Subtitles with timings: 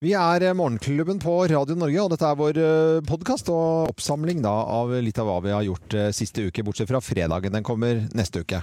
[0.00, 2.58] Vi er eh, Morgenklubben på Radio Norge, og dette er vår
[3.04, 6.88] podkast og oppsamling da, av litt av hva vi har gjort eh, siste uke, bortsett
[6.88, 7.52] fra fredagen.
[7.52, 8.62] Den kommer neste uke.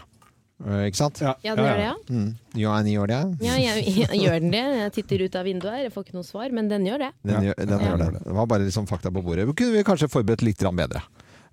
[0.65, 1.21] Eh, Ikke sant?
[1.21, 1.93] Ja, den gjør det, ja.
[2.09, 2.31] Mm.
[2.57, 3.19] Ja, den gjør det.
[3.45, 4.63] Ja, jeg, jeg, gjør den det?
[4.79, 7.11] Jeg titter ut av vinduet her, jeg får ikke noe svar, men den gjør det.
[7.29, 8.09] Den, gjør, den gjør det.
[8.25, 9.45] Det var bare liksom fakta på bordet.
[9.53, 11.05] Kunne vi kanskje forberedt litt bedre?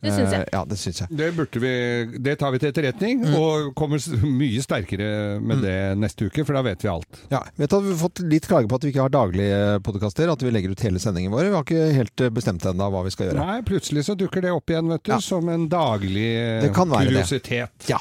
[0.05, 0.41] Det syns jeg.
[0.45, 1.09] Eh, Ja, det syns jeg.
[1.17, 3.35] Det, burde vi, det tar vi til etterretning, Mm.
[3.41, 7.21] og kommer mye sterkere med det neste uke, for da vet vi alt.
[7.31, 9.81] Ja, vet du at Vi har fått litt klage på at vi ikke har daglige
[9.83, 11.49] podkaster, at vi legger ut hele sendingen vår.
[11.49, 13.45] Vi har ikke helt eh, bestemt ennå hva vi skal gjøre.
[13.45, 15.19] Nei, plutselig så dukker det opp igjen, vet du, Ja.
[15.21, 17.25] som en daglig eh, Det kan være det.
[17.25, 17.89] kuriositet.
[17.89, 17.99] Ja.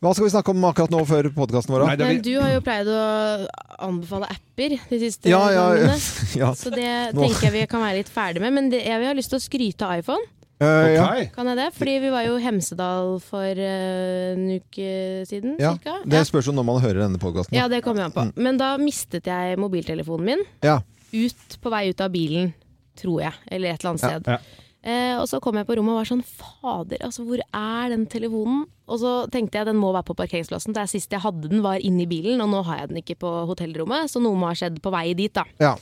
[0.00, 1.86] Hva skal vi snakke om akkurat nå før podkasten vår?
[1.86, 3.46] Nei, Men vi- du har jo pleid å
[3.80, 5.96] anbefale apper de siste Ja, ja, gangene.
[6.42, 6.50] ja.
[6.54, 8.52] Så det Nå- tenker jeg vi kan være litt ferdig med.
[8.52, 10.22] Men det, jeg vil ha lyst til å skryte av iPhone.
[10.60, 11.06] Eh, ja.
[11.34, 11.68] Kan jeg det?
[11.72, 14.88] Fordi vi var jo i Hemsedal for eh, en uke
[15.28, 15.94] siden, Ja, cirka.
[16.04, 17.56] Det spørs jo når man hører denne podkasten.
[17.56, 18.26] Ja, det kommer an på.
[18.36, 20.80] Men da mistet jeg mobiltelefonen min Ja.
[21.12, 22.52] ut på vei ut av bilen,
[23.00, 23.32] tror jeg.
[23.50, 24.26] Eller et eller annet sted.
[24.36, 24.38] ja.
[24.82, 28.06] Eh, og så kom jeg på rommet og var sånn Fader, altså hvor er den
[28.08, 28.62] telefonen?
[28.88, 30.72] Og så tenkte jeg den må være på parkeringsplassen.
[30.72, 32.96] Det er sist jeg hadde den var inne i bilen, og nå har jeg den
[33.02, 34.08] ikke på hotellrommet.
[34.08, 35.44] Så noe må ha skjedd på vei dit, da.
[35.60, 35.74] Ja.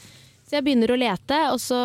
[0.49, 1.79] Så jeg begynner å lete, og så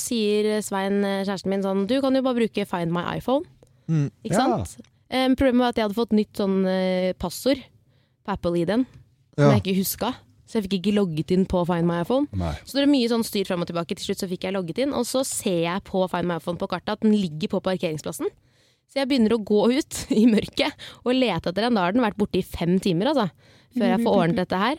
[0.00, 3.44] sier Svein, kjæresten min, sånn Du kan jo bare bruke Find my iPhone.
[3.88, 4.06] Mm.
[4.24, 4.46] Ikke Ja.
[4.64, 4.78] sant?
[5.10, 7.60] Um, problemet var at jeg hadde fått nytt sånn uh, passord
[8.24, 8.86] på Apple-ID-en
[9.38, 9.52] som Ja.
[9.56, 10.14] jeg ikke huska.
[10.48, 12.26] Så jeg fikk ikke logget inn på Find my iPhone.
[12.32, 12.54] Nei.
[12.64, 13.94] Så det er mye sånn styr fram og tilbake.
[13.96, 16.56] Til slutt så fikk jeg logget inn, og så ser jeg på Find my iPhone
[16.60, 18.28] på kartet at den ligger på parkeringsplassen.
[18.88, 20.72] Så jeg begynner å gå ut i mørket
[21.04, 21.74] og lete etter den.
[21.76, 23.28] Da har den vært borte i fem timer, altså.
[23.76, 24.78] Før jeg får ordnet dette her.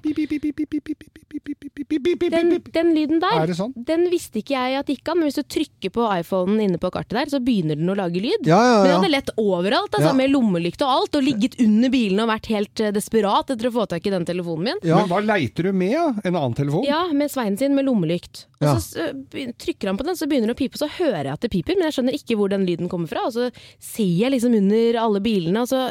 [2.29, 3.71] Den, den lyden der, Er sånn?
[3.85, 5.19] den visste ikke jeg at det gikk an.
[5.21, 8.21] Men hvis du trykker på iPhonen inne på kartet der, så begynner den å lage
[8.21, 8.47] lyd.
[8.49, 10.13] Ja, ja, Men jeg hadde lett overalt, altså, Ja.
[10.17, 13.73] med lommelykt og alt, og ligget under bilen og vært helt eh, desperat etter å
[13.77, 14.79] få tak i den telefonen min.
[14.83, 14.97] Ja.
[15.03, 15.93] Men hva leiter du med?
[15.93, 16.21] da?
[16.25, 16.83] En annen telefon?
[16.87, 18.45] Ja, med Svein sin med lommelykt.
[18.61, 18.75] Og Ja.
[18.75, 21.41] så eh, trykker han på den, så begynner det å pipe, så hører jeg at
[21.41, 23.25] det piper, men jeg skjønner ikke hvor den lyden kommer fra.
[23.27, 25.87] Og så ser jeg liksom under alle bilene, og så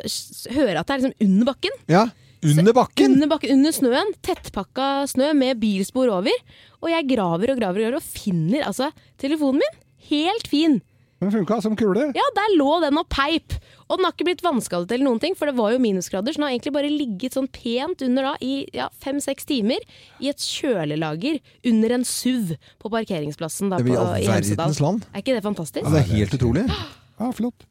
[0.53, 1.71] hører jeg at det er liksom under bakken.
[1.89, 2.07] ja.
[2.45, 3.17] Under bakken!
[3.17, 4.13] Under, bakken, under snøen.
[4.23, 6.45] Tettpakka snø med bilspor over.
[6.83, 9.81] Og jeg graver og graver og graver og finner altså telefonen min.
[10.09, 10.79] Helt fin.
[11.19, 12.13] Den funka som kule.
[12.15, 13.57] Ja, der lå den og peip.
[13.89, 16.39] Og den har ikke blitt vannskadet eller noen ting, for det var jo minusgrader, så
[16.39, 19.83] den har egentlig bare ligget sånn pent under da i ja, fem-seks timer
[20.21, 21.41] i et kjølelager
[21.73, 24.77] under en SUV på parkeringsplassen da på, i Hemsedal.
[25.11, 25.83] Er ikke det fantastisk?
[25.89, 26.69] Ja, det er helt utrolig.
[27.19, 27.65] Ja, flott.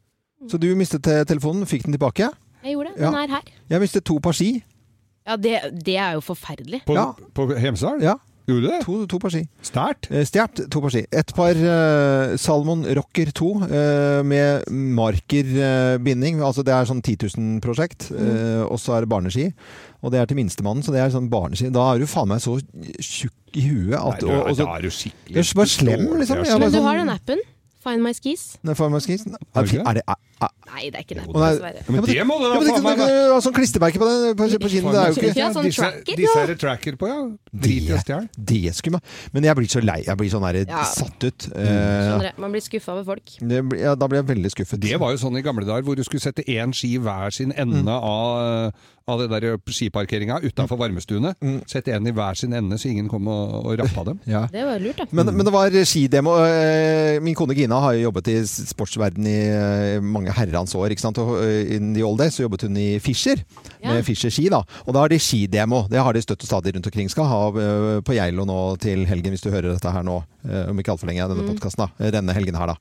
[0.52, 2.26] Så du mistet telefonen, fikk den tilbake?
[2.68, 3.00] Jeg gjorde det.
[3.00, 3.24] Den Ja.
[3.24, 3.52] er her.
[3.72, 4.52] Jeg mistet to par ski.
[5.28, 6.82] Ja, det, det er jo forferdelig.
[6.88, 7.10] På, Ja.
[7.36, 8.00] på Hemsedal?
[8.04, 8.14] Ja,
[8.48, 8.78] Gjorde du det?
[8.86, 9.42] to, to par ski.
[9.60, 10.06] Stært.
[10.24, 11.02] Stjålet to par ski.
[11.12, 14.64] Et par uh, Salmon Rocker 2 uh, med
[15.36, 16.40] markerbinding.
[16.42, 18.08] altså det er sånn 10 000-prosjekt.
[18.16, 19.52] eh, og så er det barneski.
[20.02, 21.70] Og det er til minstemannen, så det er sånn barneski.
[21.74, 22.56] Da er du faen meg så
[23.02, 25.72] tjukk i huet Nei, du, og, og så, da er du skikkelig Du er bare
[25.72, 26.42] slem, liksom.
[26.44, 27.38] Men du sånn- har den appen.
[27.84, 28.56] Find my skis.
[28.66, 29.22] Nei, Find My skis.
[29.24, 29.38] Det?
[29.54, 31.24] Er det er, er, Nei, det er ikke det.
[31.30, 31.82] Oh, dessverre.
[31.88, 33.06] Men det må du da faen meg det,
[33.46, 34.92] sånn klistremerke på, den, på, på kinnet.
[34.94, 36.42] Det er jo ikke Ja, sånn disse, tracker, disse ja.
[36.42, 37.20] er det tracker på, ja.
[37.66, 38.28] Drit i å stjele.
[38.52, 39.98] Det skulle man Men jeg blir så lei.
[40.06, 40.84] Jeg blir sånn der, Ja.
[40.90, 41.48] satt ut.
[41.54, 42.26] Mm.
[42.26, 42.28] Uh.
[42.44, 43.34] Man blir skuffa over folk.
[43.40, 44.80] det, ja, da blir jeg veldig skuffet.
[44.82, 47.52] Det var jo sånn i gamle dager hvor du skulle sette én ski hver sin
[47.56, 47.94] ende Mm.
[47.94, 48.72] av,
[49.08, 51.32] av det der skiparkeringa utafor varmestuene.
[51.40, 51.58] Mm.
[51.70, 54.18] Sette en i hver sin ende så ingen kom og, og rappa dem.
[54.28, 54.42] Ja.
[54.52, 55.06] Det var lurt, da.
[55.16, 56.34] Men, men det var skidemo.
[56.44, 60.92] eh, Min kone Gina har jo jobbet i sportsverden i eh, mange herrens år.
[60.92, 61.18] ikke sant?
[61.22, 63.40] Og eh, in the old days så jobbet hun i Fischer,
[63.80, 63.94] Ja.
[63.94, 64.48] med Fischer ski.
[64.52, 64.60] da.
[64.86, 65.84] Og da har de skidemo.
[65.88, 67.08] Det har de støtt og stadig rundt omkring.
[67.10, 67.40] Skal ha
[68.04, 70.20] på Geilo nå til helgen, hvis du hører dette her nå.
[70.48, 71.88] Eh, Om ikke altfor lenge, denne da.
[72.00, 72.76] Eh, Denne helgen her, da.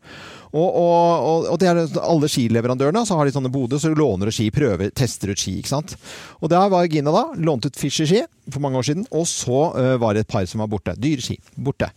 [0.54, 4.00] Og, og, og, og det er alle skileverandørene, så har de sånne boder, så du
[4.00, 5.98] låner du ski, prøver, tester ut ski, ikke sant.
[6.42, 8.24] Og der var Gina da, lånte ut Fischer-ski
[8.54, 10.96] for mange år siden, og så eh, var det et par som var borte.
[10.98, 11.92] Dyre ski, borte.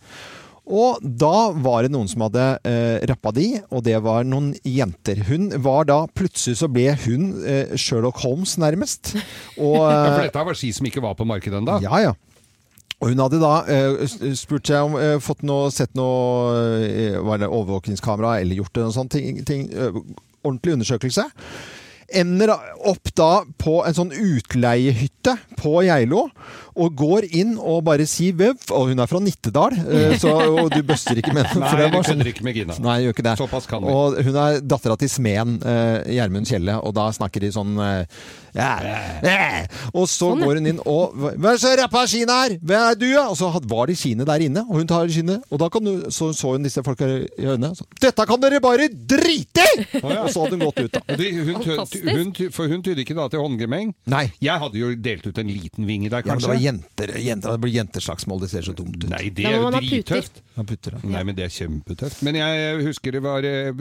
[0.71, 5.23] Og da var det noen som hadde eh, rappa de, og det var noen jenter.
[5.27, 9.15] Hun var da Plutselig så ble hun eh, Sherlock Holmes, nærmest.
[9.57, 11.79] Og, Ja, for eh, dette var ski som ikke var på markedet ennå.
[11.83, 12.13] ja, ja.
[13.01, 14.03] Og hun hadde da eh,
[14.37, 18.93] spurt seg om eh, fått noe, sett noe eh, var det overvåkningskamera eller gjort noe
[18.93, 19.97] sånt ting, ting eh,
[20.45, 21.25] ordentlig undersøkelse.
[22.11, 22.51] ender
[22.85, 26.25] opp da på en sånn utleiehytte på Geilo.
[26.75, 28.59] Og går inn og bare sier vev.
[28.71, 31.65] Og hun er fra Nittedal, eh, så, og du bøster ikke med henne.
[31.67, 32.77] Nei, du sånn- kødder ikke med Gina.
[32.83, 33.37] Nei, gjør ikke det.
[33.41, 33.91] Såpass kan vi.
[33.95, 38.05] Og hun er dattera til smeden eh, Gjermund Kjelle, og da snakker de sånn eh,
[38.51, 38.71] ja,
[39.23, 39.67] eh.
[39.95, 42.53] Og så Sånn, går hun inn og Hva er det som rappa skiene her?
[42.59, 43.23] Hvem er du, ja?
[43.31, 45.39] Og så var de skiene der inne, og hun tar Kine.
[45.49, 47.71] Og da kan du, så, så hun disse folka i øynene.
[47.75, 49.85] Så, Dette kan dere bare drite i!
[50.01, 51.17] Og så hadde hun gått ut, da.
[51.17, 53.93] De, hun, hun, for hun tydde ikke da til håndgemeng.
[54.11, 54.25] Nei.
[54.43, 56.60] Jeg hadde jo delt ut en liten vinge der, Ja, kanskje.
[56.61, 58.43] Jenter, jenter, det blir jenteslagsmål.
[58.43, 59.07] Det ser så dumt ut.
[59.11, 60.41] Nei, det er jo drittøft.
[61.07, 62.21] Nei, men det er kjempetøft.
[62.27, 63.71] Men jeg husker det var eh,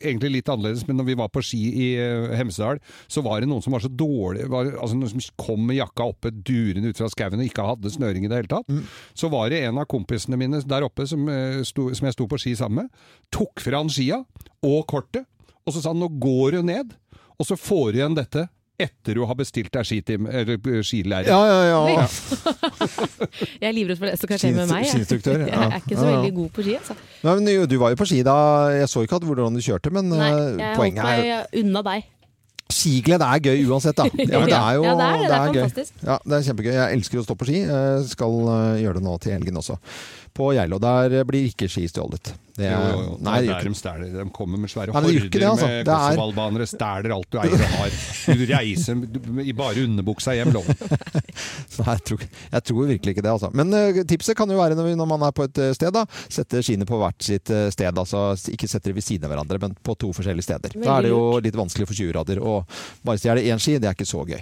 [0.00, 3.50] egentlig litt annerledes, men når vi var på ski i eh, Hemsedal, så var det
[3.50, 7.00] noen som var så dårlige, var, altså noen som kom med jakka oppe durende ut
[7.00, 8.74] fra skauen og ikke hadde snøring i det hele tatt.
[9.14, 12.28] Så var det en av kompisene mine der oppe som, eh, sto, som jeg sto
[12.30, 14.22] på ski sammen med, tok fra han skia
[14.64, 15.28] og kortet,
[15.64, 16.92] og så sa han nå går du ned,
[17.38, 21.28] og så får du igjen dette etter du har bestilt deg eh.
[21.28, 22.06] Ja, ja, ja.
[23.60, 24.82] Jeg er livredd for det som kan skje med meg.
[24.82, 24.90] jeg.
[24.94, 25.52] Skiinstruktør, ja.
[25.54, 26.96] Jeg er ikke så veldig god på ski, altså.
[27.22, 28.34] Nei, men du var jo på ski da.
[28.74, 31.84] Jeg så ikke hvordan du kjørte, men Nei, eh, jeg håper poenget er meg unna
[31.86, 32.10] deg.
[32.74, 34.08] Skiglede er gøy uansett, da.
[34.18, 35.28] Ja, men det er jo Ja, det er det.
[35.28, 35.62] Det er gøy.
[35.68, 36.04] fantastisk.
[36.08, 36.72] Ja, det er kjempegøy.
[36.74, 37.58] Jeg elsker å stå på ski.
[37.68, 39.78] Jeg skal eh, gjøre det nå til helgen også.
[40.34, 40.80] På Geilo.
[40.82, 42.34] Der blir ikke ski stjålet.
[42.54, 43.14] Det er, jo, jo.
[43.26, 44.10] Nei, det er ikke de stjeler.
[44.14, 45.66] De kommer med svære Nei, det det, altså.
[45.66, 47.96] med Det er- kosovalbanere, stjeler alt du eier og har.
[48.38, 49.00] Du reiser
[49.42, 50.68] i bare underbuksa hjem, lov.
[51.80, 52.22] Nei, jeg, tror,
[52.52, 53.50] jeg tror virkelig ikke det, altså.
[53.58, 56.06] Men uh, tipset kan jo være når, når man er på et eh, sted, da.
[56.30, 57.90] Sette skiene på hvert sitt eh, sted.
[57.90, 58.22] Altså
[58.54, 60.78] ikke sette det ved siden av hverandre, men på to forskjellige steder.
[60.78, 62.38] Da er det jo litt vanskelig for 20-grader.
[62.38, 62.70] Og
[63.02, 64.38] bare stjele én ski, det er ikke så gøy.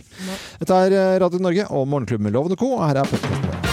[0.60, 2.74] Dette er Radio Norge og Morgenklubben med Loven og Co.
[2.84, 3.71] Her er podkasten vår.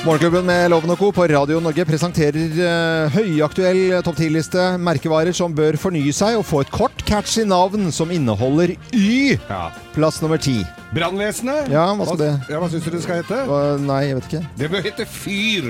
[0.00, 1.10] Morgenklubben med Loven og Co.
[1.12, 4.62] på Radio Norge presenterer uh, høyaktuell topp 10-liste.
[4.80, 9.34] Merkevarer som bør fornye seg og få et kort, catchy navn som inneholder Y.
[9.50, 9.66] Ja.
[9.92, 10.62] Plass nummer ti.
[10.96, 11.68] Brannvesenet?
[11.74, 12.30] Ja, hva skal det?
[12.48, 13.42] Ja, hva syns du det skal hete?
[13.44, 14.42] Uh, Nei, jeg vet ikke.
[14.62, 15.68] Det bør hete Fyr.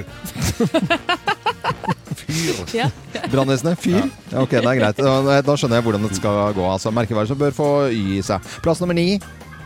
[2.23, 2.62] Fyr.
[2.76, 2.87] Ja.
[3.35, 3.83] Brannvesenet?
[3.83, 3.99] Fyr?
[4.31, 5.03] Ja, ok, det er greit.
[5.03, 6.71] Da, da skjønner jeg hvordan det skal gå.
[6.71, 8.47] Altså, Merkevarer som bør få Y i seg.
[8.62, 9.19] Plass nummer ni.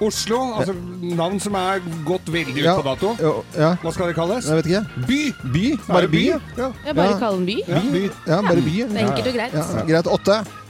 [0.02, 0.74] Oslo, altså
[1.14, 3.12] navn som er gått veldig ut på dato.
[3.82, 4.48] Hva skal det kalles?
[4.48, 5.06] jeg vet ikke.
[5.06, 5.20] By.
[5.54, 5.64] By?
[5.86, 6.24] Bare by?
[6.58, 6.72] Ja.
[6.86, 7.56] Jeg bare kall den by.
[7.68, 8.04] Ja, by.
[8.26, 8.76] Ja, bare by.
[8.82, 9.54] Det er enkelt og greit.
[9.54, 10.06] Ja, greit.
[10.18, 10.63] Åtte.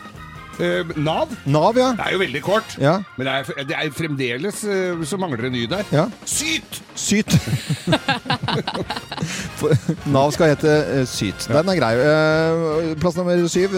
[0.62, 1.28] Eh, Nav.
[1.50, 1.88] Nav, ja.
[1.98, 2.76] Det er jo veldig kort.
[2.78, 2.92] Ja.
[3.18, 5.82] Men det er, det er fremdeles eh, så mangler det ny der.
[5.94, 6.04] ja.
[6.28, 6.80] Syt!
[6.94, 7.34] Syt.
[9.58, 9.74] For-
[10.12, 11.46] Nav skal hete eh, Syt.
[11.50, 11.92] Den er grei.
[12.04, 13.70] Eh, plass nummer syv.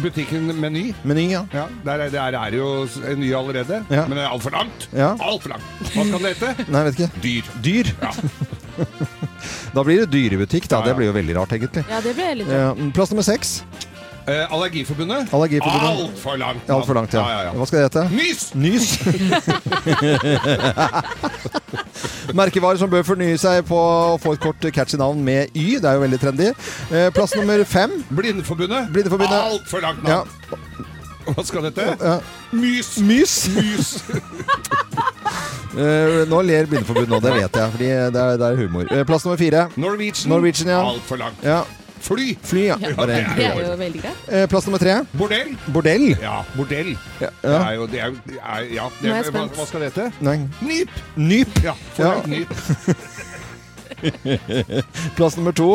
[0.00, 0.84] Butikken Meny.
[1.06, 1.42] Meny, ja.
[1.54, 2.70] Ja, der, er- der er det jo
[3.10, 3.76] en ny allerede.
[3.90, 4.02] Ja.
[4.08, 4.88] Men det er altfor langt.
[4.92, 5.12] Ja.
[5.20, 5.66] Altfor langt.
[5.94, 6.48] Hva skal det hete?
[6.74, 7.10] Nei, vet ikke.
[7.24, 7.44] Dyr.
[7.64, 7.86] Dyr.
[8.02, 8.10] Ja.
[9.74, 10.76] Da blir det dyrebutikk, da.
[10.78, 10.86] Ja, ja.
[10.88, 11.82] Det blir jo veldig rart, egentlig.
[11.90, 13.48] Ja, det ble litt Eh, plass nummer seks.
[14.26, 15.32] Eh, Allergiforbundet.
[15.36, 15.90] Allergiforbundet.
[15.90, 16.70] Altfor langt.
[16.70, 17.20] Alt for langt, ja.
[17.28, 17.52] ja, ja, ja.
[17.58, 18.04] Hva skal det hete?
[18.14, 18.54] Nys!
[18.56, 18.86] Nys.
[22.40, 25.76] Merkevarer som bør fornye seg på å få et kort catchy navn med Y.
[25.82, 26.48] Det er jo veldig trendy.
[26.88, 27.98] Eh, plass nummer fem.
[28.08, 28.88] Blindeforbundet.
[28.96, 29.40] Blindeforbundet.
[29.52, 30.22] Altfor langt Ja.
[30.24, 30.28] navn.
[31.24, 32.16] Hva skal det hete?
[32.52, 32.94] Mys.
[33.04, 33.36] Mys.
[33.54, 33.92] Mys.
[35.74, 37.70] Uh, nå ler Blindeforbundet nå, det vet jeg.
[37.76, 38.88] Fordi det er, det er humor.
[38.88, 39.68] Uh, plass nummer fire.
[39.76, 40.28] Norwegian.
[40.32, 40.80] Norwegian, ja.
[40.94, 41.44] Altfor langt.
[41.44, 41.62] Ja.
[42.04, 42.34] Fly.
[42.44, 42.76] Fly, ja.
[42.98, 43.06] Bare,
[43.36, 44.24] Det er jo veldig greit.
[44.28, 44.98] eh, plass nummer tre.
[45.16, 45.54] Bordell.
[45.72, 46.04] Bordell.
[46.20, 46.90] Ja, bordell.
[47.20, 47.30] Ja.
[47.40, 49.56] Det er jo det er, det er, Ja, det, Nå er jeg hva, spent.
[49.56, 50.12] hva skal det hete?
[50.20, 50.36] Nei.
[50.60, 50.90] Nyp.
[51.16, 51.62] Nyp.
[51.64, 52.20] Ja, for Ja.
[52.26, 52.52] nyp.
[55.16, 55.68] Plass nummer to.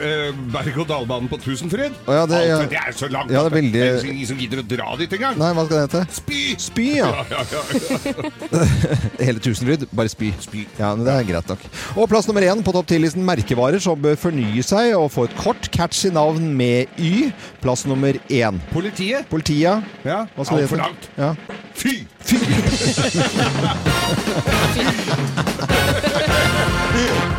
[0.00, 1.92] Eh, Berg-og-dal-banen på Tusenfryd.
[2.06, 2.56] Oh, ja, det- ja.
[2.60, 3.30] Alt, det er så langt.
[3.32, 5.34] Ja, det er at veldig- det er ingen som gidder å dra dit engang.
[5.40, 6.02] Nei, hva skal det hete?
[6.20, 6.40] Spy!
[6.60, 7.08] Spy, ja.
[7.10, 7.58] Ja, ja, ja,
[8.04, 8.12] ja.
[9.26, 10.28] Hele Tusenfryd, bare spy.
[10.40, 10.60] Spy.
[10.78, 11.62] Ja, men Det er greit nok.
[11.96, 15.36] Og plass nummer én på topp 10-listen merkevarer som bør fornye seg og få et
[15.40, 17.32] kort, catchy navn med Y.
[17.62, 18.60] Plass nummer én.
[18.72, 19.24] Politiet.
[19.30, 19.82] Politiet.
[20.04, 21.02] Ja, Hva skal det altfor langt.
[21.18, 21.34] Ja.
[21.80, 21.94] Fy!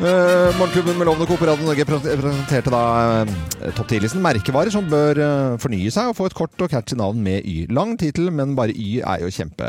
[0.00, 2.78] Uh, Morgenklubben med Lovende Coop Radio Norge presenterte da
[3.26, 6.96] uh, topp 10-listen merkevarer som bør uh, fornye seg og få et kort og catchy
[6.96, 7.66] navn med Y.
[7.68, 9.68] Lang tittel, men bare Y er jo kjempe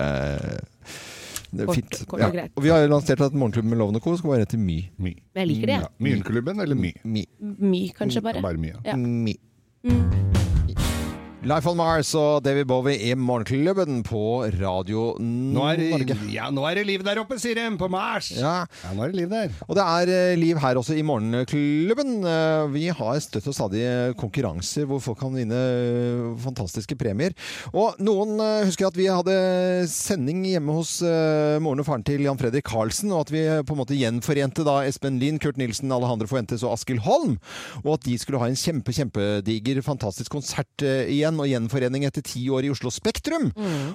[1.52, 1.98] Kort- fint.
[2.08, 2.54] kort og greit.
[2.56, 4.16] Og vi har jo lansert at Morgenklubben med Lovende og Co.
[4.22, 4.80] skal være etter My.
[5.04, 5.12] My.
[5.36, 5.92] Men jeg liker det, Ja.
[6.08, 6.94] Myrklubben eller My?
[7.04, 7.26] My.
[7.60, 8.42] My, kanskje bare.
[8.48, 8.80] Bare My, ja.
[8.86, 8.96] Ja.
[8.96, 9.36] My.
[11.42, 14.20] Life on Mars og David Bowie i Morgenklubben på
[14.60, 16.14] Radio Nå er, Norge.
[16.30, 18.28] ja, nå er det liv der oppe, sier de, på Mars!
[18.38, 18.52] Ja.
[18.84, 19.56] Ja, nå er det liv der.
[19.66, 22.12] Og det er eh, liv her også i Morgenklubben.
[22.30, 23.82] Eh, Vi har støtt og stadig
[24.22, 27.34] konkurranser hvor folk kan vinne eh, fantastiske premier.
[27.74, 28.36] Og noen
[28.68, 29.40] husker at vi hadde
[29.90, 33.82] sending hjemme hos moren og faren til Jan Fredrik Karlsen, og at vi på en
[33.82, 37.40] måte gjenforente da Espen Lind, Kurt Nilsen, Alejandro Fuentes og Askild Holm.
[37.82, 42.26] Og at de skulle ha en kjempe, kjempediger, fantastisk konsert eh, igjen, og gjenforening etter
[42.26, 43.50] ti år i Oslo Spektrum.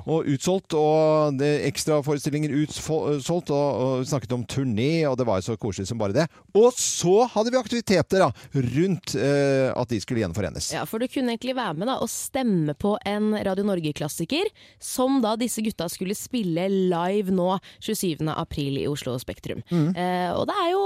[0.06, 5.44] Og utsolgt, og det ekstraforestillinger utsolgt, og, og vi snakket om turné, og det var
[5.44, 6.26] så koselig som bare det.
[6.56, 10.72] Og så hadde vi aktiviteter da, rundt eh, at de skulle gjenforenes.
[10.74, 14.50] Ja, for du kunne egentlig være med da, og stemme på en Radio Norge-klassiker,
[14.82, 18.24] som da disse gutta skulle spille live nå 27.
[18.32, 19.62] april i Oslo Spektrum.
[19.70, 19.90] Mm.
[19.92, 20.82] Eh, og det er jo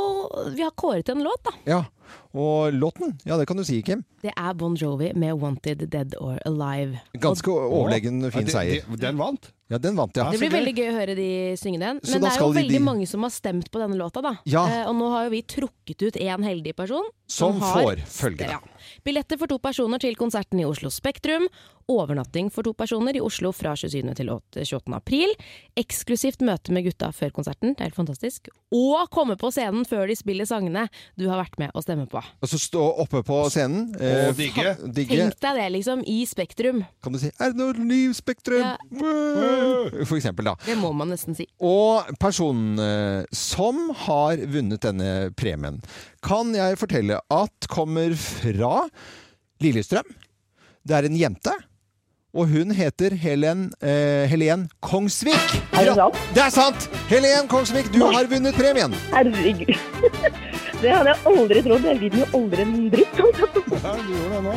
[0.55, 1.55] Vi har kåret en låt, da.
[1.69, 1.81] Ja,
[2.35, 4.05] og låten, ja det kan du si, Kim.
[4.23, 6.99] Det er Bon Jovi med 'Wanted Dead or Alive'.
[7.19, 8.83] Ganske overlegen fin Ja, seier.
[8.91, 9.53] det- Den vant?
[9.71, 10.31] Ja, den vant, ja.
[10.31, 12.01] Det blir veldig gøy å høre de synge den.
[12.03, 14.35] Men det er jo veldig de- mange som har stemt på denne låta, da.
[14.45, 14.67] Ja.
[14.67, 17.05] Eh, og nå har jo vi trukket ut én heldig person.
[17.29, 18.51] Som som får følgende.
[18.51, 18.59] Ja.
[19.05, 21.47] Billetter for to personer til konserten i Oslo Spektrum.
[21.91, 24.15] Overnatting for to personer i Oslo fra 27.
[24.15, 24.95] til 28.
[24.95, 25.33] april.
[25.81, 28.49] Eksklusivt møte med gutta før konserten, det er helt fantastisk.
[28.71, 30.85] Og komme på scenen før de spiller sangene
[31.19, 32.23] du har vært med å stemme på.
[32.23, 33.89] Og så stå oppe på scenen.
[33.99, 34.77] eh, Og digge.
[34.95, 35.19] digge.
[35.19, 36.85] Tenk deg det, liksom, i Spektrum.
[37.03, 38.77] Kan du si 'Er det noe liv, Spektrum?' Ja.
[40.07, 40.55] For eksempel, da.
[40.65, 41.47] Det må man nesten si.
[41.61, 45.81] Og personen eh, som har vunnet denne premien,
[46.23, 48.89] kan jeg fortelle at kommer fra
[49.61, 50.07] Lillestrøm.
[50.87, 51.53] Det er en jente.
[52.31, 55.51] Og hun heter Helen, eh, Helen Kongsvik.
[55.75, 56.19] Er det sant?
[56.35, 56.87] Det er sant!
[57.11, 58.95] Helen Kongsvik, du har vunnet premien!
[59.11, 59.75] Herregud.
[60.81, 61.85] Det hadde jeg aldri trodd.
[61.85, 63.19] Jeg vinner jo aldri en dritt.
[63.81, 64.55] Ja, du gjorde det nå.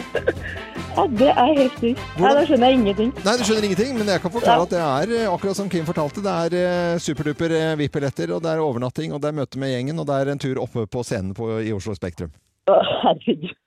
[0.93, 2.01] Ja, det er helt sykt.
[2.21, 3.11] Nei, da skjønner jeg ingenting.
[3.25, 5.87] Nei, du skjønner ingenting, men jeg kan forklare at det er eh, akkurat som Kim
[5.87, 6.23] fortalte.
[6.23, 9.73] Det er eh, superduper eh, VIP-billetter, og det er overnatting, og det er møte med
[9.73, 12.31] gjengen, og det er en tur oppe på scenen på, i Oslo Spektrum.
[12.71, 13.57] Å, herregud.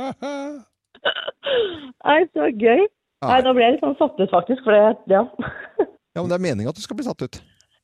[2.06, 2.86] Nei, så gøy.
[3.28, 4.62] Nei, nå ble jeg litt sånn satt ut, faktisk.
[4.64, 5.24] For det, ja.
[6.16, 7.36] Ja, men det er meningen at du skal bli satt ut.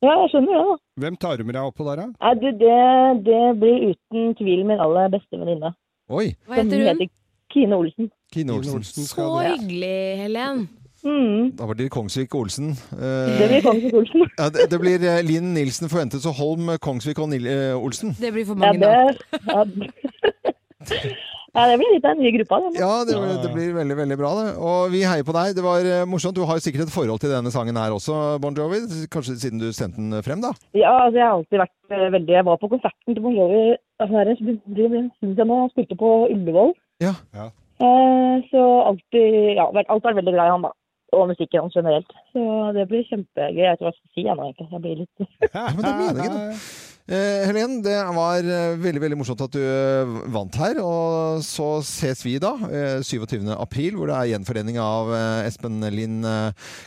[0.03, 0.77] ja, jeg skjønner det, Ja.
[1.03, 2.07] Hvem tar du med deg oppå der, da?
[2.25, 2.79] Nei, du, det,
[3.27, 5.71] det blir uten tvil min aller beste venninne.
[6.09, 6.33] Oi!
[6.49, 7.07] Hva heter hun?
[7.53, 8.09] Kine Olsen.
[8.33, 9.05] Kine Kine Olsen.
[9.07, 9.53] skal Så det.
[9.53, 10.65] hyggelig, Helen.
[11.07, 12.73] Mm, Da blir det Kongsvik Olsen.
[12.89, 14.25] det Eh, blir Kongsvik Olsen.
[14.41, 18.15] ja, det, det blir eh, Linn Nilsen Forventes og Holm Kongsvik og Nil eh, Olsen.
[18.19, 19.87] Det blir for mange Ja, det, navn.
[21.53, 21.65] ja.
[21.71, 22.59] det blir litt av en ny gruppa.
[22.63, 22.71] Det.
[22.81, 24.47] Ja, det, det blir veldig veldig bra, det.
[24.69, 25.53] Og vi heier på deg.
[25.57, 26.37] Det var eh, morsomt.
[26.37, 28.83] Du har sikkert et forhold til denne sangen her også, Bon Jovi.
[29.13, 30.53] Kanskje siden du sendte den frem, da?
[30.77, 33.77] Ja, altså jeg har alltid vært eh, veldig Jeg var på konserten til Bon Jovi
[33.99, 35.47] altså.
[35.53, 36.75] Han spilte på Ullevål.
[37.03, 37.13] Ja.
[37.33, 37.47] Ja.
[37.77, 40.73] Eh, så alltid Ja, alt alltid vært veldig glad i han, da.
[41.15, 42.11] Og musikken hans generelt.
[42.33, 42.43] Så
[42.75, 43.63] det blir kjempegøy.
[43.63, 44.69] Jeg vet ikke hva jeg skal si ennå, egentlig.
[44.73, 45.17] Jeg blir litt
[45.55, 46.86] Ja, men det er meningen, da.
[47.07, 50.75] Eh, Helen, det var eh, veldig veldig morsomt at du eh, vant her.
[50.83, 53.45] Og så ses vi da, eh, 27.
[53.55, 55.13] april, hvor det er gjenforening av
[55.47, 56.27] Espen Lind,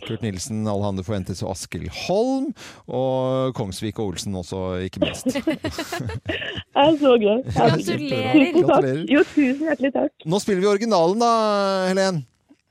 [0.05, 2.50] Kurt Nilsen, Alejandro Fuentes og Askild Holm.
[2.93, 4.61] Og Kongsvik og Olsen også,
[4.91, 5.31] ikke minst.
[5.31, 7.47] Jeg er så glad.
[7.57, 8.37] Gratulerer.
[8.37, 8.91] Tusen takk.
[9.09, 10.27] Jo, tusen hjertelig takk.
[10.29, 11.31] Nå spiller vi originalen da,
[11.89, 12.21] Helen.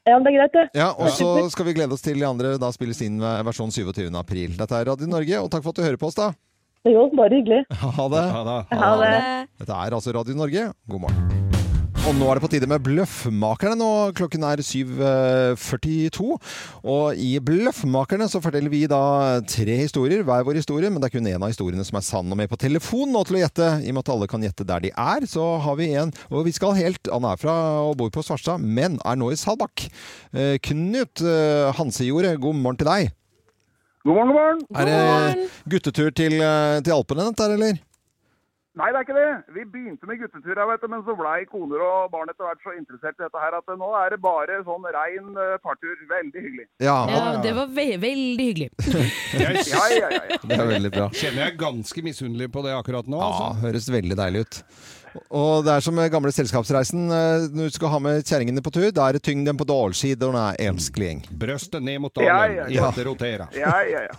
[0.05, 0.67] Ja, det er greit, det.
[0.77, 4.05] Ja, Og så skal vi glede oss til de andre da spiller sin versjon 27.
[4.17, 4.53] april.
[4.57, 6.29] Dette er Radio Norge, og takk for at du hører på oss, da.
[6.87, 7.65] Går bare hyggelig.
[7.75, 8.23] Ha det.
[8.31, 8.59] Ha det.
[8.79, 9.15] Ha det.
[9.59, 10.69] Dette er altså Radio Norge.
[10.87, 11.25] God morgen.
[12.07, 13.75] Og nå er det på tide med Bløffmakerne.
[13.75, 16.37] Nå klokken er 7.42.
[16.87, 19.01] Og i Bløffmakerne så forteller vi da
[19.43, 20.87] tre historier, hver vår historie.
[20.87, 22.31] Men det er kun én av historiene som er sann.
[22.31, 24.69] Og med på telefon nå til å gjette, i og med at alle kan gjette
[24.71, 26.15] der de er, så har vi en.
[26.31, 27.59] Og vi skal helt Han er fra
[27.91, 29.89] og bor på Svarstad, men er nå i Salbakk.
[30.31, 33.11] Eh, Knut eh, Hansejordet, god morgen til deg.
[34.09, 34.63] God morgen, god morgen.
[34.73, 37.77] Er det guttetur til, eh, til Alpene, dette her, eller?
[38.79, 39.29] Nei, det er ikke det.
[39.53, 42.73] Vi begynte med guttetur, vet du, men så blei koner og barn etter hvert så
[42.77, 45.29] interessert i dette her at nå er det bare sånn rein
[45.65, 45.93] partur.
[46.09, 46.65] Veldig hyggelig.
[46.81, 48.69] Ja, Ja, det var ve veldig hyggelig.
[49.43, 50.21] Jeg Ja, ja, ja.
[50.31, 50.39] ja.
[50.47, 51.09] det er veldig bra.
[51.11, 53.19] kjenner jeg ganske misunnelig på det akkurat nå.
[53.19, 53.61] Ja, Altså.
[53.67, 54.63] høres veldig deilig ut.
[55.33, 57.07] Og det er som gamle selskapsreisen.
[57.11, 60.55] eh, Når du skal ha med kjerringene på tur, da er det tyngden på dalsidene,
[60.61, 61.23] elskling.
[61.31, 62.57] Brøstet ned mot Ja, dalen.
[62.57, 62.89] ja, ja.
[62.91, 63.47] Ikke rotera.
[63.53, 64.13] ja, ja, ja.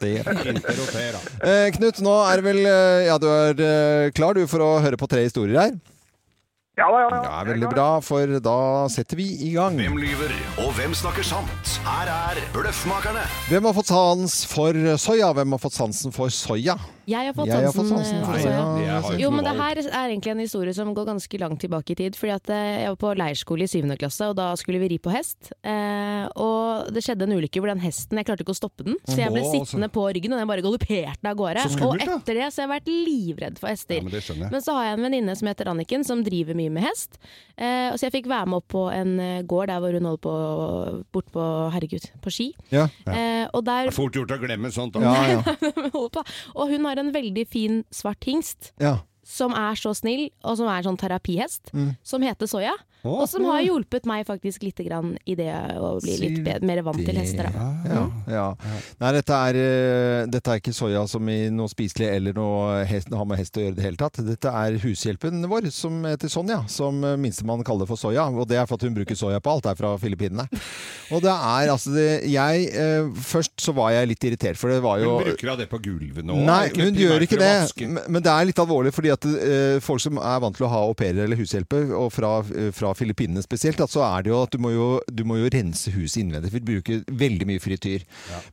[0.00, 0.12] Det.
[0.26, 1.20] Ikke rotera.
[1.42, 4.80] Eh, Knut, nå er det vel eh, Ja, du er eh, klar du for å
[4.82, 5.76] høre på tre historier her?
[6.76, 8.56] Ja ja, ja Det Ja, veldig bra, for da
[8.92, 9.78] setter vi i gang.
[9.80, 11.78] Hvem lyver, og hvem snakker sant?
[11.86, 13.22] Her er Bløffmakerne.
[13.48, 15.30] Hvem har fått sans for soya?
[15.32, 16.76] Hvem har fått sansen for soya?
[17.06, 18.62] Jeg har fått Jeg har fått sansen, Nei, eh, soya.
[18.82, 21.60] Jeg har ikke Jo, men det her er egentlig en historie som går ganske langt
[21.62, 22.16] tilbake i tid.
[22.18, 24.98] Fordi at eh, jeg var på leirskole i syvende klasse, og da skulle vi ri
[24.98, 25.52] på hest.
[25.62, 28.98] Eh, og det skjedde en ulykke hvor den hesten Jeg klarte ikke å stoppe den,
[29.06, 31.66] så jeg ble sittende på ryggen, og den bare galopperte av gårde.
[31.86, 34.02] Og etter det så har jeg vært livredd for hester.
[34.02, 34.50] Ja, men.
[34.56, 37.20] Men så har jeg en venninne som heter Anniken, som driver mye med hest.
[37.54, 40.10] Eh, og så jeg fikk være med opp på en eh, gård der hvor hun
[40.10, 40.34] holder på
[41.14, 42.50] bort på herregud, på ski.
[42.74, 42.88] Ja.
[43.06, 44.96] Eh, og der er fort gjort å glemme sånt.
[44.96, 45.06] Da.
[45.06, 45.56] Ja, ja.
[46.56, 48.98] Og hun har en veldig fin svart hingst ja.
[49.26, 51.96] Som er så snill, og som er en sånn terapihest, Mm.
[52.06, 52.76] som heter Soya.
[53.06, 55.46] Oh, Og som har hjulpet meg faktisk litt grann i det
[55.78, 57.46] å bli litt bedre, mer vant til hester.
[57.54, 57.66] Da.
[57.86, 58.46] Ja, ja.
[58.98, 63.12] Nei, dette er, eh, dette er ikke soya som i noe spiselig eller noe hest,
[63.14, 64.18] har med hest å gjøre i det hele tatt.
[64.26, 68.26] Dette er hushjelpen vår, som heter Sonja, som minstemann kaller for soya.
[68.26, 70.48] Og det er for at hun bruker soya på alt, det er fra Filippinene.
[71.12, 74.82] Og det er altså det, Jeg eh, Først så var jeg litt irritert, for det
[74.82, 76.34] var jo Hun bruker av det på gulvet nå.
[76.42, 77.86] Nei, hun gjør ikke det.
[77.86, 80.70] Men men det er litt alvorlig, fordi at eh, folk som er vant til å
[80.72, 84.42] ha au pairer eller hushjelper, og fra, eh, fra Filippinene spesielt, så er det jo
[84.44, 86.52] at du må jo, du må jo rense huset innvendig.
[86.52, 88.04] For du bruker veldig mye frityr.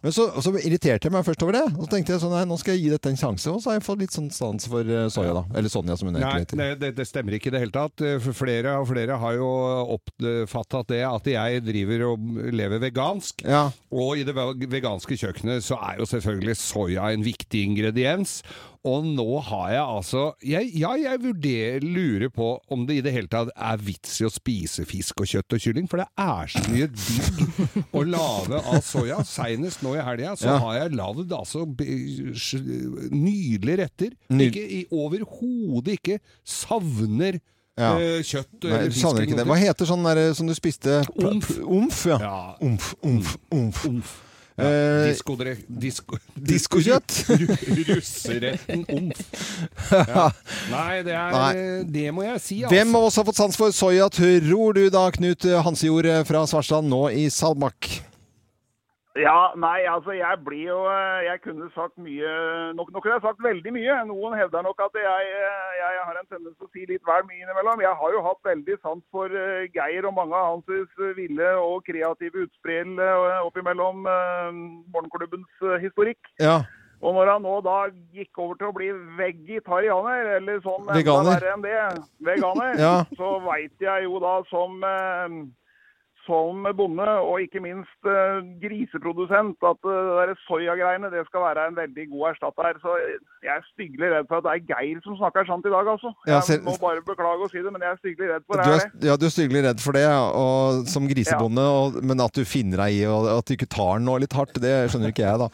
[0.03, 1.63] Men så, så irriterte jeg meg først over det.
[1.77, 3.51] Og så tenkte jeg sånn, nei, nå skal jeg gi dette en sjanse.
[3.53, 5.45] Og så har jeg fått litt sånn sans for eh, soya, da.
[5.57, 6.59] Eller Sonja, som hun egentlig heter.
[6.61, 8.03] Nei, det, det stemmer ikke i det hele tatt.
[8.05, 9.49] Eh, For flere og flere har jo
[9.97, 13.43] oppfattet det at jeg driver og lever vegansk.
[13.47, 13.65] Ja.
[13.93, 18.39] Og i det veganske kjøkkenet så er jo selvfølgelig soya en viktig ingrediens.
[18.85, 23.13] Og nå har jeg altså jeg, Ja, jeg vurderer, lurer på om det i det
[23.15, 26.51] hele tatt er vits i å spise fisk og kjøtt og kylling, for det er
[26.51, 29.21] så mye digg å lage av soya.
[29.23, 30.57] Seinest nå i helga så Ja.
[30.65, 31.63] har jeg lagd altså
[33.11, 34.11] nydelige retter.
[34.29, 37.39] Ikke i overhodet ikke savner
[37.77, 37.95] Ja.
[37.97, 39.47] eh, kjøtt Nei, savner ikke det.
[39.49, 40.99] Hva heter sånn der som du spiste?
[41.17, 41.55] Omf.
[41.65, 42.05] Omf.
[42.05, 42.55] Ja.
[42.61, 43.85] Omf, omf, omf.
[43.87, 44.11] Omf.
[44.53, 47.15] Ja, Eh, diskodre- disko, Diskokjøtt?
[47.41, 49.23] Ru- Russeretten omf.
[49.89, 50.27] Ja.
[50.75, 51.53] Nei, det er Nei.
[51.89, 52.75] Det må jeg si, altså.
[52.75, 56.85] Hvem av oss har fått sans for soya, tror du da, Knut Hansejord fra Svartstrand,
[56.93, 57.89] nå i Salmak?
[59.13, 62.29] Ja, nei, altså jeg blir jo eh, Jeg kunne sagt mye
[62.73, 63.97] Nå, nå kunne jeg sagt veldig mye.
[64.09, 67.27] Noen hevder nok at jeg, eh, jeg har en tendens til å si litt vel
[67.29, 67.83] mye innimellom.
[67.85, 70.89] Jeg har jo hatt veldig sans for eh, Geir og mange av hans
[71.19, 72.97] ville og kreative utspill
[73.45, 74.01] oppimellom
[74.93, 76.33] morgenklubbens historikk.
[76.41, 76.63] Ja.
[77.03, 77.77] Og når han nå da
[78.15, 78.89] gikk over til å bli
[79.19, 81.43] vegetarianer, eller sånn Veganer.
[81.53, 81.75] enn det,
[82.23, 82.93] veganer, Ja.
[83.19, 84.79] så veit jeg jo da som
[86.27, 91.77] som bonde, og ikke minst eh, griseprodusent, at uh, det soyagreiene det skal være en
[91.79, 92.79] veldig god erstatter.
[92.83, 92.95] Så
[93.43, 96.13] jeg er styggelig redd for at det er Geir som snakker sant i dag, altså.
[96.29, 98.67] Ja, Jeg må bare beklage å si det, men jeg er styggelig redd for det.
[98.67, 99.09] Du er det.
[99.09, 100.05] ja, du er styggelig redd for det,
[100.43, 103.99] og, som grisebonde, og, men at du finner deg i og at du ikke tar
[103.99, 105.51] den nå litt hardt, det skjønner ikke jeg, da.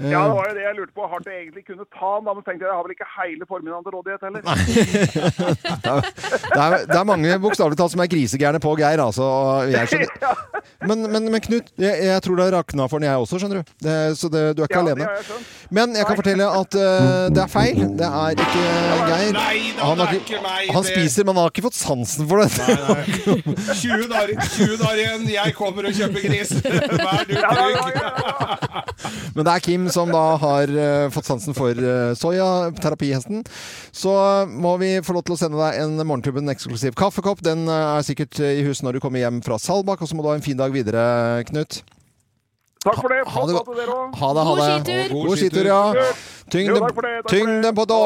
[0.00, 1.06] Eh, Ja, det var jo det jeg lurte på.
[1.12, 3.44] Hardt jeg egentlig kunne ta den, da, men tenkte jeg jeg har vel ikke hele
[3.50, 4.40] formiddagen til rådighet heller.
[5.84, 6.00] det, er,
[6.54, 9.26] det, er, det er mange bokstavelig talt som er grisegærne på Geir, altså.
[9.70, 10.10] Jeg skjønner.
[10.84, 13.60] Men, men, men Knut, jeg, jeg tror det har rakna for den, jeg også, skjønner
[13.62, 13.70] du.
[13.84, 15.04] Det, så det, du er ikke Ja, det alene.
[15.04, 15.44] har jeg.
[15.76, 16.82] Men jeg kan fortelle at uh,
[17.32, 17.78] det er feil.
[18.00, 18.64] Det er ikke
[19.08, 19.30] Geir.
[19.36, 22.28] Nei da, Han, har er ikke, meg, han spiser, men han har ikke fått sansen
[22.28, 22.50] for det.
[23.80, 26.52] 20 dager, 20 dager igjen, jeg kommer og kjøper gris!
[27.04, 27.84] Vær du trygg!
[29.34, 32.70] Men det er Kim som da har eh, fått sansen for uh, soya.
[33.92, 37.42] Så eh, må vi få lov til å sende deg en Morgenklubben eksklusiv kaffekopp.
[37.44, 40.04] Den eh, er sikkert eh, i hus når du kommer hjem fra Salbakk.
[40.04, 41.82] Og så må du ha en fin dag videre, Knut.
[42.84, 43.22] Takk for det.
[43.32, 43.54] Ha det.
[44.20, 44.44] Ha det,
[45.14, 45.64] God skitur.
[45.64, 46.10] God ja.
[46.52, 46.84] Tyngden,
[47.30, 48.04] tyngden på Ha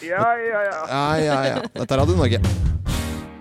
[0.00, 0.80] Ja, ja, ja.
[0.94, 1.62] Ja, ja, ja.
[1.74, 2.77] Dette er Radio Norge.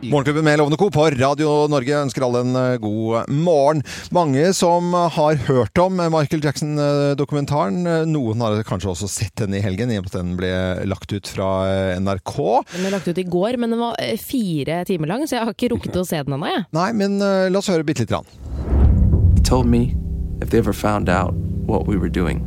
[0.08, 0.88] Morgenklubben med Lovende Co.
[0.91, 3.82] på Radio Norge ønsker alle en eh, god morgen.
[4.15, 7.82] Mange som har hørt om Michael Jackson-dokumentaren.
[8.08, 10.52] Noen har kanskje også sett den i helgen, i og med at den ble
[10.88, 12.36] lagt ut fra eh, NRK.
[12.72, 15.50] Den ble lagt ut i går, men den var eh, fire timer lang, så jeg
[15.50, 16.54] har ikke rukket å se den ennå.
[16.54, 16.67] jeg.
[16.78, 19.36] Nei, men uh, la oss høre bitte lite grann.
[19.36, 19.98] He told me
[20.41, 21.34] if they ever found out
[21.67, 22.46] what we were doing,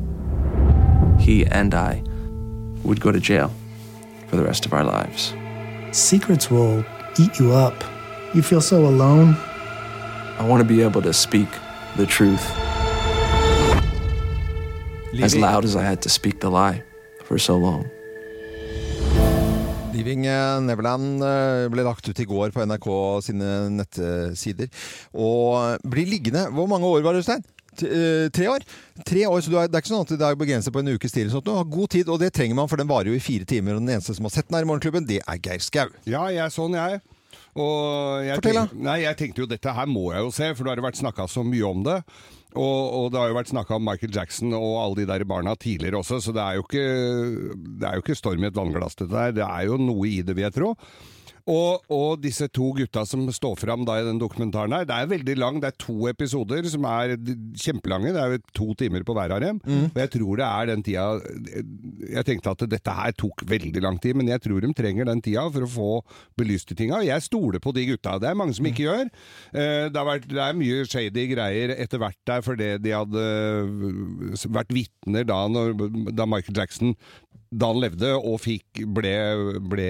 [1.21, 2.01] he and I
[2.85, 3.53] would go to jail
[4.29, 5.35] for the rest of our lives.
[5.93, 6.85] Secrets will
[7.21, 7.77] eat you up.
[8.33, 9.37] You feel so alone.
[10.39, 11.49] I want to be able to speak
[11.97, 12.45] the truth
[15.21, 16.83] as loud as I had to speak the lie
[17.25, 17.85] for so long.
[19.93, 22.89] Leaving eh, Neverland eh, ble lagt ut i går på NRK
[23.27, 24.71] sine nettsider.
[25.13, 27.43] Og blir liggende Hvor mange år var det, Stein?
[27.87, 28.67] Eh, Tre år?
[29.07, 31.31] Tre år, så Det er ikke sånn at det er begrenset på en ukes tid.
[31.33, 31.45] Sånn.
[31.45, 33.77] Du har god tid, og det trenger man, for den varer jo i fire timer.
[33.79, 35.89] Og den eneste som har sett den her i Morgenklubben, det er Geir Skau.
[36.07, 37.01] Ja, jeg er sånn jeg.
[37.59, 38.67] Og jeg Fortell, da.
[38.91, 41.27] Nei, jeg tenkte jo dette her må jeg jo se, for det har vært snakka
[41.31, 41.97] så mye om det.
[42.59, 45.55] Og, og det har jo vært snakka om Michael Jackson og alle de der barna
[45.55, 46.87] tidligere også, så det er jo ikke,
[47.79, 49.35] det er jo ikke storm i et vannglass, dette her.
[49.37, 50.73] Det er jo noe i det, vil jeg tro.
[51.49, 55.09] Og, og disse to gutta som står fram da i den dokumentaren her, det er
[55.11, 57.15] veldig lang, det er to episoder som er
[57.61, 59.61] kjempelange, det er jo to timer på hver av dem.
[59.95, 61.07] Og jeg tror det er den tida
[62.11, 65.23] Jeg tenkte at dette her tok veldig lang tid, men jeg tror de trenger den
[65.25, 65.91] tida for å få
[66.39, 66.99] belyst de tinga.
[67.01, 68.19] Og jeg stoler på de gutta.
[68.21, 69.09] Det er mange som ikke gjør.
[69.55, 73.25] Eh, Det, vært, det er mye shady greier etter hvert der fordi de hadde
[74.53, 75.75] vært vitner da, når,
[76.15, 76.95] da Michael Jackson
[77.51, 79.15] da han levde og fikk, ble,
[79.73, 79.89] ble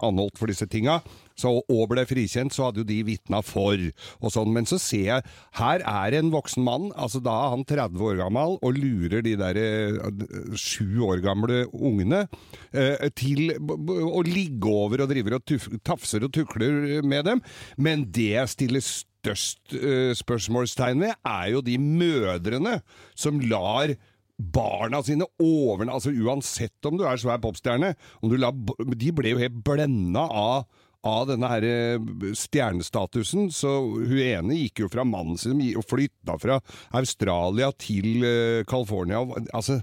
[0.00, 1.00] anholdt for disse tinga,
[1.40, 3.80] så, og ble frikjent, så hadde jo de vitna for.
[4.20, 4.52] og sånn.
[4.54, 5.26] Men så ser jeg,
[5.60, 9.36] her er en voksen mann, altså da er han 30 år gammel, og lurer de
[9.40, 10.24] der eh,
[10.56, 12.24] sju år gamle ungene
[12.72, 17.44] eh, til å ligge over og driver og tuff, tafser og tukler med dem.
[17.76, 18.84] Men det jeg stiller
[19.20, 22.78] størst eh, spørsmålstegn ved, er jo de mødrene
[23.12, 23.92] som lar
[24.40, 27.94] barna sine over Altså uansett om du er svær popstjerne,
[28.40, 28.54] lar,
[28.96, 30.70] de ble jo helt blenda av
[31.06, 36.36] av denne her eh, stjernestatusen, så hun ene gikk jo fra mannen sin og flytta
[36.40, 36.58] fra
[36.98, 39.22] Australia til uh, California.
[39.56, 39.78] Altså,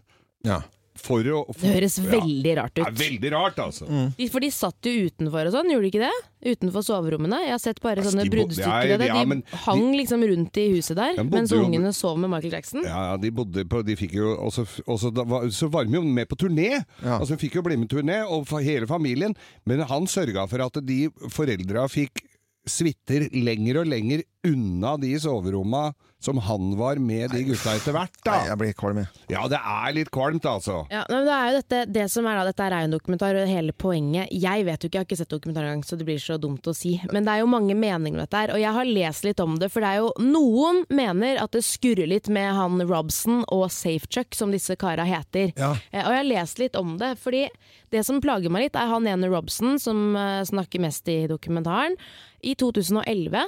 [0.99, 2.83] for å for, Det høres veldig rart ut.
[2.85, 3.87] Ja, veldig rart, altså.
[3.87, 4.09] Mm.
[4.33, 6.15] For de satt jo utenfor og sånn, gjorde de ikke det?
[6.57, 7.39] Utenfor soverommene.
[7.47, 9.07] Jeg har sett bare Altså, sånne de bruddstykker Ja, av det.
[9.07, 12.29] ja, De men hang liksom rundt i huset der, De mens jo- ungene sov med
[12.29, 12.83] Michael Jackson.
[12.83, 15.93] Ja, ja, de bodde på De fikk jo også, også da, var- Så var de
[15.93, 16.83] jo med på turné!
[17.03, 19.35] Altså Hun fikk jo bli med turné, og for hele familien.
[19.65, 22.21] Men han sørga for at de foreldra fikk
[22.67, 28.15] suiter lenger og lenger unna de soveromma som han var med de gutta etter hvert,
[28.25, 28.35] da.
[28.47, 29.09] Jeg blir kvalm, jeg.
[29.29, 30.79] Ja, det er litt kvalmt, altså.
[30.89, 33.37] Ja, men det er jo dette, det som er da, dette er jo en dokumentar,
[33.37, 36.07] og hele poenget Jeg vet jo ikke, jeg har ikke sett dokumentaren engang, så det
[36.09, 36.95] blir så dumt å si.
[37.13, 39.59] Men det er jo mange meninger om dette her, og jeg har lest litt om
[39.61, 39.69] det.
[39.73, 44.33] For det er jo noen mener at det skurrer litt med han Robson og Safechuck,
[44.37, 45.53] som disse kara heter.
[45.53, 45.75] Ja.
[45.91, 47.45] Eh, Og jeg har lest litt om det, fordi
[47.93, 51.93] det som plager meg litt, er han ene Robson, som eh, snakker mest i dokumentaren.
[52.41, 53.45] I 2011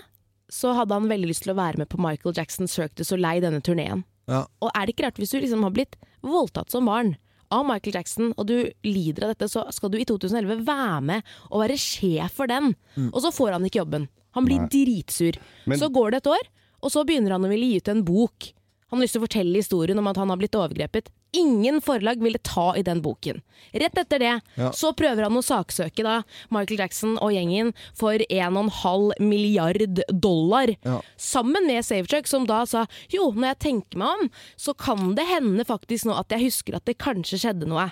[0.49, 3.41] så hadde han veldig lyst til å være med på Michael Jackson Cirque du Soleil
[3.45, 4.03] denne turneen.
[4.29, 4.43] Ja.
[4.61, 7.15] Og er det ikke rart hvis du liksom har blitt voldtatt som barn
[7.51, 11.23] av Michael Jackson, og du lider av dette, så skal du i 2011 være med
[11.49, 12.75] og være sjef for den.
[12.95, 13.07] Mm.
[13.09, 14.05] Og så får han ikke jobben.
[14.37, 14.67] Han blir Nei.
[14.69, 15.39] dritsur.
[15.65, 16.45] Men- Så går det et år,
[16.83, 18.53] og så begynner han å ville gi ut en bok.
[18.89, 21.09] Han har lyst til å fortelle historien om at han har blitt overgrepet.
[21.37, 23.41] Ingen forlag ville ta i den boken.
[23.73, 24.71] Rett etter det Ja.
[24.73, 30.73] så prøver han å saksøke da Michael Jackson og gjengen for 1,5 milliard dollar.
[30.83, 31.01] Ja.
[31.17, 35.27] Sammen med Safechuck, som da sa jo, når jeg tenker meg om, så kan det
[35.29, 37.91] hende faktisk nå at jeg husker at det kanskje skjedde noe.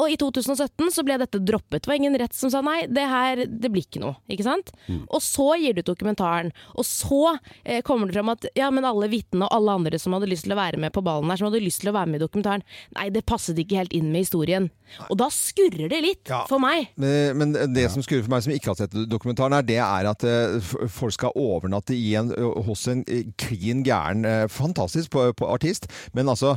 [0.00, 1.82] Og i 2017 så ble dette droppet.
[1.82, 4.16] Det var ingen rett som sa nei, det her det blir ikke noe.
[4.32, 4.72] ikke sant?
[5.10, 9.10] Og så gir du dokumentaren, og så eh, kommer det fram at ja, men alle
[9.12, 11.50] vitnene og alle andre som hadde lyst til å være med på ballen her, som
[11.50, 12.64] hadde lyst til å være med i dokumentaren,
[12.96, 14.70] nei, det passet ikke helt inn med historien.
[15.08, 16.88] Og da skurrer det litt for meg.
[17.00, 20.08] Men, men det som skurrer for meg, som ikke har sett dokumentaren, her, det er
[20.10, 22.32] at uh, folk skal overnatte i en,
[22.66, 25.86] hos en eh, klin gæren uh, Fantastisk på, på artist,
[26.16, 26.56] men altså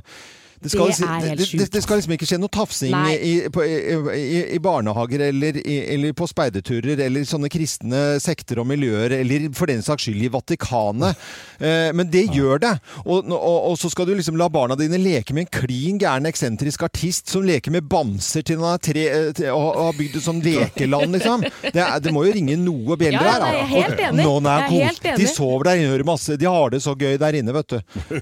[0.63, 2.93] det skal, Det liksom- er helt det, det, det skal liksom ikke skje noe tafsing
[3.13, 3.76] i, på, i,
[4.19, 9.49] i, i barnehager eller, i, eller på speiderturer eller sånne kristne sekter og miljøer, eller
[9.58, 11.19] for den saks skyld i Vatikanet.
[11.60, 12.73] Eh, men det gjør det.
[13.06, 16.28] Og, og, og så skal du liksom la barna dine leke med en klin gæren
[16.30, 20.17] eksentrisk artist som leker med bamser til han er tre, eh, og, og har bygd
[20.19, 21.43] et sånn lekeland, liksom.
[21.63, 23.43] Det, er, det må jo ringe noe bjeller Ja, her.
[23.43, 24.23] Ja, jeg er helt enig.
[24.28, 25.19] noen er Jeg er helt enig.
[25.23, 26.38] De sover der inne, hører masse.
[26.39, 27.80] De har det så gøy der inne, vet du.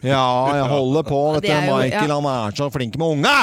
[0.08, 0.26] Ja,
[0.58, 1.54] jeg holder på, vet du.
[1.72, 3.36] Michael, han er så flink med unga!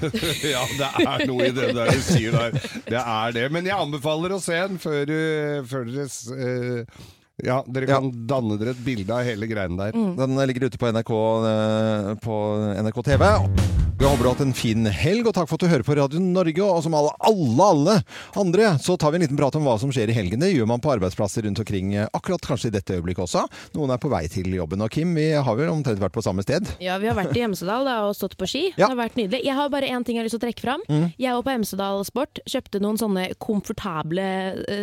[0.54, 2.58] ja, det er noe i det der du sier der.
[2.88, 3.46] Det er det.
[3.54, 5.14] Men jeg anbefaler å se den før,
[5.70, 7.00] før dere eh,
[7.46, 9.92] Ja, dere kan danne dere et bilde av hele greien der.
[9.92, 11.12] Den ligger ute på NRK,
[11.50, 12.40] eh, på
[12.80, 13.28] NRK TV.
[14.00, 15.94] Vi håper du har hatt en fin helg, og takk for at du hører på
[15.98, 16.64] Radio Norge.
[16.64, 17.96] Og som alle, alle, alle
[18.40, 20.40] andre, så tar vi en liten prat om hva som skjer i helgen.
[20.40, 23.42] Det gjør man på arbeidsplasser rundt omkring, eh, akkurat kanskje i dette øyeblikket også.
[23.76, 24.80] Noen er på vei til jobben.
[24.80, 26.64] Og Kim, vi har vel omtrent vært på samme sted.
[26.80, 28.62] Ja, vi har vært i Hemsedal da, og stått på ski.
[28.72, 29.42] Det har vært nydelig.
[29.44, 30.86] Jeg har bare én ting jeg har lyst til å trekke fram.
[30.88, 31.04] Mm.
[31.20, 34.30] Jeg var på Hemsedal Sport, kjøpte noen sånne komfortable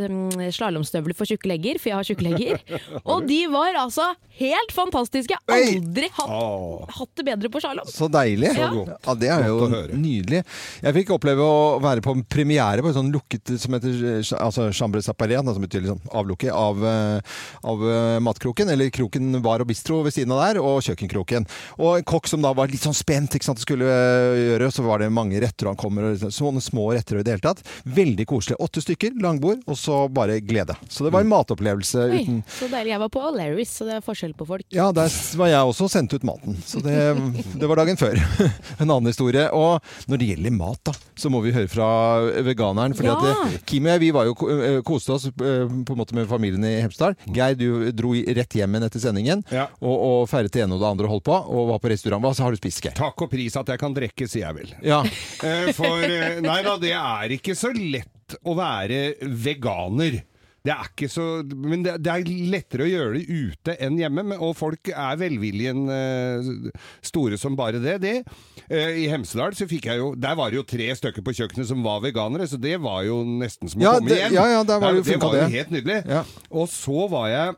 [0.05, 2.46] um, slalåmstøvler for tjukke legger, for jeg har tjukke legger.
[3.03, 5.37] Og de var altså helt fantastiske!
[5.49, 7.87] Aldri hatt, hatt det bedre på Sjalom.
[7.89, 8.51] Så deilig.
[8.55, 8.83] Så.
[9.07, 10.43] Ja, det er jo nydelig.
[10.83, 14.69] Jeg fikk oppleve å være på en premiere på en sånn lukket som heter altså
[14.75, 18.69] Chambre Sapariat, som betyr liksom avlukke, av, eh, av eh, matkroken.
[18.73, 21.47] Eller kroken bar og bistro ved siden av der, og kjøkkenkroken.
[21.81, 24.85] Og en kokk som da var litt sånn spent, ikke sant, skulle eh, gjøre, så
[24.85, 27.65] var det mange retter, og han kommer, og sånne små retter i det hele tatt.
[27.97, 28.59] Veldig koselig.
[28.63, 30.77] Åtte stykker, langbord, og så bare glede.
[30.91, 32.21] Så det var en matopplevelse Oi.
[32.21, 32.91] uten Så deilig.
[32.93, 34.65] Jeg var på O'Larrys, så det er forskjell på folk.
[34.75, 36.57] Ja, der var jeg også sendt ut maten.
[36.65, 36.95] Så det,
[37.61, 38.17] det var dagen før.
[38.81, 39.47] En annen historie.
[39.55, 41.87] Og når det gjelder mat, da, så må vi høre fra
[42.45, 42.93] veganeren.
[42.97, 43.15] Fordi Ja.
[43.17, 45.33] at eh, Kim og jeg vi var jo eh, koste oss eh,
[45.67, 47.15] på en måte med familien i Hemsedal.
[47.33, 49.67] Geir, du dro rett hjem igjen etter sendingen Ja.
[49.81, 51.37] og, og feiret det ene og det andre og holdt på.
[51.57, 52.21] Og var på restaurant.
[52.23, 52.95] Hva så har du spist, Geir?
[52.97, 54.75] Takk og pris at jeg kan drikke, sier jeg vel.
[54.85, 55.01] Ja.
[55.77, 56.03] For
[56.43, 60.19] nei da, det er ikke så lett å være veganer.
[60.67, 64.23] Det er ikke så, men det, det er lettere å gjøre det ute enn hjemme,
[64.33, 66.49] men- og folk er velviljen eh,
[67.07, 67.93] store som bare det.
[68.03, 68.15] det.
[68.67, 71.69] Eh, I Hemsedal så fikk jeg jo, der var det jo tre stykker på kjøkkenet
[71.69, 74.35] som var veganere, så det var jo nesten som å Ja, komme det- hjem.
[74.35, 75.99] ja, ja, der var det jo det var jo helt nydelig.
[76.11, 76.23] Ja.
[76.51, 77.55] Og så var jeg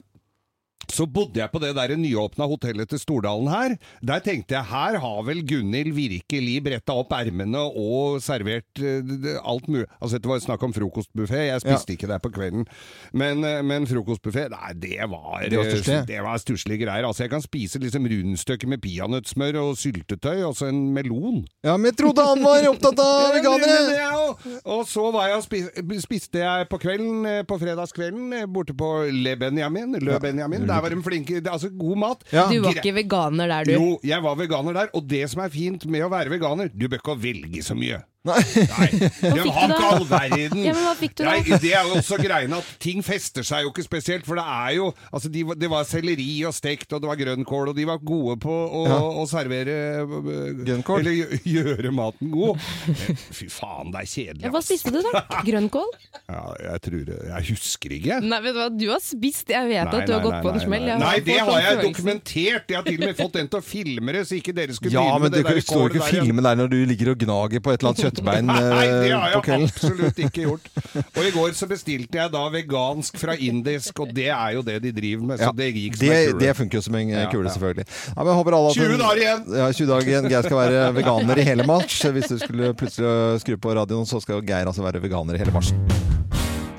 [0.99, 3.75] så bodde jeg på det der nyåpna hotellet til Stordalen her.
[4.05, 9.69] Der tenkte jeg her har vel Gunhild virkelig bretta opp ermene og servert uh, alt
[9.71, 9.87] mulig.
[9.99, 12.67] Altså dette var snakk om frokostbuffé, jeg spiste ikke der på kvelden.
[13.15, 15.99] Men, uh, men frokostbuffé, nei det var Det var stusslig.
[16.17, 17.07] eh, var stusslige greier.
[17.07, 21.45] Altså jeg kan spise liksom rundstykker med peanøttsmør og syltetøy, og så en melon.
[21.63, 23.95] ja, men jeg trodde han var opptatt av Ja, det veganere!
[23.95, 25.69] Ja, Og så var jeg og spis,
[26.03, 29.95] spiste jeg på kvelden, eh, på fredagskvelden, eh, borte på Le Benjamin.
[30.03, 30.67] Le Benjamin.
[30.67, 31.39] Der var de flinke.
[31.39, 32.23] Det er altså god mat.
[32.33, 32.47] Ja.
[32.51, 33.73] Du var ikke veganer der, du.
[33.75, 36.87] Jo, jeg var veganer der, og det som er fint med å være veganer, du
[36.87, 38.01] bør ikke velge så mye.
[38.27, 38.35] Nei.
[38.43, 38.87] Nei,
[39.31, 40.57] de har du ikke all verden.
[40.65, 41.37] Ja, men hva fikk du da?
[41.37, 44.43] Nei, det er jo også greiene at ting fester seg jo ikke spesielt, for det
[44.43, 47.77] er jo Altså, de, var- det var selleri og stekt, og det var grønnkål, og
[47.77, 48.97] de var gode på å, Ja.
[48.99, 50.99] å servere øh, Grønnkål?
[51.07, 52.59] Eller gjøre maten god.
[52.89, 54.43] Men Fy faen, det er kjedelig.
[54.49, 55.23] Ja, hva spiste du, da?
[55.47, 55.89] Grønnkål?
[56.27, 58.19] Ja, jeg tror det Jeg husker ikke.
[58.27, 59.55] Nei, vet du hva, du har spist.
[59.55, 60.89] Jeg vet Nei, at du har nei, gått på en smell.
[61.05, 62.67] Nei, det har jeg dokumentert.
[62.75, 64.91] Jeg har til og med fått den til å filme det, så ikke dere skulle
[64.93, 67.13] Ja, begynne med det der står jo ikke kålet og filme der når du ligger
[67.15, 70.69] og gnager på et eller annet kjøttbein Nei, det eh, har jeg absolutt ikke gjort.
[71.13, 74.79] Og i går så bestilte jeg da vegansk fra indisk, og det er jo det
[74.83, 76.41] de driver med, så Ja, det gikk som det, en kule.
[76.43, 77.53] det funker jo som en eh, Ja, kule, ja.
[77.55, 77.87] selvfølgelig.
[78.09, 79.45] Ja, men jeg håper alle at 20 dager igjen!
[79.61, 80.29] Ja, 20 dager igjen.
[80.33, 81.99] Geir skal være veganer i hele mars.
[82.19, 85.55] Hvis du skulle plutselig skru på radioen, så skal Geir altså være veganer i hele
[85.55, 85.73] mars.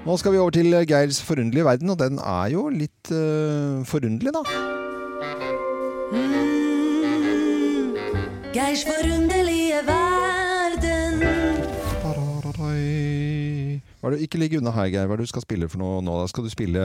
[0.01, 4.33] Nå skal vi over til Geirs forunderlige verden, og den er jo litt uh, forunderlig,
[4.33, 4.45] da.
[8.55, 10.10] Geirs forunderlige verden.
[14.01, 15.09] Det, ikke ligg unna her, Geir.
[15.09, 16.15] Hva er det du skal spille for noe nå?
[16.23, 16.85] Da skal du spille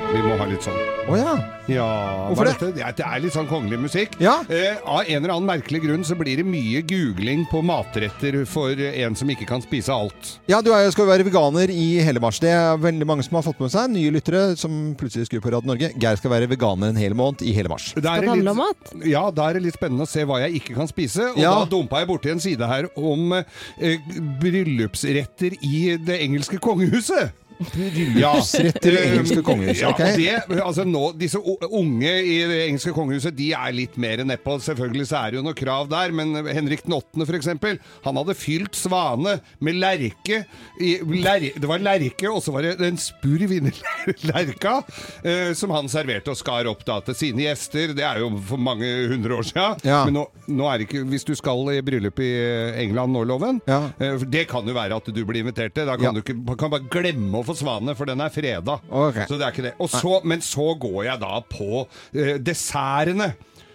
[0.00, 0.78] Vi må ha litt sånn.
[1.08, 1.34] Å ja!
[1.64, 1.84] Ja,
[2.28, 2.80] Hvorfor er det?
[2.82, 4.18] Ja, det er litt sånn kongelig musikk.
[4.20, 4.34] Ja.
[4.52, 8.76] Eh, av en eller annen merkelig grunn så blir det mye googling på matretter for
[8.76, 10.34] en som ikke kan spise alt.
[10.50, 12.36] Ja, du er, skal jo være veganer i hele mars.
[12.42, 13.88] Det er veldig mange som har fått med seg.
[13.94, 15.88] Nye lyttere som plutselig skrur på Radio Norge.
[15.96, 17.88] Geir skal være veganer en hel måned i hele mars.
[17.94, 18.92] Skal er det handle litt- om mat?
[19.14, 21.30] Ja, da er det litt spennende å se hva jeg ikke kan spise.
[21.32, 21.54] Og Ja.
[21.64, 23.96] da dumpa jeg borti en side her om eh,
[24.40, 27.32] bryllupsretter i det engelske kongehuset.
[27.58, 32.92] Bryllupsretter til det engelske kongehuset, Ja, og det, altså nå, disse unge i det engelske
[32.96, 34.56] kongehuset De er litt mer nedpå.
[34.64, 38.18] Selvfølgelig så er det jo noe krav der, men Henrik den 8., for eksempel, han
[38.20, 40.42] hadde fylt svane med lerke.
[40.82, 43.72] I, ler, det var lerke, og så var det en spurv inni
[44.30, 44.76] lerka
[45.24, 47.94] eh, som han serverte og skar opp da til sine gjester.
[47.96, 49.84] Det er jo for mange hundre år siden.
[49.86, 50.02] Ja.
[50.08, 52.30] Men nå, nå er det ikke Hvis du skal i bryllup i
[52.84, 53.82] England nå, Loven, Ja.
[54.00, 55.86] eh, det kan jo være at du blir invitert til.
[55.88, 56.12] Da kan Ja.
[56.12, 58.78] du ikke, kan bare glemme å få svane, for den er freda.
[58.90, 59.26] Okay.
[59.28, 59.74] Så det er ikke det.
[59.78, 63.32] Og så, men så går jeg da på uh, dessertene.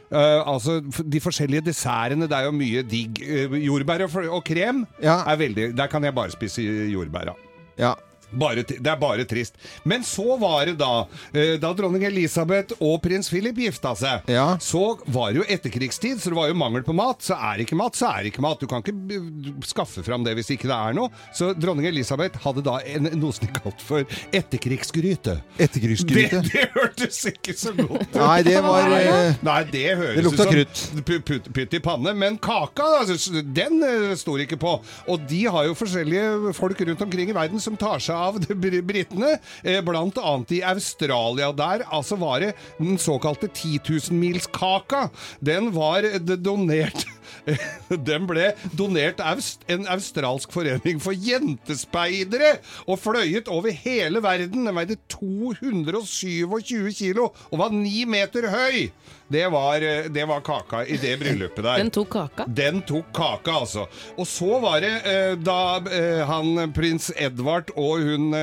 [0.10, 2.26] Uh, altså De forskjellige dessertene.
[2.30, 3.20] Det er jo mye digg.
[3.22, 5.20] Uh, jordbær og, og krem Ja.
[5.30, 6.62] er veldig Der kan jeg bare spise
[6.94, 7.36] jordbæra.
[7.78, 7.94] Ja.
[8.32, 9.56] Bare, det er bare trist.
[9.90, 14.58] Men så var det da eh, Da dronning Elisabeth og prins Philip gifta seg, Ja.
[14.62, 17.22] så var det jo etterkrigstid, så det var jo mangel på mat.
[17.26, 18.60] Så er det ikke mat, så er det ikke mat.
[18.62, 21.10] Du kan ikke skaffe fram det hvis ikke det er noe.
[21.36, 24.06] Så dronning Elisabeth hadde da en, noe som de kalte for
[24.54, 25.38] etterkrigsgryte.
[25.40, 26.42] Det, Etterkrigsgryte.
[26.52, 28.18] det hørtes ikke så godt ut.
[28.20, 31.50] Nei, det var eh, Nei, det høres Det lukta ut som krutt.
[31.56, 32.14] putt i panne.
[32.18, 34.76] Men kaka, altså, den uh, står ikke på.
[35.10, 39.38] Og de har jo forskjellige folk rundt omkring i verden som tar seg av britene.
[39.64, 39.82] bl.a.
[39.86, 41.52] blant annet i Australia.
[41.56, 45.08] Der altså var det den såkalte 10 000-milskaka.
[45.40, 47.06] Den var eh, donert
[48.10, 54.68] Den ble donert av en australsk forening for jentespeidere og fløyet over hele verden.
[54.68, 58.90] Den veide 227 kilo og var ni meter høy.
[59.30, 61.78] Det var, eh, det var kaka i det bryllupet der.
[61.78, 62.46] Den tok kaka.
[62.48, 63.86] Den tok kaka, altså.
[64.18, 65.62] Og så var det eh, da
[65.94, 68.34] eh, han prins Edvard og hun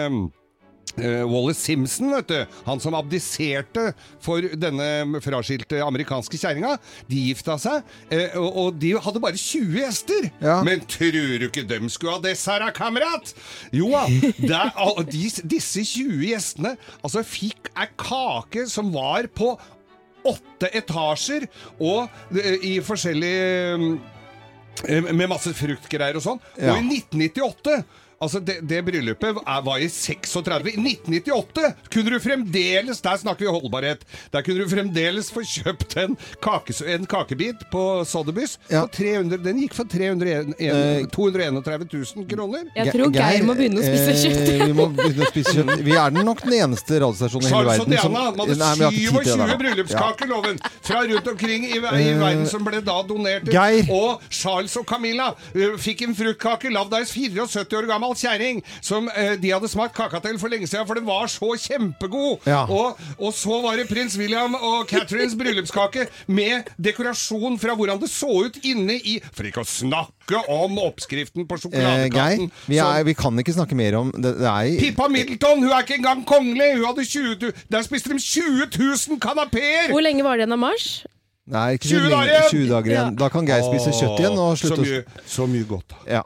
[0.96, 3.90] Wallace Simpson, vet du, han som abdiserte
[4.22, 6.76] for denne fraskilte amerikanske kjerringa,
[7.10, 10.28] de gifta seg, eh, og, de hadde bare 20 gjester.
[10.66, 13.32] Men tror du ikke de skulle ha dessert, kamerat?
[13.74, 14.66] Jo da,
[15.06, 19.54] disse 20 gjestene altså, fikk ei kake som var på
[20.26, 21.46] åtte etasjer,
[21.78, 23.76] og eh, i forskjellige
[24.88, 26.42] eh, med masse fruktgreier og sånn.
[26.58, 26.74] Ja.
[26.74, 27.78] Og i 1998
[28.16, 30.70] Altså, det, det bryllupet er- var i 36.
[30.72, 34.04] I 1998 kunne du fremdeles Der snakker vi holdbarhet.
[34.32, 38.56] Der kunne du fremdeles få kjøpt en, kakes, en kakebit på Sotheby's.
[38.70, 42.64] for 300 Den gikk for 301 Eh, 231 000 kroner.
[42.76, 44.48] Jeg tror Geir må begynne å spise kjøtt.
[44.54, 45.84] Eh, vi må begynne å spise kjøtt.
[45.84, 48.96] Vi er nok den eneste radiostasjonen i hele verden som Diana hadde vi har ikke
[48.96, 50.58] tid til det 27 bryllupskaker, loven!
[50.86, 53.44] Fra rundt omkring i, i Eh, verden som ble da donert.
[53.52, 53.90] Geir.
[53.92, 58.62] Og Charles og Camilla eh, fikk en fruktkake lagd av ei 74 år gammel kjerring
[58.84, 62.46] som eh, de hadde smakt kaka til for lenge siden, for den var så kjempegod.
[62.46, 62.64] Ja.
[62.70, 68.10] Og, og så var det prins William og Catherines bryllupskake med dekorasjon fra hvordan det
[68.12, 72.48] så ut inne i For ikke å snakke om oppskriften på sjokoladekaken.
[72.50, 74.36] Eh, vi, er, vi kan ikke snakke mer om det.
[74.40, 76.72] det er, Pippa Middleton, hun er ikke engang kongelig!
[76.76, 79.92] Hun hadde 20 Der spiste de 20 000 kanapeer!
[79.92, 80.88] Hvor lenge var det igjen av mars?
[81.46, 83.10] Nei, ikke så 20 dager igjen!
[83.14, 83.18] 20.
[83.22, 86.00] Da kan Geir spise kjøtt igjen og slutte så mye, så mye godt.
[86.10, 86.24] Ja.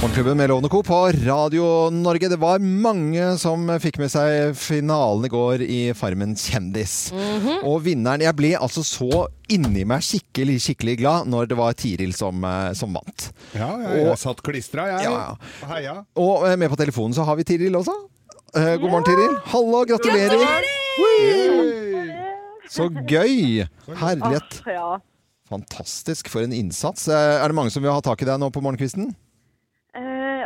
[0.00, 0.82] Morgenklubben med Lovende Co.
[0.82, 2.28] på Radio Norge.
[2.30, 7.08] Det var mange som fikk med seg finalen i går i Farmen kjendis.
[7.66, 12.14] Og vinneren Jeg ble altså så inni meg skikkelig, skikkelig glad når det var Tiril
[12.14, 13.26] som, eh, som vant.
[13.58, 15.02] Ja, ja, jeg Og- satt klistra, jeg.
[15.10, 15.66] Ja, ja.
[15.74, 15.96] Heia.
[16.16, 17.96] Og eh, med på telefonen så har vi Tiril også.
[18.54, 19.36] Eh, god morgen, Tiril.
[19.50, 20.38] Hallo, gratulerer.
[20.38, 21.74] gratulerer!
[22.70, 23.66] Så gøy!
[23.96, 24.62] Herlighet.
[24.64, 24.98] Ah, ja.
[25.50, 27.08] Fantastisk for en innsats.
[27.08, 29.14] Eh, Er det mange som vil ha tak i deg nå på morgenkvisten?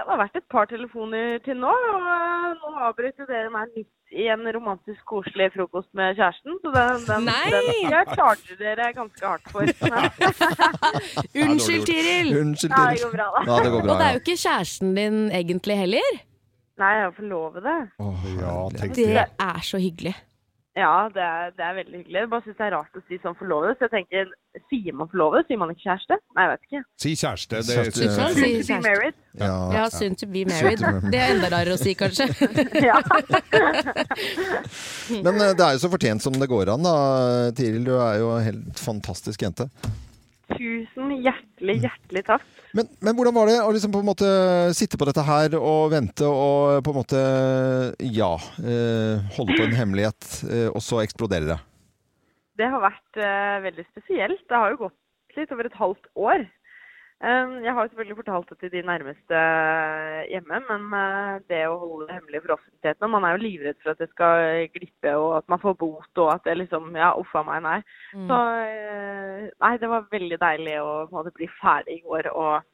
[0.02, 4.16] Det har vært et par telefoner til nå, og eh, nå avbryter dere meg midt
[4.18, 6.56] i en romantisk koselig frokost med kjæresten.
[6.64, 9.62] Så den, den, den jeg klarte dere ganske hardt for.
[11.44, 12.32] Unnskyld, Tiril.
[12.40, 12.82] Unnskyld, Tiril.
[12.82, 13.44] Ja, det går bra, da.
[13.46, 13.94] Ja, det går bra.
[13.94, 16.20] Og det er jo ikke kjæresten din egentlig heller.
[16.82, 17.78] Nei, jeg er forlovede.
[18.42, 20.16] Ja, tenk Det er så hyggelig.
[20.72, 22.16] Ja, det er, det er veldig hyggelig.
[22.22, 23.76] Jeg bare syns det er rart å si sånn forlovet.
[23.76, 24.30] Så jeg tenker,
[24.70, 25.44] sier man forlovet?
[25.50, 26.16] Sier man ikke kjæreste?
[26.32, 26.80] Nei, jeg vet ikke.
[27.04, 27.60] Si kjæreste.
[27.60, 28.06] Det Kjæreste.
[28.06, 28.12] jeg.
[28.32, 29.18] Si Soon to be married.
[29.76, 30.80] Ja, soon to be married.
[31.12, 32.30] Det er enda rarere å si, kanskje.
[32.88, 32.96] Ja.
[35.26, 36.96] Men eh, det er jo så fortjent som det går an, da.
[37.58, 39.68] Tiril, du er jo en helt fantastisk jente.
[40.56, 42.48] Tusen hjertelig, hjertelig takk.
[42.72, 44.28] Men, men hvordan var det å liksom på en måte
[44.76, 47.20] sitte på dette her og vente og på en måte
[48.00, 48.32] ja,
[48.64, 51.58] eh, holde på en hemmelighet, eh, og så eksplodere det?
[52.60, 54.44] Det har vært eh, veldig spesielt.
[54.48, 56.46] Det har jo gått litt over et halvt år.
[57.22, 59.40] Um, jeg har selvfølgelig fortalt det til de nærmeste
[60.26, 63.78] hjemme, men eh, det å holde det hemmelig for offentligheten og Man er jo livredd
[63.78, 67.12] for at det skal glippe og at man får bot og at det liksom Ja,
[67.14, 67.76] uffa meg, nei.
[68.10, 68.26] Mm.
[68.26, 72.66] Så eh, Nei, det var veldig deilig å måte bli ferdig i går og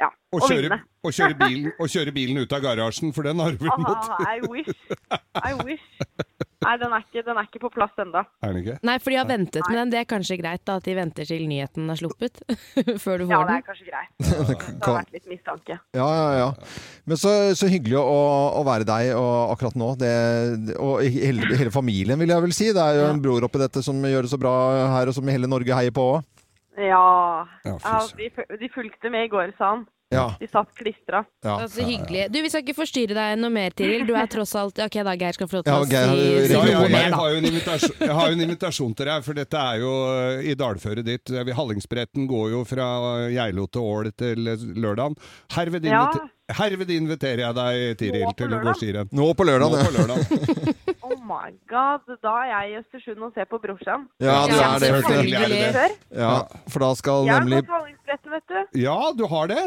[0.00, 3.40] ja, Og og kjøre, og, kjøre bilen, og kjøre bilen ut av garasjen, for den
[3.40, 4.72] har du Ah, I wish.
[5.38, 5.84] I wish.
[6.66, 8.22] Nei, den er ikke, den er ikke på plass ennå.
[8.42, 8.76] Er den ikke?
[8.88, 9.92] Nei, for de har ventet med den.
[9.92, 12.40] Det er kanskje greit da, at de venter til nyheten er sluppet,
[13.04, 14.10] før du Ja, det er kanskje greit.
[14.18, 15.78] Det har vært litt mistanke.
[15.96, 16.48] Ja, ja, ja.
[17.06, 18.20] Men så, så hyggelig å,
[18.58, 19.92] å være deg og akkurat nå.
[20.00, 20.12] Det,
[20.80, 22.72] og hele, hele familien, vil jeg vel si.
[22.74, 24.56] Det er jo en bror oppi dette som gjør det så bra
[24.96, 26.24] her, og som hele Norge heier på òg.
[26.76, 27.46] Ja.
[27.64, 29.86] Ja, fy ja de, de fulgte med i går, sa han.
[30.14, 30.36] Ja.
[30.38, 31.24] De satt klistra.
[31.42, 31.56] Ja.
[31.68, 32.28] Så hyggelig.
[32.30, 34.04] Du, Vi skal ikke forstyrre deg noe mer, Tiril.
[34.06, 36.60] Du er tross alt Ok, da, Geir skal få lov til Ja, å si, Ja,
[36.70, 39.64] ja, jeg, har jo en invitasjon, jeg har jo en invitasjon til deg, for dette
[39.72, 41.34] er jo eh, i dalføret ditt.
[41.34, 42.86] Eh, Hallingsbretten går jo fra
[43.34, 44.46] Geilo til Ål til
[44.78, 45.18] lørdagen.
[45.58, 46.04] Herved, Ja.
[46.06, 49.10] invite- herved inviterer jeg deg, Tiril, til å gå skirenn.
[49.10, 49.74] Nå på lørdag.
[49.74, 50.74] Nå på lørdag.
[51.36, 52.04] My god.
[52.24, 54.06] Da er jeg i Østersund og ser på brorsan.
[54.24, 54.88] Ja, du er det.
[54.92, 55.88] selvfølgelig er det det.
[56.16, 56.34] Ja,
[56.72, 57.74] for da skal Jeg har fått
[58.06, 58.80] gått vet du.
[58.86, 59.64] Ja, du har det?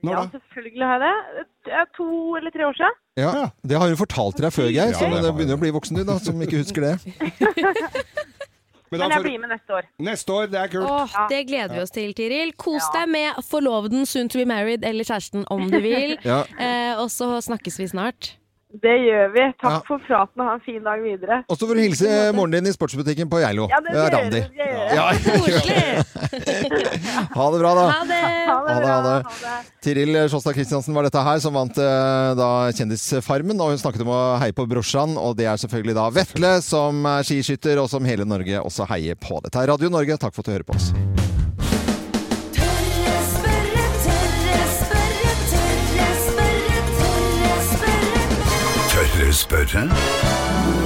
[0.00, 0.38] Når Ja, da?
[0.38, 1.46] selvfølgelig har jeg det.
[1.68, 2.94] Det er to eller tre år siden.
[3.20, 3.32] ja,
[3.68, 5.72] Det har hun fortalt til deg før, Geir, Ja, så det det begynner å bli
[5.76, 6.94] voksen du, da, som ikke husker det.
[8.90, 9.86] Men Men jeg blir med neste år.
[10.02, 10.88] Neste år, det er kult.
[10.90, 12.50] Åh, det gleder vi oss til, Tiril.
[12.58, 16.16] Kos deg med forloveden, soon to be married eller kjæresten om du vil.
[16.26, 16.40] Ja.
[16.58, 18.32] Eh, og så snakkes vi snart.
[18.70, 19.44] Det gjør vi.
[19.58, 19.78] Takk Ja.
[19.88, 21.40] for praten og ha en fin dag videre.
[21.50, 23.66] Og så får du hilse moren din i sportsbutikken på Geilo.
[23.68, 24.40] Ja, det gjør Randi.
[24.46, 24.94] det gjør.
[24.94, 25.06] Ja.
[25.26, 26.06] Koselig!
[27.34, 27.84] Ha det bra, da.
[27.90, 28.20] Ha det!
[28.20, 28.94] Ha det Ha det, bra.
[28.94, 29.14] ha det.
[29.26, 29.56] Ha det.
[29.82, 33.58] Tiril Sjåstad Kristiansen var dette her, som vant eh, da Kjendisfarmen.
[33.60, 37.02] Og hun snakket om å heie på brorsan, og det er selvfølgelig da Vetle, som
[37.10, 39.40] er skiskytter, og som hele Norge også heier på.
[39.44, 40.92] Dette er Radio Norge, takk for at du hører på oss.
[49.48, 50.79] Tørre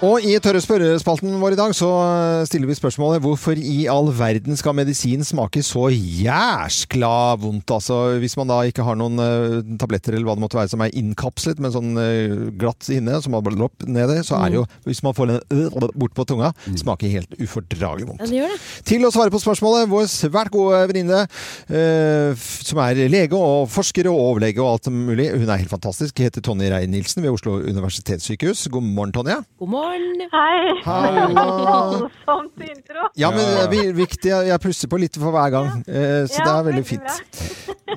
[0.00, 1.86] Og i Tørre spørrespalten vår i dag så
[2.48, 7.68] stiller vi spørsmålet hvorfor i all verden skal medisin smake så jæskla vondt?
[7.68, 10.84] Altså hvis man da ikke har noen uh, tabletter eller hva det måtte være som
[10.86, 14.58] er innkapslet med sånn uh, glatt inne, som har bare lopp nedi, så er det
[14.62, 18.24] jo, hvis man får den øh, bort på tunga, smaker helt ufordragelig vondt.
[18.24, 18.58] Ja, det gjør det.
[18.88, 21.26] Til å svare på spørsmålet, vår svært gode venninne,
[21.68, 26.24] eh, som er lege og forsker og overlege og alt mulig, hun er helt fantastisk,
[26.24, 28.64] heter Tonje Rein-Nilsen ved Oslo universitetssykehus.
[28.72, 29.42] God morgen, Tonje.
[29.60, 29.89] God morgen.
[29.90, 30.82] Hei.
[30.84, 31.98] Hallo.
[32.00, 33.08] Voldsomt intro.
[33.18, 34.30] Ja, men det er viktig.
[34.46, 37.10] Jeg pusser på litt for hver gang, eh, så Ja, det er veldig fint.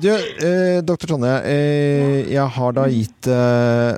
[0.02, 3.94] Du, eh, doktor Tonje, eh, jeg har da gitt eh,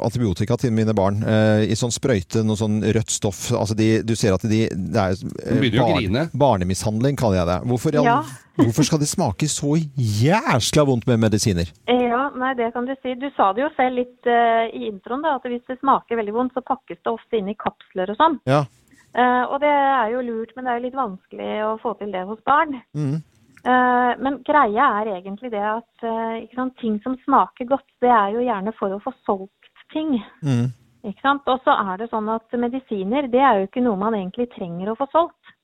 [0.00, 3.42] antibiotika til mine barn eh, i sånn sprøyte, noe sånn rødt stoff.
[3.56, 7.58] Altså de, du ser at de, det er eh, jo å barnemishandling, kaller jeg det.
[7.70, 8.18] Hvorfor, Ja.
[8.58, 11.70] hvorfor skal det smake så jæsla vondt med medisiner?
[11.86, 13.14] Ja, nei, det kan du si.
[13.20, 16.36] Du sa det jo selv litt uh, i introen, da, at hvis det smaker veldig
[16.36, 18.38] vondt, så pakkes det ofte inn i kapsler og sånn.
[18.50, 18.64] Ja.
[19.10, 22.12] Uh, og det er jo lurt, men det er jo litt vanskelig å få til
[22.14, 22.76] det hos barn.
[22.94, 23.18] Mm.
[23.60, 28.12] Eh, men greia er egentlig det at eh, ikke sant, ting som smaker godt, det
[28.12, 30.16] er jo gjerne for å få solgt ting.
[30.44, 30.70] Mm.
[31.10, 31.48] Ikke sant?
[31.48, 34.92] Og så er det sånn at medisiner, det er jo ikke noe man egentlig trenger
[34.92, 35.56] å få solgt.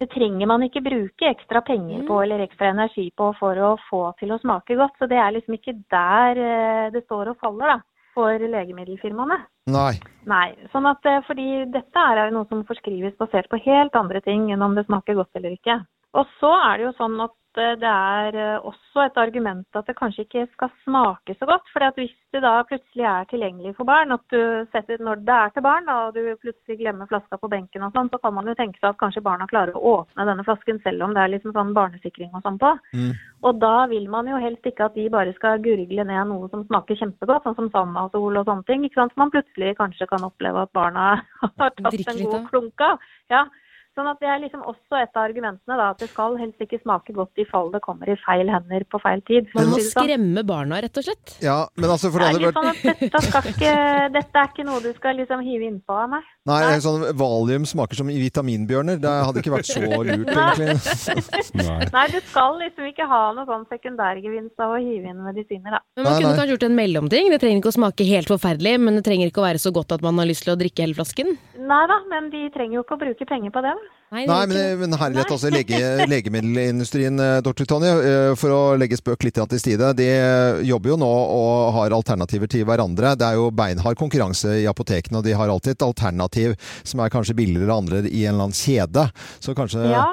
[0.00, 4.06] Det trenger man ikke bruke ekstra penger på eller ekstra energi på for å få
[4.16, 4.94] til å smake godt.
[4.96, 7.76] Så det er liksom ikke der eh, det står og faller da,
[8.16, 9.36] for legemiddelfirmaene.
[9.74, 9.92] Nei.
[10.30, 14.48] Nei, sånn at, fordi dette er jo noe som forskrives basert på helt andre ting
[14.54, 15.76] enn om det smaker godt eller ikke.
[16.16, 19.88] Og så er det jo sånn at eh, det er eh, også et argument at
[19.88, 21.68] det kanskje ikke skal smake så godt.
[21.72, 25.52] For hvis det da plutselig er tilgjengelig for barn, at du setter når det er
[25.52, 28.48] til barn, da, og du plutselig glemmer flaska på benken og sånn, så kan man
[28.48, 31.34] jo tenke seg at kanskje barna klarer å åpne denne flasken selv om det er
[31.34, 32.72] liksom sånn barnesikring og sånn på.
[33.44, 36.64] Og da vil man jo helst ikke at de bare skal gurgle ned noe som
[36.70, 38.88] smaker kjempegodt, sånn som Sandasol og sånne ting.
[38.88, 39.12] ikke sant?
[39.12, 41.12] Så man plutselig kanskje kan oppleve at barna
[41.60, 43.04] har tatt en god klunk av.
[43.32, 43.44] Ja.
[43.96, 46.82] Sånn at Det er liksom også et av argumentene, da, at det skal helst ikke
[46.82, 49.48] smake godt i fall det kommer i feil hender på feil tid.
[49.56, 50.04] Man må sånn.
[50.04, 51.36] skremme barna, rett og slett.
[51.40, 53.72] Ja, men altså for Det det er litt vært sånn at dette, skal ikke,
[54.18, 56.28] dette er ikke noe du skal liksom hive innpå av meg.
[56.46, 59.00] Nei, sånn valium smaker som vitaminbjørner.
[59.02, 60.76] Det hadde ikke vært så lurt, egentlig.
[61.96, 65.82] Nei, du skal liksom ikke ha noe sånn sekundærgevinst av å hive inn medisiner, da.
[65.96, 66.38] Men man Nei, kunne nei.
[66.40, 67.30] kanskje gjort en mellomting.
[67.34, 69.96] Det trenger ikke å smake helt forferdelig, men det trenger ikke å være så godt
[69.98, 71.34] at man har lyst til å drikke hele flasken.
[71.66, 73.74] Nei da, men de trenger jo ikke å bruke penger på det.
[74.14, 77.66] Nei, Nei, men, men herlighet, altså lege, legemiddelindustrien, eh, Dr.
[77.66, 80.06] Tonje, eh, for å legge spøk litt til side, de
[80.68, 83.16] jobber jo nå og har alternativer til hverandre.
[83.18, 86.54] Det er jo beinhard konkurranse i apotekene, og de har alltid et alternativ
[86.86, 89.08] som er kanskje billigere enn andre i en eller annen kjede.
[89.42, 90.06] Så, kanskje, Ja.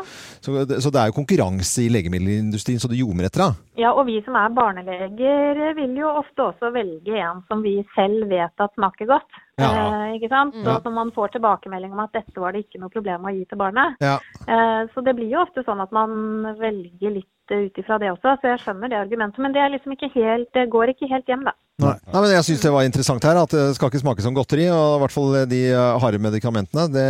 [0.44, 3.52] Så, det- så det er jo konkurranse i legemiddelindustrien, så det ljomer etter, da.
[3.80, 8.28] Ja, og vi som er barneleger vil jo ofte også velge en som vi selv
[8.30, 9.40] vet at smaker godt.
[9.62, 9.70] Ja.
[9.70, 10.56] Eh, ikke sant?
[10.60, 10.76] Ja.
[10.78, 13.46] Og som man får tilbakemelding om at dette var det ikke noe problem å gi
[13.50, 13.96] til barnet.
[14.02, 14.18] Ja.
[14.48, 18.14] Eh, så det blir jo ofte sånn at man velger litt eh, ut ifra det
[18.14, 19.44] også, så jeg skjønner det argumentet.
[19.44, 21.56] Men det er liksom ikke helt, det går ikke helt hjem, da.
[21.82, 21.96] Nei.
[22.06, 24.68] Nei, men Jeg syns det var interessant her, at det skal ikke smake som godteri.
[24.70, 26.86] Og i hvert fall de eh, harde medikamentene.
[26.94, 27.06] Det,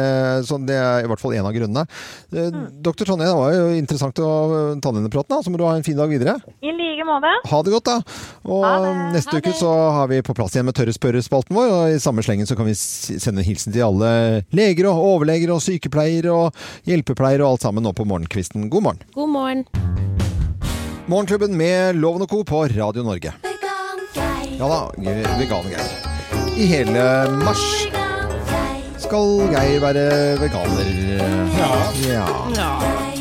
[0.48, 1.84] så det er i hvert fall en av grunnene.
[2.32, 2.62] Mm.
[2.86, 5.36] Doktor Tonje, det var jo interessant å eh, ta denne praten.
[5.36, 5.42] da.
[5.44, 6.38] Så må du ha en fin dag videre.
[6.64, 7.36] I like måte.
[7.52, 8.24] Ha det godt, da.
[8.48, 11.76] Og neste uke så har vi på plass igjen med Tørre spørrespalten vår.
[11.76, 14.14] Og i samme slengen så kan vi sende en hilsen til alle
[14.56, 18.72] leger og overleger og sykepleiere og hjelpepleiere og alt sammen nå på morgenkvisten.
[18.72, 19.10] God morgen.
[19.12, 20.23] God morgen.
[21.06, 22.44] Morgenklubben med Loven og Co.
[22.44, 23.34] på Radio Norge.
[24.60, 24.80] Ja da,
[25.40, 25.90] Vegan-Geir.
[26.58, 27.04] I hele
[27.44, 27.64] mars
[29.04, 30.06] skal Geir være
[30.40, 30.94] veganer.
[32.08, 33.13] Ja.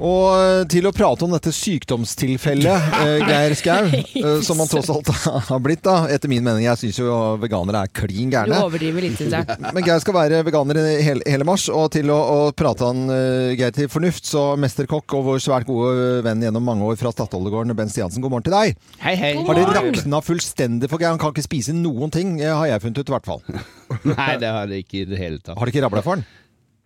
[0.00, 5.10] Og til å prate om dette sykdomstilfellet, eh, Geir Skau, eh, som man tross alt
[5.50, 6.64] har blitt, da, etter min mening.
[6.64, 9.58] Jeg syns jo veganere er klin Du overdriver litt, syns jeg.
[9.76, 13.04] Men Geir skal være veganer i hele, hele mars, og til å, å prate han
[13.12, 17.12] uh, Geir til fornuft, så mesterkokk og vår svært gode venn gjennom mange år fra
[17.14, 18.80] Statoilegården, Ben Stiansen, god morgen til deg.
[19.04, 19.34] Hei, hei.
[19.44, 21.12] Har det rakna fullstendig for Geir?
[21.12, 23.44] Han kan ikke spise noen ting, eh, har jeg funnet ut i hvert fall.
[24.16, 25.58] Nei, det har det ikke i det hele tatt.
[25.58, 26.28] Har det ikke rabla for han?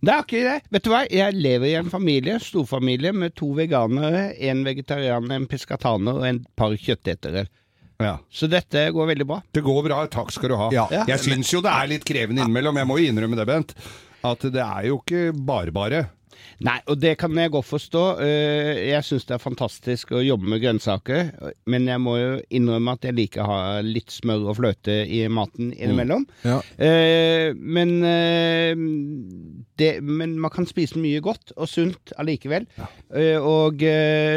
[0.04, 0.56] Det er ikke det.
[0.74, 5.46] Vet du hva, jeg lever i en familie, storfamilie, med to veganere, en vegetarianer, en
[5.50, 7.46] piskataner og en par kjøttetere.
[8.34, 9.38] Så dette går veldig bra.
[9.54, 10.66] Det går bra, takk skal du ha.
[10.74, 10.84] Ja.
[11.08, 13.72] Jeg syns jo det er litt krevende innimellom, jeg må jo innrømme det, Bent.
[14.24, 16.06] At det er jo ikke bare-bare.
[16.64, 18.02] Nei, og det kan jeg godt forstå.
[18.24, 21.32] Eh, Jeg syns det er fantastisk å jobbe med grønnsaker,
[21.70, 25.24] men jeg må jo innrømme at jeg liker å ha litt smør og fløte i
[25.28, 26.26] maten innimellom.
[26.44, 26.60] Ja.
[26.78, 28.74] Eh, Men eh,
[29.80, 32.66] det, men man kan spise mye godt og sunt allikevel.
[32.78, 32.86] Ja.
[33.42, 33.82] og,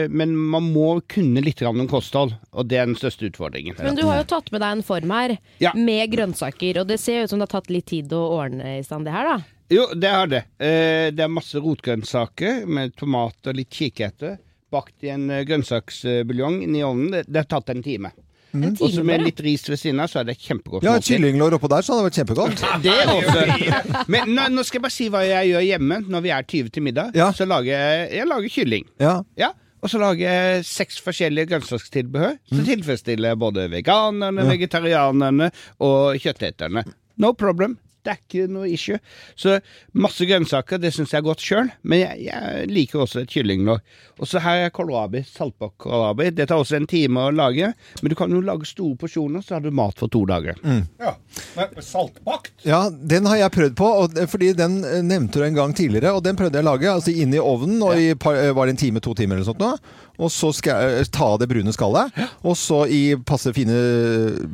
[0.10, 3.76] men man må kunne litt om kosthold, og det er den største utfordringen.
[3.82, 5.72] Men du har jo tatt med deg en form her Ja.
[5.76, 8.84] med grønnsaker, og det ser ut som det har tatt litt tid å ordne i
[8.86, 9.38] stand det her, da.
[9.70, 10.44] Jo, det har det.
[10.64, 14.38] Eh, det er masse rotgrønnsaker med tomat og litt kikerter.
[14.72, 17.12] Bakt i en eh, grønnsaksbuljong i ovnen.
[17.12, 18.14] Det, det har tatt en time.
[18.56, 18.72] Mm.
[18.80, 20.86] Og så med litt ris ved siden av, så er det kjempegodt.
[20.88, 22.64] Ja, kyllinglår oppå der, så hadde det vært kjempegodt.
[22.86, 24.06] Det også.
[24.16, 26.72] Men nå, nå skal jeg bare si hva jeg gjør hjemme når vi er 20
[26.78, 27.18] til middag.
[27.38, 28.88] Så lager jeg, jeg lager kylling.
[29.04, 29.18] Ja.
[29.38, 29.52] Ja,
[29.84, 34.50] og så lager jeg seks forskjellige grønnsakstilbehør som tilfredsstiller både veganerne, Ja.
[34.56, 35.52] vegetarianerne
[35.84, 36.86] og kjøtteterne.
[37.22, 37.76] No problem.
[38.08, 39.00] Det er ikke noe issue.
[39.36, 39.58] Så
[40.00, 43.82] masse grønnsaker, det syns jeg er godt sjøl, men jeg, jeg liker også et kyllinglår.
[44.18, 46.30] Og så her er kålrabi, Saltbakk-kålrabi.
[46.38, 49.58] Det tar også en time å lage, men du kan jo lage store porsjoner, så
[49.58, 50.56] har du mat for to dager.
[50.64, 51.14] Ja.
[51.58, 52.54] Nei, Saltbakt?
[52.68, 56.16] Ja, den har jeg prøvd på, og, fordi den eh, nevnte du en gang tidligere,
[56.16, 58.70] og den prøvde jeg å lage, altså inn i ovnen, og i par, eh, var
[58.70, 59.74] det en time, to timer eller sånt nå,
[60.18, 62.14] og så skal jeg ta av det brune skallet,
[62.44, 63.76] og så i passe fine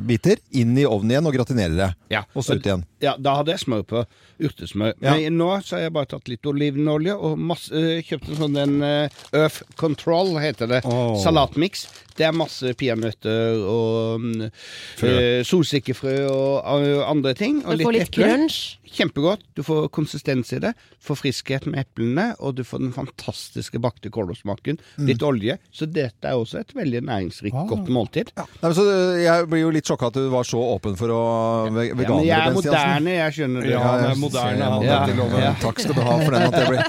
[0.08, 2.24] biter, inn i ovnen igjen og gratinere det, Ja.
[2.34, 2.84] og så ut igjen.
[3.00, 4.04] Ja, da hadde jeg smør på.
[4.44, 4.94] Urtesmør.
[5.00, 5.14] Ja.
[5.14, 8.54] Men nå så har jeg bare tatt litt olivenolje og masse, eh, kjøpt en sånn
[8.58, 10.80] den eh, Earth Control, heter det.
[10.84, 11.14] Oh.
[11.22, 11.86] Salatmix.
[12.16, 14.22] Det er masse peanøtter og
[15.02, 17.60] uh, solsikkefrø og uh, andre ting.
[17.66, 18.62] Og Du får litt crunch.
[18.94, 19.40] Kjempegodt.
[19.58, 20.70] Du får konsistens i det.
[21.02, 24.78] Får friskhet med eplene, og du får den fantastiske bakte kålrosmaken.
[25.00, 25.08] Mm.
[25.08, 25.56] Litt olje.
[25.74, 27.66] Så dette er også et veldig næringsrikt, Ah.
[27.72, 28.30] godt måltid.
[28.38, 31.10] Nei, men så eh, Jeg blir jo litt sjokka at du var så åpen for
[31.10, 31.18] å
[31.74, 32.14] ve Ja, veganere.
[32.20, 33.72] men jeg er moderne, jeg skjønner det.
[33.74, 35.42] Ja, jeg er moderne, loven.
[35.42, 35.52] Ja.
[35.60, 36.86] Takk skal du ha for den at jeg ble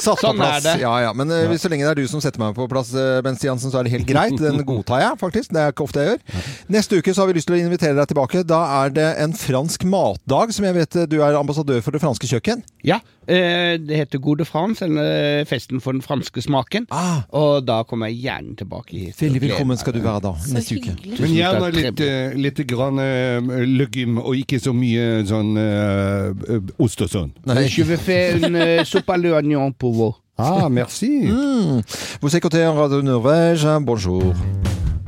[0.00, 0.62] satt på Sånn er plass.
[0.64, 0.76] det.
[0.80, 1.10] Ja, ja.
[1.18, 2.94] Men uh, hvis så lenge det er du som setter meg på plass,
[3.26, 4.38] Bent Stiansen, så er det helt greit.
[4.40, 5.52] Den godtar jeg, faktisk.
[5.54, 6.42] Det er ikke ofte jeg gjør.
[6.76, 8.44] Neste uke så har vi lyst til å invitere deg tilbake.
[8.48, 12.30] Da er det en fransk matdag, som jeg vet du er ambassadør for det franske
[12.30, 12.64] kjøkken.
[12.86, 16.88] Ja, eh, det heter Gode France, eller festen for den franske smaken.
[17.36, 19.16] Og da kommer jeg gjerne tilbake hit.
[19.16, 19.24] Ah.
[19.26, 20.96] Veldig velkommen skal du være da, neste uke.
[21.20, 27.02] Men gjerne litt, eh, litt grann eh, legum, og ikke så mye sånn uh, ost
[27.04, 27.32] og sånn.
[27.48, 27.66] Nei.
[27.70, 30.14] Je vais faire une euh, soupe à l'oignon pour vous.
[30.42, 31.28] Ah, merci.
[31.28, 31.82] Mm.
[32.22, 34.32] Vous écoutez Radio Norvège, bonjour.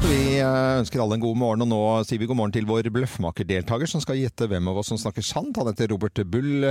[0.03, 2.91] Vi eh, ønsker alle en god morgen, og nå sier vi god morgen til vår
[2.93, 5.57] bløffmakerdeltaker som skal gjette hvem av oss som snakker sant.
[5.57, 6.68] Han heter Robert Bull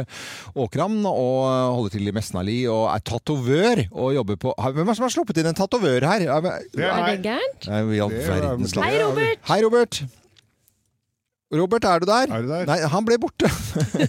[0.54, 4.92] Åkram og eh, holder til i Mesnali og er tatovør og jobber på Hvem er
[4.94, 6.28] det som har sluppet inn en tatovør her?
[6.30, 7.66] Er Det gærent?
[7.66, 7.94] Er-.
[8.86, 9.48] Hei, Robert!
[9.50, 10.04] Hei, Robert.
[11.52, 12.32] Robert, er du der?
[12.32, 12.66] Er du der?
[12.70, 13.50] Nei, han ble borte.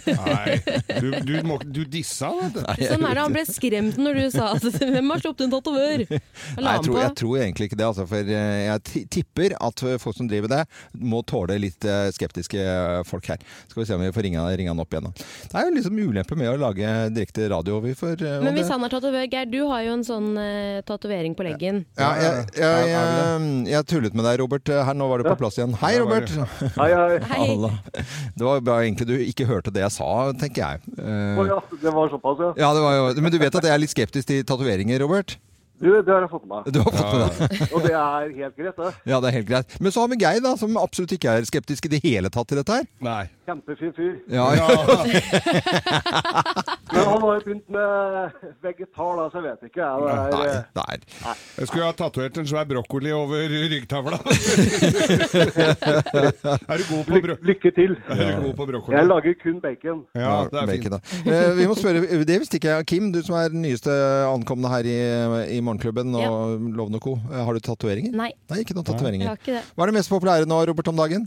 [0.07, 0.59] Nei,
[1.03, 2.61] du, du, må, du dissa vet du.
[2.87, 6.05] Sånn er det, han ble skremt når du sa at hvem har sluppet en tatovør?
[6.07, 6.21] Jeg
[6.63, 10.19] Nei, jeg tror, jeg tror egentlig ikke det, altså, for eh, jeg tipper at folk
[10.21, 10.61] som driver det,
[11.03, 13.43] må tåle litt eh, skeptiske eh, folk her.
[13.73, 15.11] Skal vi se om vi får ringe, ringe han opp igjen.
[15.11, 17.81] Det er jo liksom ulempe med å lage direkte radio.
[17.83, 20.79] Vi får, Men det- hvis han er tatovør, Geir, du har jo en sånn uh,
[20.87, 21.83] tatovering på leggen.
[21.99, 24.71] ja, jeg, jeg, jeg, jeg tullet med deg, Robert.
[24.73, 25.75] Her, nå var du på plass igjen.
[25.83, 26.31] Hei, Robert!
[26.79, 27.21] Hei, hei.
[27.33, 27.57] Hei.
[28.37, 30.99] Det var bra egentlig du ikke hørte det jeg sa, tenker jeg.
[30.99, 32.53] Eh, ja, det var såpass, ja.
[32.65, 35.39] ja, det var jo, men du vet at jeg er litt skeptisk til tatoveringer, Robert?
[35.83, 36.75] Du, det har jeg fått med meg.
[36.75, 38.91] Du har fått med deg Og det er helt greit, det.
[39.11, 39.73] Ja, det er helt greit.
[39.83, 42.53] Men så har vi Geir, da, som absolutt ikke er skeptisk i det hele tatt
[42.53, 42.87] til dette her.
[43.03, 43.25] Nei.
[43.47, 44.13] Kjempefin fyr.
[44.31, 44.45] Ja,
[46.93, 47.89] Men han har jo begynt med
[48.63, 49.81] vegetar, da, så jeg vet ikke.
[49.83, 51.35] Jeg, det er, Nei, nei.
[51.59, 54.19] Jeg skulle ha tatovert en svær brokkoli over ryggtavla.
[56.69, 57.49] er du god på, brokkoli?
[57.51, 57.97] lykke, til.
[58.13, 58.95] er du god på brokkoli?
[58.99, 60.05] Jeg lager kun bacon.
[60.15, 61.27] Ja, det er bacon, fint.
[61.33, 62.89] Eh, vi må spørre, det visste ikke jeg.
[62.93, 63.91] Kim, du som er den nyeste
[64.29, 64.99] ankomne her i,
[65.57, 66.33] i Morgenklubben og ja.
[66.79, 67.17] Lovende Co.
[67.33, 68.15] Eh, Har du tatoveringer?
[68.15, 69.35] Nei, Nei, ikke noen tatoveringer.
[69.49, 71.27] Hva er det mest populære nå, Robert, om dagen?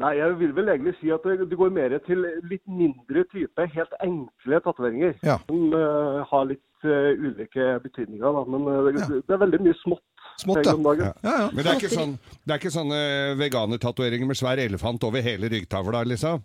[0.00, 3.96] Nei, jeg vil vel egentlig si at det, går mer til litt mindre type, helt
[4.00, 5.18] enkle tatoveringer.
[5.26, 5.36] Ja.
[5.50, 8.44] Som uh, har litt uh, ulike betydninger, da.
[8.48, 9.20] Men uh, det, Ja.
[9.20, 10.06] det er veldig mye smått.
[10.40, 10.72] Smått, ja.
[10.96, 11.50] ja, ja.
[11.52, 13.02] Men det er ikke, sånn, det er ikke sånne
[13.36, 16.40] veganertatoveringer med svær elefant over hele ryggtavla, liksom?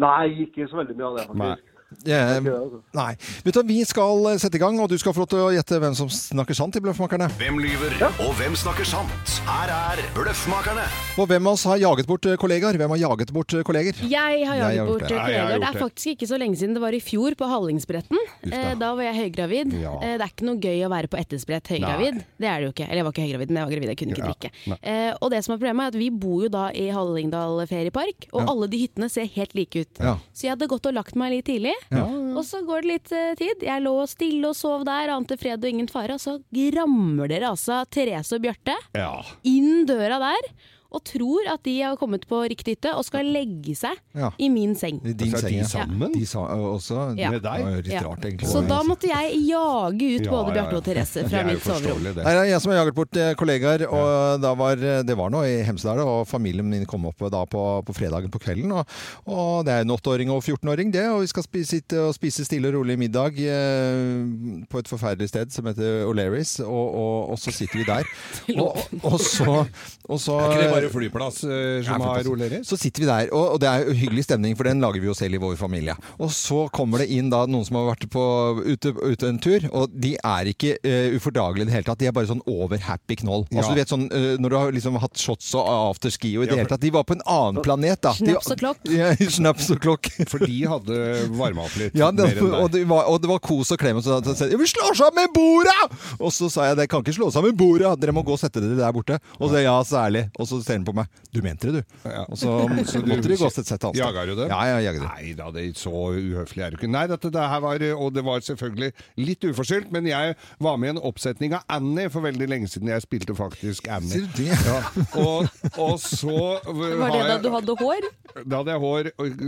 [0.00, 1.66] Nei, ikke så veldig mye av det, faktisk.
[1.66, 2.80] Eh, Det, altså.
[2.94, 3.14] nei.
[3.44, 5.50] Vet du, Vi skal eh, sette i gang, og du skal få lov til å
[5.54, 7.26] gjette hvem som snakker sant i Bløffmakerne.
[7.40, 9.32] Hvem lyver, og hvem snakker sant?
[9.48, 10.84] Her er Bløffmakerne.
[11.20, 12.78] Og hvem av oss har jaget bort eh, kollegaer?
[12.80, 13.98] Hvem har jaget bort eh, kolleger?
[14.06, 15.10] Jeg har Jeg har jaget gjort bort det.
[15.10, 15.60] Ja, jeg kollegaer.
[15.64, 16.74] Det er faktisk ikke så lenge siden.
[16.78, 18.22] Det var i fjor på Hallingsbretten.
[18.50, 19.74] Eh, Da var jeg høygravid.
[19.82, 19.94] Ja.
[20.00, 22.22] Eh, Det er ikke noe gøy å være på ettersprett høygravid.
[22.40, 22.86] Det er det jo ikke.
[22.86, 23.90] Eller jeg var ikke høygravid, men jeg var gravid.
[23.92, 24.52] Jeg kunne ikke drikke.
[24.70, 24.78] Ja.
[24.82, 28.28] Eh, Og det som er problemet er at vi bor jo da i Hallingdal feriepark,
[28.32, 28.46] og Ja.
[28.54, 29.98] alle de hyttene ser helt like ut.
[30.00, 30.16] Ja.
[30.32, 31.74] Så jeg hadde gått og lagt meg litt tidlig.
[31.90, 33.64] Og så går det litt uh, tid.
[33.66, 36.16] Jeg lå stille og sov der, ante fred og ingen fare.
[36.16, 36.38] Og så
[36.76, 39.22] rammer dere altså Therese og Bjarte Ja.
[39.48, 40.50] inn døra der.
[40.90, 44.30] Og tror at de har kommet på riktig hytte og skal legge seg Ja.
[44.38, 45.00] i min seng.
[45.06, 45.68] I din seng, de ja.
[45.70, 46.12] sammen?
[46.12, 47.30] De sa, også Ja.
[47.30, 47.58] med deg?
[47.60, 48.00] Det var litt Ja.
[48.08, 48.48] rart, egentlig.
[48.50, 52.02] Så da måtte jeg jage ut Ja, både Bjarte og Therese fra mitt soverom.
[52.02, 52.16] det.
[52.26, 55.62] Er jeg som har jaget bort eh, kollegaer, og da var, det var nå i
[55.64, 58.72] Hemsedal, og familien min kom opp da på, på fredagen på kvelden.
[58.72, 58.86] Og,
[59.26, 62.44] og det er en åtteåring og 14-åring, det, og vi skal spise, sitte og spise
[62.44, 67.38] stille og rolig middag eh, på et forferdelig sted som heter O'Learys, og, og, og
[67.38, 68.04] så sitter vi der.
[68.62, 69.66] og, og så,
[70.08, 70.38] og så
[70.80, 72.68] bare flyplass uh, som har flyplass.
[72.68, 75.10] Så sitter vi der, og, og det er jo hyggelig stemning, for den lager vi
[75.10, 75.96] jo selv i vår familie.
[76.18, 78.24] Og så kommer det inn da noen som har vært på,
[78.64, 82.00] ute, ute en tur, og de er ikke uh, ufordragelige i det hele tatt.
[82.02, 83.46] De er bare sånn over happy knoll.
[83.50, 83.60] Ja.
[83.60, 86.50] Altså du vet sånn, uh, Når du har liksom hatt shots og afterski og i
[86.50, 86.82] det Ja, hele tatt.
[86.82, 88.14] De var på en annen planet, da.
[88.16, 88.82] Snaps og klokk.
[88.90, 90.10] Ja, snaps og klokk.
[90.30, 91.00] For de hadde
[91.36, 92.80] varma opp litt Ja, det, mer enn og, deg.
[92.80, 94.00] det var, og det var kos og klem.
[94.00, 95.76] Og så, så, sa de, vi slår sammen borda!
[96.18, 98.62] Og så sa jeg det kan ikke slå sammen borda, dere må gå og sette
[98.62, 99.20] dere der borte.
[99.38, 100.26] Og så ja, særlig.
[100.38, 101.20] Og så ser han på meg.
[101.34, 101.98] Du mente det, du.
[102.30, 102.54] Og så,
[102.92, 104.04] så måtte de gå og sette seg et annet sted.
[104.04, 104.52] Jaga du dem?
[104.52, 105.10] Ja, jeg jager dem.
[105.10, 106.90] Nei da, det er så uhøflig er du ikke.
[106.90, 108.90] Nei, dette det her var, og det var selvfølgelig
[109.20, 112.90] litt uforskyldt, men jeg var med i en oppsetning av Annie for veldig lenge siden.
[112.92, 114.12] Jeg spilte faktisk Annie.
[114.14, 114.56] Sier du det?
[114.66, 114.80] Ja.
[115.20, 116.36] Og, og så
[117.00, 118.08] Var det da du hadde hår?
[118.44, 119.44] Da hadde jeg hår og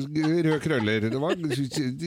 [0.46, 1.08] røde krøller.
[1.12, 1.36] Det var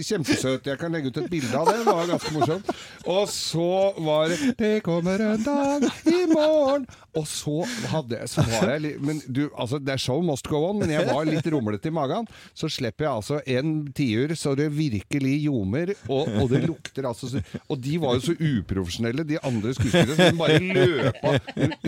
[0.09, 0.68] kjempesøt.
[0.68, 1.78] Jeg kan legge ut et bilde av det.
[1.82, 2.72] Det var ganske morsomt.
[3.05, 3.70] Og så
[4.05, 6.86] var det 'Det kommer en dag i morgen'
[7.16, 10.47] Og så hadde jeg, så var jeg litt Men du, altså, det er show must
[10.51, 12.27] go on, men jeg var litt rumlete i magen.
[12.57, 17.29] Så slipper jeg altså en tiur så det virkelig ljomer, og, og det lukter altså
[17.31, 20.59] så Og de var jo så uprofesjonelle, de andre skuespillerne, som bare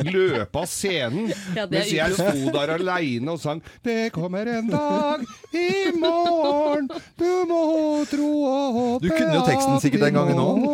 [0.08, 1.32] løp av, scenen.
[1.56, 6.88] Ja, mens jeg sto der aleine og sang 'Det kommer en dag i morgen,
[7.18, 7.62] du må
[8.10, 10.66] tro og håpe Du kunne jo teksten sikkert den gangen òg.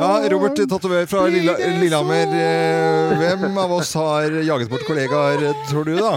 [0.00, 2.26] Ja, Robert Tatover fra Lilla, Lillehammer.
[2.32, 6.12] eh, Hvem av oss har jaget bort kollegaer, tror du, da?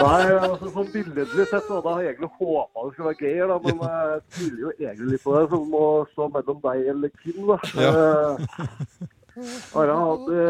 [0.00, 3.58] Nei, altså sånn billedlig sett Da har jeg egentlig håpa det skulle være gøy, da,
[3.66, 5.44] men jeg tviler jo egentlig litt på det.
[5.52, 7.58] Som å stå mellom deg eller Kim, da.
[7.80, 7.90] Ja.
[7.90, 8.36] Eh,
[9.78, 10.40] Are hadde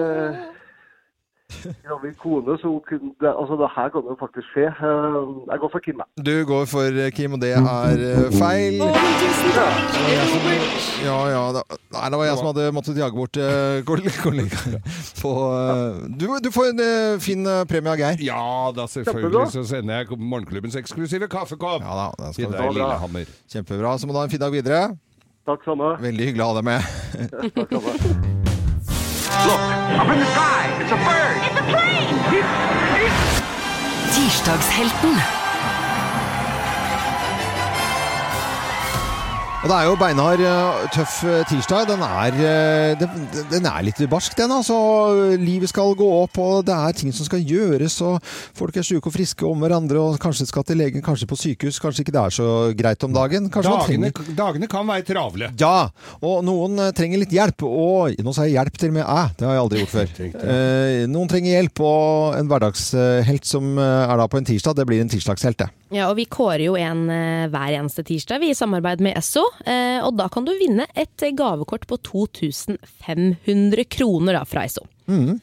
[1.87, 4.67] gravid kone, så hun kunne det, Altså, det her kan jo faktisk skje.
[4.69, 5.19] Eh,
[5.51, 6.25] Jeg går for Kim, jeg.
[6.29, 8.79] Du går for eh, Kim, og det er eh, feil.
[11.05, 11.43] Ja, ja.
[11.57, 11.63] Da,
[11.97, 13.37] nei, det var jeg som hadde måttet jage bort
[14.25, 14.81] kollegaer.
[15.23, 15.35] På,
[16.21, 16.83] du, du får en
[17.21, 18.25] fin premie av Geir.
[18.25, 18.45] Ja
[18.77, 22.73] da, selvfølgelig så sender jeg Morgenklubbens eksklusive kaffekopp Ja da, til deg.
[22.75, 23.31] Lillehammer.
[23.51, 23.97] Kjempebra.
[23.99, 24.83] Så må du ha en fin dag videre.
[25.49, 25.95] Takk samme.
[26.03, 26.81] Veldig hyggelig å ha deg med.
[27.57, 28.69] Takk samme.
[34.15, 35.40] Tirsdagshelten.
[39.61, 41.83] Og det er jo beinhard, eh, tøff eh, tirsdag.
[41.91, 43.03] Den er, eh,
[43.51, 44.55] den, er litt barsk, den.
[44.57, 44.77] altså.
[45.37, 47.99] Livet skal gå opp, og det er ting som skal gjøres.
[48.01, 48.25] og
[48.57, 51.81] Folk er syke og friske om hverandre, og kanskje skal til legen, kanskje på sykehus.
[51.85, 52.47] Kanskje ikke det er så
[52.79, 53.51] greit om dagen.
[53.53, 55.53] Dagene, dagene kan være travle.
[55.61, 55.91] Ja,
[56.25, 57.67] og noen trenger litt hjelp.
[57.69, 60.17] Og nå sa jeg hjelp til og med æ, det har jeg aldri gjort før.
[61.13, 65.13] Noen trenger hjelp, og en hverdagshelt som er da på en tirsdag, det blir en
[65.13, 65.69] tirsdagshelt, det.
[65.91, 69.43] Ja, og vi kårer jo en eh, hver eneste tirsdag, vi i samarbeid med Esso.
[69.67, 74.87] Eh, og da kan du vinne et eh, gavekort på 2500 kroner da, fra Esso.
[75.11, 75.41] Mm.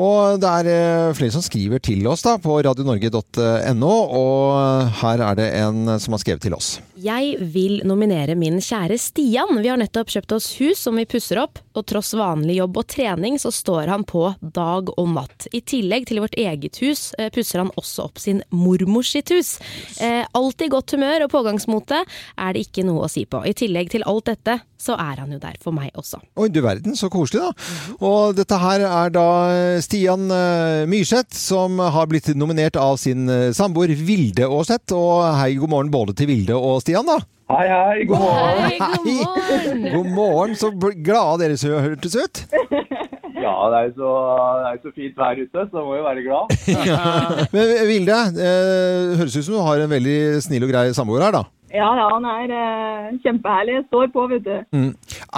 [0.00, 5.50] Og det er flere som skriver til oss da på radionorge.no, og her er det
[5.60, 6.78] en som har skrevet til oss.
[7.00, 9.54] Jeg vil nominere min kjære Stian.
[9.62, 12.88] Vi har nettopp kjøpt oss hus som vi pusser opp, og tross vanlig jobb og
[12.92, 15.46] trening så står han på dag og natt.
[15.56, 19.54] I tillegg til vårt eget hus eh, pusser han også opp sin mormors sitt hus.
[20.02, 23.40] Eh, alltid godt humør og pågangsmote er det ikke noe å si på.
[23.48, 26.20] I tillegg til alt dette så er han jo der for meg også.
[26.40, 27.50] Oi, du verden, så koselig da.
[28.08, 29.26] Og dette her er da
[29.84, 34.96] Stian eh, Myrseth, som har blitt nominert av sin eh, samboer Vilde Aarseth.
[34.96, 37.18] Og hei, god morgen både til Vilde og Stian da.
[37.50, 38.04] Hei, hei.
[38.06, 38.58] God morgen.
[38.62, 39.86] Hei, god morgen!
[39.94, 42.44] God morgen, så glade dere hørtes ut.
[43.40, 44.10] Ja, det er jo så,
[44.60, 46.50] det er jo så fint vær ute, så må jo være glad.
[47.54, 51.38] Men Vilde, eh, høres ut som du har en veldig snill og grei samboer her
[51.38, 51.42] da.
[51.70, 53.76] Ja, ja, han er eh, kjempeherlig.
[53.86, 54.54] Står på, vet du.
[54.74, 54.88] Mm.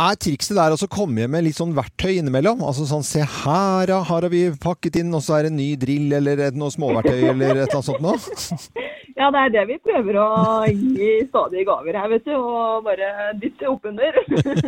[0.02, 2.64] Er trikset der å komme hjem med litt sånn verktøy innimellom?
[2.64, 5.60] Altså sånn, se her, ja, her har vi pakket inn, og så er det en
[5.60, 8.16] ny drill, eller noe småverktøy, eller et eller annet sånt noe?
[9.18, 10.26] Ja, det er det vi prøver å
[10.68, 12.32] gi stadige gaver her, vet du.
[12.38, 14.16] Og bare dytte oppunder.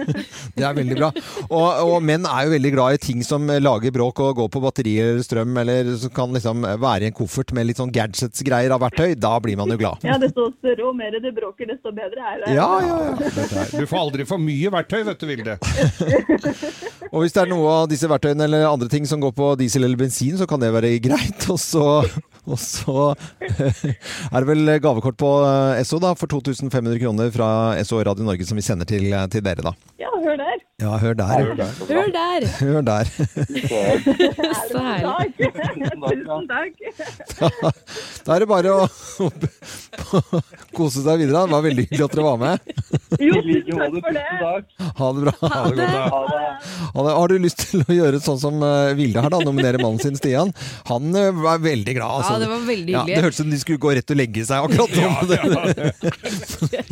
[0.54, 1.08] Det er veldig bra.
[1.48, 4.62] Og, og menn er jo veldig glad i ting som lager bråk og går på
[4.62, 8.74] batteri eller strøm, eller som kan liksom være i en koffert med litt sånn gadgets-greier
[8.76, 9.16] av verktøy.
[9.18, 10.04] Da blir man jo glad.
[10.06, 12.54] ja, desto større og mer det bråker, desto bedre er det.
[12.54, 13.66] Ja, ja, ja.
[13.74, 15.58] Du får aldri for mye verktøy, vet du, Vilde.
[17.14, 19.86] Og hvis det er noe av disse verktøyene eller andre ting som går på diesel
[19.86, 21.46] eller bensin, så kan det være greit.
[21.52, 21.84] Og så
[22.52, 25.30] Og så er det vel gavekort på
[25.80, 27.48] SO Esso da, for 2500 kroner fra
[27.80, 29.72] Esso Radio Norge som vi sender til, eh, til dere, da.
[30.00, 30.60] Ja, hør der.
[30.82, 31.28] Ja, hør der.
[31.38, 31.70] Hør der.
[31.90, 32.46] Hør der!
[32.58, 33.04] Hør der.
[34.68, 35.30] Så herlig.
[35.38, 36.72] Tusen takk.
[38.24, 39.28] Da er det bare å, å
[40.74, 41.42] kose seg videre.
[41.44, 42.54] Det var veldig hyggelig at dere var med.
[43.20, 43.36] Jo,
[43.76, 44.22] takk for det.
[44.98, 45.34] Ha det bra.
[45.44, 45.88] Ha det.
[45.92, 47.12] Ha det.
[47.20, 49.42] Har du lyst til å gjøre sånn som eh, Vilde her, da?
[49.44, 50.50] Nominere mannen sin Stian.
[50.88, 52.16] Han eh, var veldig glad.
[52.22, 52.32] altså.
[52.32, 53.14] Ja, det var veldig Ja, hyggelig.
[53.20, 55.04] det hørtes ut som de skulle gå rett og legge seg akkurat nå.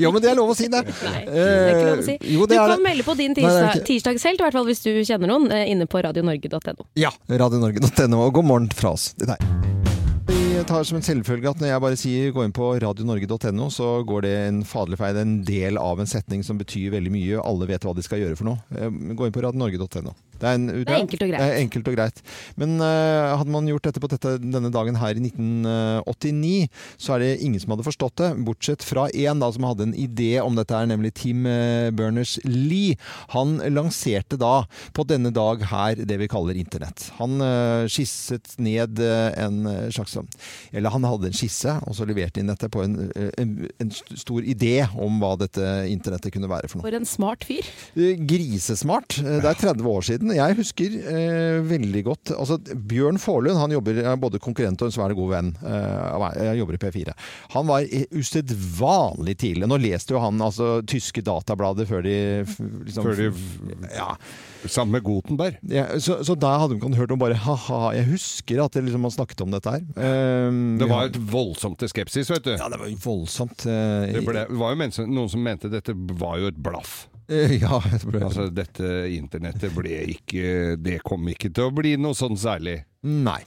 [0.05, 0.85] Jo, men det er lov å si det.
[0.85, 2.17] Nei, det er ikke lov å si.
[2.21, 2.81] Eh, Jo, Du er kan det.
[2.91, 6.03] melde på din tirsdag, tirsdagshelt, i hvert fall hvis du kjenner noen, eh, inne på
[6.05, 6.87] radionorge.no.
[7.01, 7.11] Ja.
[7.29, 8.25] Radionorge.no.
[8.27, 9.43] Og god morgen fra oss til deg.
[10.53, 13.89] Jeg tar som en selvfølge at når jeg bare sier gå inn på radionorge.no, så
[14.07, 17.41] går det en faderlig feil en del av en setning som betyr veldig mye.
[17.43, 18.61] Alle vet hva de skal gjøre for noe.
[18.77, 20.15] Eh, Gå inn på radionorge.no.
[20.43, 21.41] Det er, en, Det er enkelt og greit.
[21.43, 22.23] Det er enkelt og greit.
[22.59, 26.69] Men uh, hadde man gjort dette på dette, denne dagen her i 1989,
[26.99, 30.33] så er det ingen som hadde forstått det, bortsett fra én som hadde en idé
[30.43, 32.99] om dette, her, nemlig Tim eh, Berners-Lee.
[33.37, 34.65] Han lanserte da
[34.97, 37.09] på denne dag her det vi kaller internett.
[37.21, 39.63] Han uh, skisset ned eh, en
[39.93, 40.31] slags sånn-
[40.73, 43.91] Eller han hadde en skisse, og så leverte inn dette på en, eh, en, en
[43.93, 46.87] stor idé om hva dette internettet kunne være for noe.
[46.89, 47.67] For en smart fyr.
[47.97, 49.19] Eh, Grisesmart.
[49.23, 50.32] Eh, Det er 30 år siden.
[50.37, 52.59] Jeg husker eh, veldig godt altså,
[52.89, 55.51] Bjørn Forlund han jobber, er både konkurrent og en svært god venn.
[55.63, 57.15] Eh, jeg jobber i P4.
[57.57, 59.69] Han var usedvanlig tidlig.
[59.71, 62.17] Nå leste jo han altså, tyske datablader før de
[62.87, 63.29] liksom, Før de
[63.93, 64.09] ja.
[64.67, 65.57] Sammen med Gutenberg.
[65.67, 67.81] Ja, så, så da hadde man hørt om bare ha-ha.
[67.97, 69.83] Jeg husker at det liksom, man snakket om dette her.
[69.97, 72.53] Eh, Det var et voldsomt til skepsis, vet du.
[72.55, 73.67] Ja, det var voldsomt.
[73.67, 77.07] eh, Det, ble, var jo noen som mente dette var jo et blaff.
[77.33, 81.95] Eh, Ja, det ble- Altså, dette internettet ble ikke Det kom ikke til å bli
[81.97, 82.83] noe sånn særlig.
[83.03, 83.41] Nei.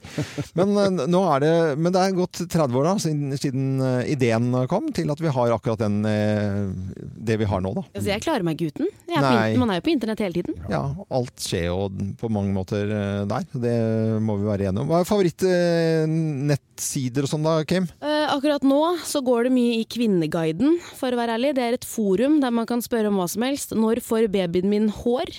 [0.52, 1.50] Men, eh, nå er det,
[1.80, 5.30] men det er gått 30 år da, siden, siden eh, ideen kom til at vi
[5.32, 6.68] har akkurat den, eh,
[7.24, 7.72] det vi har nå.
[7.78, 7.86] Da.
[7.96, 8.84] Altså, jeg klarer meg uten.
[9.08, 10.58] Er på, man er jo på internett hele tiden.
[10.68, 11.88] Ja, alt skjer jo
[12.20, 12.84] på mange måter
[13.30, 13.46] der.
[13.56, 13.72] Det
[14.20, 14.90] må vi være enige om.
[14.92, 17.88] Hva er favorittnettsider og sånn da, Kim?
[18.04, 21.54] Akkurat nå så går det mye i Kvinneguiden, for å være ærlig.
[21.56, 23.72] Det er et forum der man kan spørre om hva som helst.
[23.72, 25.32] Når får babyen min hår?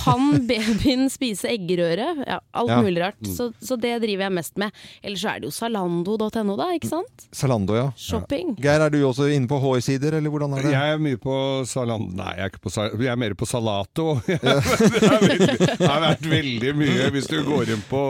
[0.00, 2.10] Kan babyen spise eggerøre?
[2.26, 2.80] Ja, alt Ja.
[2.82, 3.20] mulig rart.
[3.22, 3.32] Mm.
[3.36, 4.74] Så, så det driver jeg mest med.
[5.04, 7.26] Ellers så er det jo salando.no, da, ikke sant?
[7.34, 7.88] Salando, ja.
[8.00, 8.54] Shopping.
[8.62, 10.74] Geir, er du også inne på HR-sider, eller hvordan er det?
[10.74, 11.36] Jeg er mye på
[11.68, 14.06] Salando Nei, jeg er, ikke på Sal jeg er mer på Salato.
[14.28, 17.08] det, veldig, det har vært veldig mye.
[17.14, 18.02] Hvis du går inn på,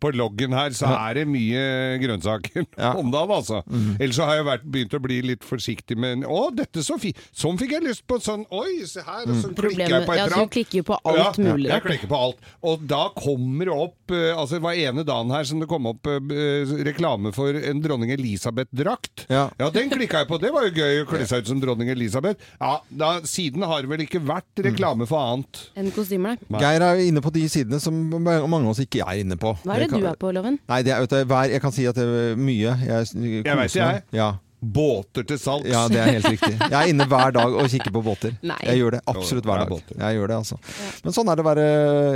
[0.00, 1.64] på loggen her, så er det mye
[2.02, 2.66] grønnsaker
[3.00, 3.62] om dagen, altså.
[3.66, 3.96] Mm.
[3.98, 7.18] Ellers så har jeg vært, begynt å bli litt forsiktig med Å, dette så fint!
[7.36, 9.26] Sånn fikk jeg lyst på sånn Oi, se her!
[9.30, 10.50] Og så klikker jeg på et ja, eller så annet.
[10.50, 12.48] du klikker jo på alt mulig Jeg klikker på alt.
[12.66, 15.86] Og da kommer det opp eh, Altså, det var ene dagen her som det kom
[15.90, 19.26] opp eh, reklame for en dronning Elisabeth-drakt.
[19.30, 19.48] Ja.
[19.74, 20.38] den klikka jeg på.
[20.42, 22.40] Det var jo gøy å kle seg ut som dronning Elisabeth.
[22.60, 25.64] Ja, da, Siden har det vel ikke vært reklame for annet.
[25.78, 26.60] Enn kostymer, nei.
[26.62, 29.54] Geir er inne på de sidene som mange av oss ikke er inne på.
[29.64, 30.58] Hva er det kan- du er på, Loven?
[30.68, 32.76] Nei, det er, vet du, hver, jeg kan si at det er mye.
[32.86, 33.10] Jeg,
[33.44, 34.02] Jeg vet det, jeg.
[34.12, 34.32] Ja.
[34.60, 35.68] Båter til salgs.
[35.70, 36.52] Ja, det er helt riktig.
[36.72, 38.34] Jeg er inne hver dag og kikker på båter.
[38.44, 38.58] Nei.
[38.68, 39.92] Jeg gjør det absolutt hver dag.
[40.02, 40.58] Jeg gjør det, altså.
[41.04, 41.64] Men sånn er det å være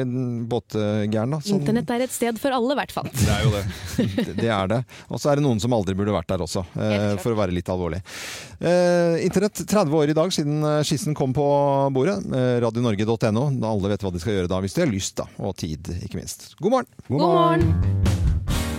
[0.05, 1.41] mm, båtgæren, da.
[1.45, 3.09] Sånn, Internett er et sted for alle, i hvert fall.
[3.17, 3.65] Det er jo det.
[4.43, 4.81] det- er det.
[5.09, 7.57] Og så er det noen som aldri burde vært der også, eh, for å være
[7.57, 8.03] litt alvorlig.
[8.61, 11.47] Eh, Internett 30 år i dag siden eh, skissen kom på
[11.97, 12.21] bordet.
[12.29, 13.49] Eh, Radionorge.no.
[13.73, 15.27] Alle vet hva de skal gjøre da, hvis de har lyst, da.
[15.41, 16.53] Og tid, ikke minst.
[16.61, 16.93] God morgen!
[17.09, 18.24] God morgen!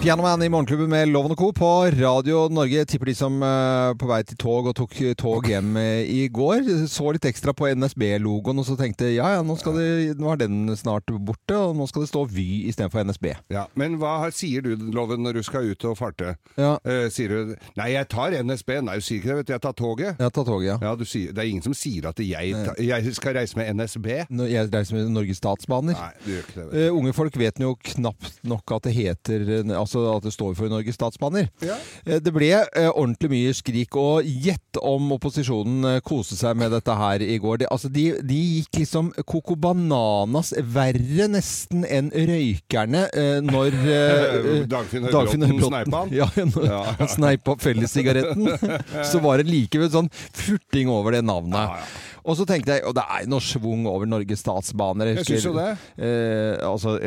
[0.06, 1.48] Pianoman i Morgenklubben med Loven og Co.
[1.58, 2.84] på Radio Norge.
[2.86, 6.68] Tipper de som uh, på vei til tog og tok tog hjem eh, i går,
[6.86, 9.88] så litt ekstra på NSB-logoen og så tenkte ja ja, nå, skal det,
[10.22, 13.32] nå er den snart borte, og nå skal det stå Vy istedenfor NSB.
[13.56, 16.36] Ja, Men hva sier du, Loven, når du skal ut og farte?
[16.54, 16.76] Ja.
[16.86, 18.78] Uh, sier du 'nei, jeg tar NSB'?
[18.86, 19.56] Nei, du sier ikke det, vet du.
[19.56, 20.22] Jeg tar toget.
[20.22, 20.78] Jeg tar toget, ja.
[20.86, 23.74] Ja, du sier, Det er ingen som sier at jeg, ta, jeg skal reise med
[23.82, 24.12] NSB.
[24.30, 25.98] Når jeg reiser med Norges Statsbaner.
[25.98, 26.86] Nei, du gjør ikke det.
[26.86, 30.56] Eh, unge folk vet jo knapt nok at det heter eh, Altså at det står
[30.58, 31.48] for Norges Statsbaner.
[31.64, 31.76] Ja.
[32.06, 36.74] Eh, Det ble eh, ordentlig mye skrik, og gjett om opposisjonen eh, koste seg med
[36.76, 37.62] dette her i går.
[37.64, 43.06] De, altså, de, de gikk liksom Coco Bananas verre nesten enn røykerne
[43.46, 43.78] når
[44.76, 46.14] Dagfinn Høybråten sneipa han.
[46.20, 46.82] Ja, når Ja.
[47.00, 48.50] han sneipa fellessigaretten.
[49.12, 51.88] så var det likevel sånn furting over det navnet.
[52.26, 55.14] Og så tenkte jeg, og det er noe schwung over Norges Statsbaner.
[55.14, 55.72] Jeg synes jo det.
[56.02, 56.98] Eh, altså,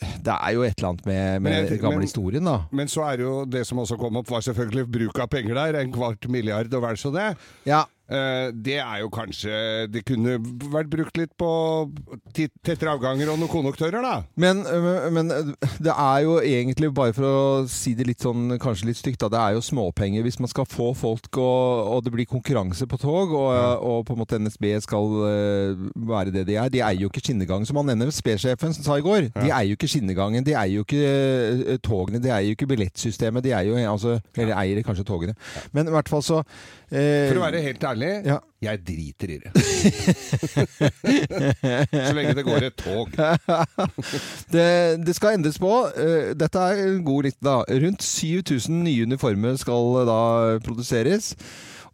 [0.00, 2.58] det er jo et eller annet med, med jeg- den gamle men- historien, da.
[2.72, 5.54] Men så er det jo det som også kom opp, var selvfølgelig bruk av penger
[5.54, 5.80] der.
[5.80, 7.36] En kvart milliard og vel så det.
[7.66, 7.84] Ja.
[8.04, 10.34] Eh, Det er jo kanskje Det kunne
[10.72, 11.48] vært brukt litt på
[12.34, 14.14] tettere avganger og noen konduktører, da.
[14.36, 15.28] Men, øh, men
[15.80, 19.28] det er jo egentlig, bare for å si det litt sånn, kanskje litt stygt, da,
[19.32, 22.98] det er jo småpenger hvis man skal få folk, og, og det blir konkurranse på
[23.00, 25.08] tog, og, og på en måte NSB skal
[25.96, 26.68] være det de er.
[26.74, 29.30] De eier jo ikke skinnegangen, som han NSB-sjefen sa i går.
[29.38, 33.44] De eier jo ikke skinnegangen, de eier jo ikke togene, de eier jo ikke billettsystemet,
[33.46, 35.34] de eier jo, altså, eller eier kanskje togene.
[35.72, 36.42] Men i hvert fall så...
[36.90, 37.92] eh, For å være helt ærlig,
[38.26, 38.38] Ja.
[38.62, 39.50] jeg driter i det.
[42.08, 43.08] Så lenge det går et tog.
[44.54, 44.68] det,
[45.06, 45.72] det skal endres på.
[45.96, 47.56] Eh, Dette er en god liste, da.
[47.84, 50.20] Rundt 7000 nye uniformer skal da
[50.64, 51.34] produseres.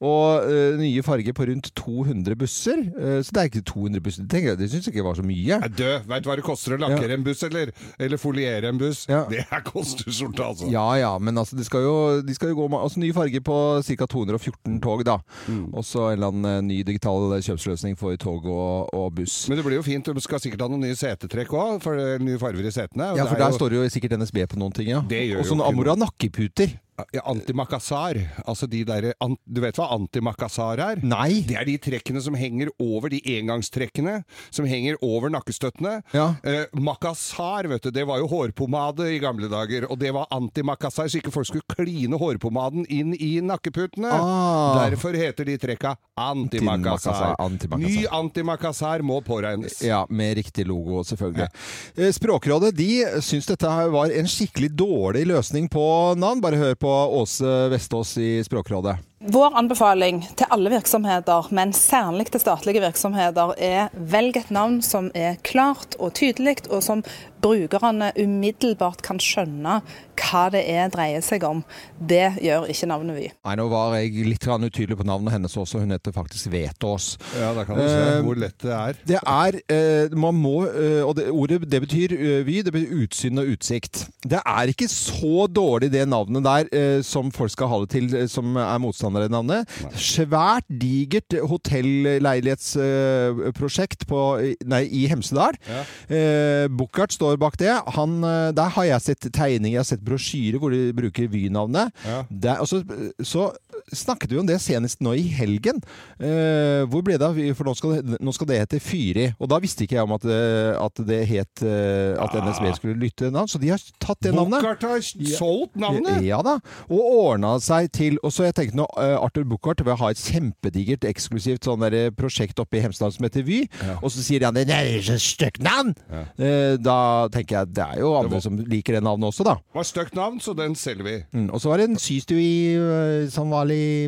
[0.00, 2.78] Og uh, nye farger på rundt 200 busser.
[2.96, 4.24] Uh, så det er ikke 200 busser.
[4.24, 5.58] Det, jeg- det syns jeg ikke var så mye.
[5.60, 6.06] Er død.
[6.08, 9.02] Veit du hva det koster å lakkere en buss, eller, eller foliere en buss?
[9.06, 10.70] Det her koster skjorta, altså.
[10.72, 11.94] Ja ja, men altså, de skal jo,
[12.24, 14.06] de skal jo gå med altså, nye farger på ca.
[14.16, 15.18] 214 tog, da.
[15.48, 15.66] Mm.
[15.76, 19.42] Og så en eller annen eh, ny digital kjøpsløsning for tog og, og buss.
[19.52, 20.08] Men det blir jo fint.
[20.10, 23.12] Du skal sikkert ha noen nye setetrekk òg, for nye farger i setene.
[23.20, 25.04] Ja, for er der jo- står jo sikkert NSB på noen ting, ja.
[25.06, 26.72] Det gjør og sånn Amora nakkeputer.
[27.14, 28.18] Ja, antimakassar.
[28.44, 31.02] Altså de der, an, du vet hva antimakassar er?
[31.06, 31.42] Nei.
[31.48, 34.20] Det er de trekkene som henger over, de engangstrekkene
[34.50, 36.00] som henger over nakkestøttene.
[36.16, 36.34] Ja.
[36.44, 41.08] Eh, macassar, vet du, det var jo hårpomade i gamle dager, og det var antimakassar,
[41.10, 44.10] så ikke folk skulle kline hårpomaden inn i nakkeputene.
[44.10, 44.80] Ah.
[44.84, 47.36] Derfor heter de trekka antimakassar.
[47.40, 47.88] Antimacassar.
[47.88, 49.80] Ny antimakassar må påregnes.
[49.86, 51.48] Ja, med riktig logo, selvfølgelig.
[51.96, 52.10] Ja.
[52.12, 52.90] Språkrådet de
[53.24, 55.84] syns dette var en skikkelig dårlig løsning på
[56.20, 56.42] navn.
[56.44, 58.98] Bare hør på Åse Vestås i Språkrådet.
[59.20, 65.10] Vår anbefaling til alle virksomheter, men særlig til statlige virksomheter, er velg et navn som
[65.14, 67.02] er klart og tydelig, og som
[67.42, 69.80] brukerne umiddelbart kan skjønne
[70.20, 71.62] hva det er dreier seg om.
[71.96, 73.28] Det gjør ikke navnet Vy.
[73.46, 75.78] Nei, nå var jeg litt utydelig på navnet hennes også.
[75.80, 77.14] Hun heter faktisk Vetås.
[77.38, 78.94] Ja, da kan du se Eh, hvor lett det er.
[79.06, 82.08] Det er eh, Man må eh, Og det, ordet det betyr
[82.46, 84.06] Vy, det betyr utsyn og utsikt.
[84.24, 88.28] Det er ikke så dårlig det navnet der eh, som folk skal ha det til,
[88.30, 89.68] som er motstandere av navnet.
[89.96, 95.54] Svært digert hotellleilighetsprosjekt på i Hemsedal.
[95.68, 95.80] Ja.
[96.08, 97.72] Eh, Buchardt står bak det.
[97.94, 101.92] Han, eh, der har jeg sett tegninger, jeg har sett brosjyrer hvor de bruker Vy-navnet.
[102.06, 102.24] Ja.
[102.30, 102.82] Der- så,
[103.22, 103.50] så
[103.94, 105.80] snakket vi om det senest nå i helgen.
[106.20, 109.30] Uh, hvor ble det av For nå skal, det- nå skal det hete Fyri.
[109.40, 113.30] Og da visste ikke jeg om at, eh, at det het At NSB skulle lytte
[113.30, 113.48] navn.
[113.48, 114.60] Så de har tatt det navnet.
[114.60, 115.00] Buchardt har
[115.36, 116.22] solgt navnet!
[116.24, 116.58] Ja da,
[116.90, 121.04] og ordna seg til Og så jeg tenkte nå, Arthur Buchardt vil ha et kjempedigert,
[121.08, 123.62] eksklusivt sånn der prosjekt oppe i Hemsedal som heter Vy.
[124.02, 125.94] Og så sier han det er så stygt navn!
[126.38, 129.54] Eh, da tenker jeg det er jo andre som liker det navnet også, da.
[129.60, 131.16] Det var stygt navn, så den selger vi.
[131.36, 134.06] Mm, og så var det en systue i, eh, som var i,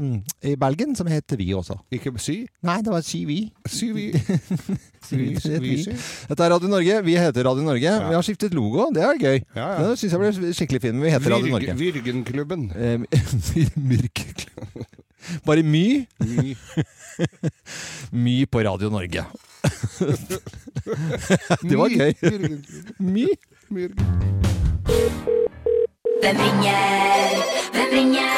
[0.48, 1.76] i Belgien, som het Vi også.
[1.92, 2.46] Ikke sy?
[2.62, 3.38] Nei, det var Sy-Vi
[3.68, 4.06] Sy Vy.
[4.12, 5.76] Vy, Vy, det het Vy, Vy.
[5.84, 5.96] sy.
[6.30, 6.98] Dette er Radio Norge.
[7.04, 7.92] Vi heter Radio Norge.
[8.08, 8.88] Vi har skiftet logo.
[8.94, 9.38] Det er gøy.
[9.56, 9.88] Ja, ja.
[9.90, 10.94] Det syns jeg ble skikkelig fin.
[10.96, 11.74] men Vi heter Radio Norge.
[11.76, 12.68] Virgenklubben.
[13.92, 14.86] Myrkeklubben.
[15.46, 16.06] Bare My.
[16.18, 16.54] My.
[18.12, 19.26] My på Radio Norge.
[21.68, 22.12] det var gøy.
[22.98, 23.26] My.
[26.22, 26.78] Hvem ringer?
[27.72, 28.28] Hvem ringer?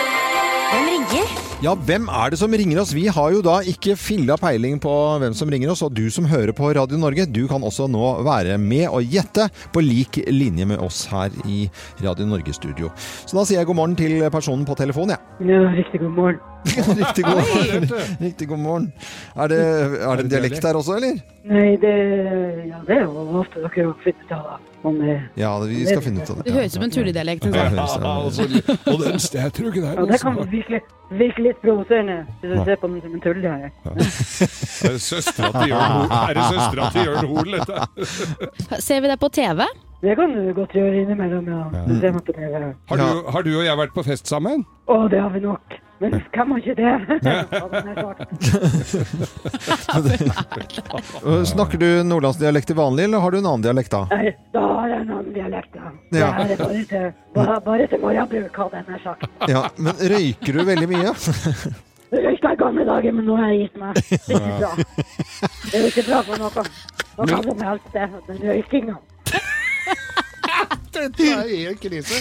[0.72, 1.26] Hvem ringer?
[1.64, 2.92] Ja, hvem er det som ringer oss?
[2.92, 6.26] Vi har jo da ikke filla peiling på hvem som ringer oss, og du som
[6.28, 10.66] hører på Radio Norge, du kan også nå være med og gjette på lik linje
[10.68, 11.64] med oss her i
[12.04, 12.90] Radio Norge-studio.
[12.98, 15.48] Så da sier jeg god morgen til personen på telefonen, jeg.
[15.54, 16.42] Ja, riktig god morgen.
[17.00, 17.94] Riktig god.
[18.20, 18.92] Riktig god morgen.
[19.36, 19.60] Er det,
[20.00, 21.18] er det en dialekt her også, eller?
[21.44, 21.94] Nei, det,
[22.70, 24.54] ja, det er jo ofte dere har funnet ut av.
[25.36, 26.44] Ja, vi skal finne ut av det.
[26.44, 27.46] Det høres ut som en tulledialekt.
[27.48, 28.42] Ja, Altså.
[28.48, 28.76] ja.
[28.92, 30.80] Og den jeg tror ikke det er ja, det kan virke,
[31.20, 33.78] virke litt provoserende hvis du ser på den som en tulledialekt.
[33.86, 38.80] Er det søstera til Jørn Hoel, dette?
[38.84, 39.64] Ser vi det på TV?
[40.04, 41.62] Det kan du godt gjøre innimellom, ja.
[41.88, 42.74] Det ser man.
[42.90, 44.66] Har du, har du og jeg vært på fest sammen?
[44.92, 45.78] Å, det har vi nok.
[46.02, 46.92] Men hvem har ikke det?
[47.24, 47.44] Ja,
[51.54, 54.02] Snakker du nordlandsdialekt til vanlig, eller har du en annen dialekt da?
[54.10, 55.94] Nei, da har jeg en annen dialekt, ja.
[56.10, 56.28] Det er
[56.60, 59.24] bare til, bare, bare til morgenbruk, hadde jeg nær sagt.
[59.54, 61.16] Ja, men røyker du veldig mye?
[62.14, 63.92] Røykte i gamle dager, men nå har jeg gitt meg.
[64.04, 64.70] Det er ikke bra.
[65.64, 66.50] Det er jo ikke bra for noe.
[67.24, 68.06] kan som helst, det.
[68.28, 69.00] Den røykinga.
[70.94, 72.20] Dette er helt krise.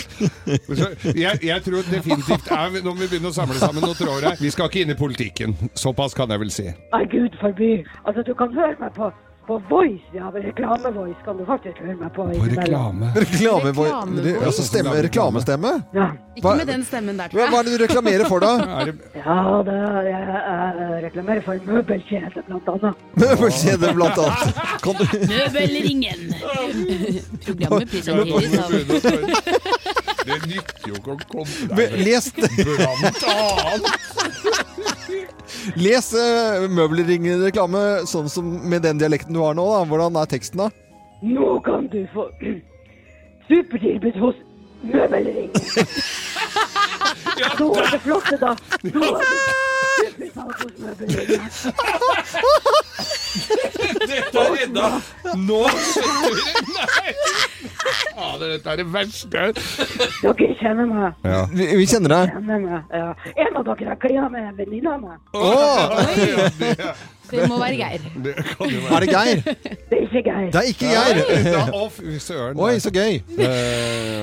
[1.13, 4.39] Jeg, jeg tror definitivt er, Nå må vi begynne å samle sammen noen tråder her.
[4.41, 5.53] Vi skal ikke inn i politikken.
[5.77, 6.65] Såpass kan jeg vel si.
[6.95, 7.75] Nei, gud forby.
[8.07, 9.11] Altså, du kan høre meg på
[9.47, 10.31] På Voice, ja.
[10.31, 12.23] Reklame-Voice kan du faktisk høre meg på.
[12.31, 15.71] På Reklame, Reklame- altså stemme, reklamestemme?
[15.93, 16.05] Ja.
[16.13, 17.49] Hva, Ikke med den stemmen der, tror jeg.
[17.51, 18.53] hva er det du reklamerer for, da?
[19.23, 19.35] Ja,
[19.67, 23.03] det er, jeg, jeg reklamerer for møbelkjede, blant annet.
[23.19, 24.63] Møbelkjede, blant annet.
[24.83, 26.19] Kan du Møbelringen.
[27.45, 28.71] Programmet presenteres av
[30.23, 33.87] Det nytter jo ikke å komme Men Lest Blant annet.
[35.79, 39.65] Les uh, møbelringreklame sånn som med den dialekten du har nå.
[39.71, 39.83] da.
[39.89, 40.69] Hvordan er teksten, da?
[41.23, 42.27] Nå kan du få
[43.49, 44.41] supertilbud hos
[44.83, 45.51] Møbelringen.
[47.57, 48.55] Så er det flotte, da.
[48.83, 49.62] Nå er det.
[54.03, 54.87] Dette er redda!
[55.39, 57.11] Nå setter vi det Nei!
[58.17, 59.41] Ah, dette er det verste.
[60.21, 61.09] Dere kjenner meg.
[61.53, 62.25] Vi, vi kjenner deg.
[62.35, 63.09] Kjenner meg, ja.
[63.45, 65.17] En av dere har klina med venninna meg.
[67.33, 68.05] Det må være Geir.
[68.25, 69.41] Det kan jo Er det Geir?
[69.43, 70.49] Det er ikke Geir.
[70.53, 71.21] Det er ikke Geir.
[71.49, 72.59] Da, å, fy søren.
[72.61, 73.21] Oi, så gøy.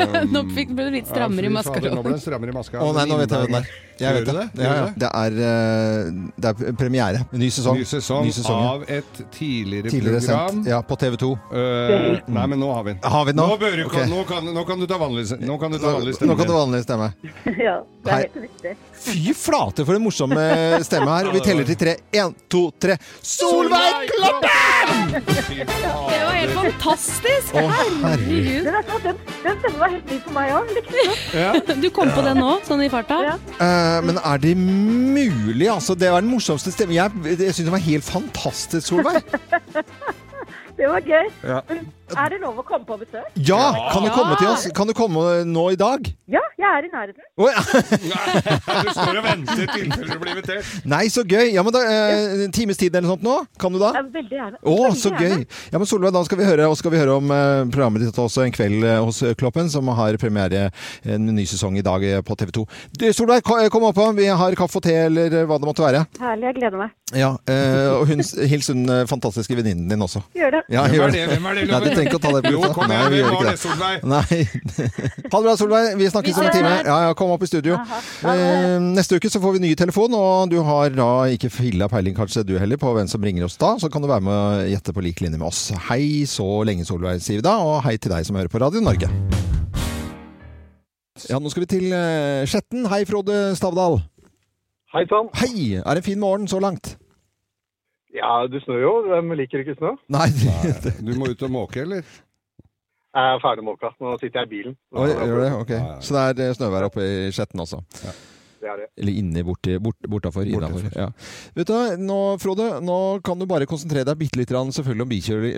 [0.00, 1.74] Eh, Nå fikk- ble du litt strammere i ja, fy maska.
[1.76, 2.80] fader, Nå ble det strammere i maska.
[2.80, 3.72] Å nei, nå vet jeg hvem det er.
[4.00, 4.44] Jeg vet Gjør det.
[4.56, 4.84] du Ja, ja.
[5.02, 7.20] Det, er, eh, det er premiere.
[7.36, 7.76] Ny sesong.
[7.76, 8.70] Ny sesong, Ny sesong, ja.
[8.78, 10.54] av et tidligere, Tidligere program.
[10.62, 10.70] sendt.
[10.72, 11.30] Ja, på TV 2.
[11.52, 13.02] Eh, nei, men nå har vi den.
[13.12, 13.48] Har vi den nå?
[13.52, 13.98] Nå, bør du, Ok.
[14.14, 16.38] nå, kan, nå kan du ta vanlig, nå kan du ta vanlig Nå stemme.
[16.40, 17.10] kan du vanlig stemme.
[17.60, 18.22] Ja, det Hei.
[18.22, 18.76] er helt riktig.
[19.00, 21.30] Fy flate for en morsom eh, stemme her.
[21.32, 21.94] Vi teller til tre.
[22.12, 22.96] Én, to, tre.
[23.24, 25.14] Solveig Kloppen!
[25.16, 27.54] Det var helt fantastisk!
[27.56, 27.64] Å,
[28.04, 28.68] herregud.
[28.68, 31.80] Den, den, den stemmen var helt ny for meg òg.
[31.80, 33.20] Du kom på den nå, sånn i farta?
[33.56, 35.68] Eh, men er det mulig?
[35.72, 36.98] Altså, det var den morsomste stemmen.
[36.98, 39.24] Jeg, jeg syns det var helt fantastisk, Solveig.
[40.80, 41.26] Det var gøy.
[41.44, 41.58] Ja.
[42.16, 43.26] Er det lov å komme på besøk?
[43.46, 44.66] Ja, kan du komme til oss?
[44.76, 46.08] Kan du komme nå i dag?
[46.30, 47.24] Ja, jeg er i nærheten.
[47.40, 47.60] Oh, ja.
[48.84, 50.68] Du står og venter i tilfelle du blir invitert.
[50.88, 51.50] Nei, så gøy.
[51.54, 53.36] Ja, men da, eh, En times tid eller noe sånt nå?
[53.60, 53.92] Kan du da?
[54.00, 54.60] Veldig gjerne.
[54.62, 55.40] Å, Veldig så gjerne.
[55.40, 55.46] gøy!
[55.74, 58.44] Ja, men Solveig, da skal vi høre, skal vi høre om eh, programmet ditt også
[58.46, 60.68] en kveld eh, hos eh, Kloppen, som har premiere
[61.04, 62.64] en ny sesong i dag på TV 2.
[63.00, 64.00] Du, Solveig, kom opp.
[64.16, 66.04] Vi har kaffe og te, eller hva det måtte være.
[66.22, 66.96] Herlig, jeg gleder meg.
[67.16, 70.22] Ja, eh, Og hun, hils hun fantastiske venninnen din også.
[70.38, 70.62] Gjør det.
[70.70, 71.24] Ja, gjør det?
[71.34, 72.74] Hvem er det, Hvem er du trenger ikke å ta det på Jo, lufta.
[72.74, 74.38] kom igjen, Nei, vi gjør ikke det, Nei.
[75.30, 75.90] Ha det bra, Solveig.
[76.00, 76.72] Vi snakkes om en time.
[76.88, 77.76] Ja, ja, kom opp i studio.
[78.26, 82.16] Eh, neste uke så får vi ny telefon, og du har da ikke filla peiling
[82.16, 84.70] kanskje du heller på hvem som ringer oss da, så kan du være med og
[84.72, 85.62] gjette på lik linje med oss.
[85.90, 88.82] Hei så lenge, Solveig, sier vi da, og hei til deg som hører på Radio
[88.84, 89.10] Norge.
[91.28, 92.86] Ja, nå skal vi til eh, Skjetten.
[92.88, 94.00] Hei, Frode Stavdal.
[94.94, 95.28] Hei sann.
[95.38, 95.76] Hei!
[95.78, 96.94] Er det en fin morgen så langt?
[98.16, 98.92] Ja, du snør jo.
[99.10, 99.94] Hvem liker ikke snø?
[100.10, 100.26] Nei.
[101.06, 102.02] Du må ut og måke, eller?
[103.10, 103.90] Jeg er ferdig måka.
[104.02, 104.76] Nå sitter jeg i bilen.
[104.94, 105.52] Oi, gjør det?
[105.58, 105.72] Ok.
[106.06, 107.80] Så det er eh, snøvær oppe i Skjetten også?
[108.60, 108.86] Det er det.
[109.00, 110.84] Eller inni, borti, bort, bortafor, innafor.
[110.92, 111.06] Ja.
[111.56, 115.12] Vet du, nå, Frode, nå kan du bare konsentrere deg bitte litt selvfølgelig om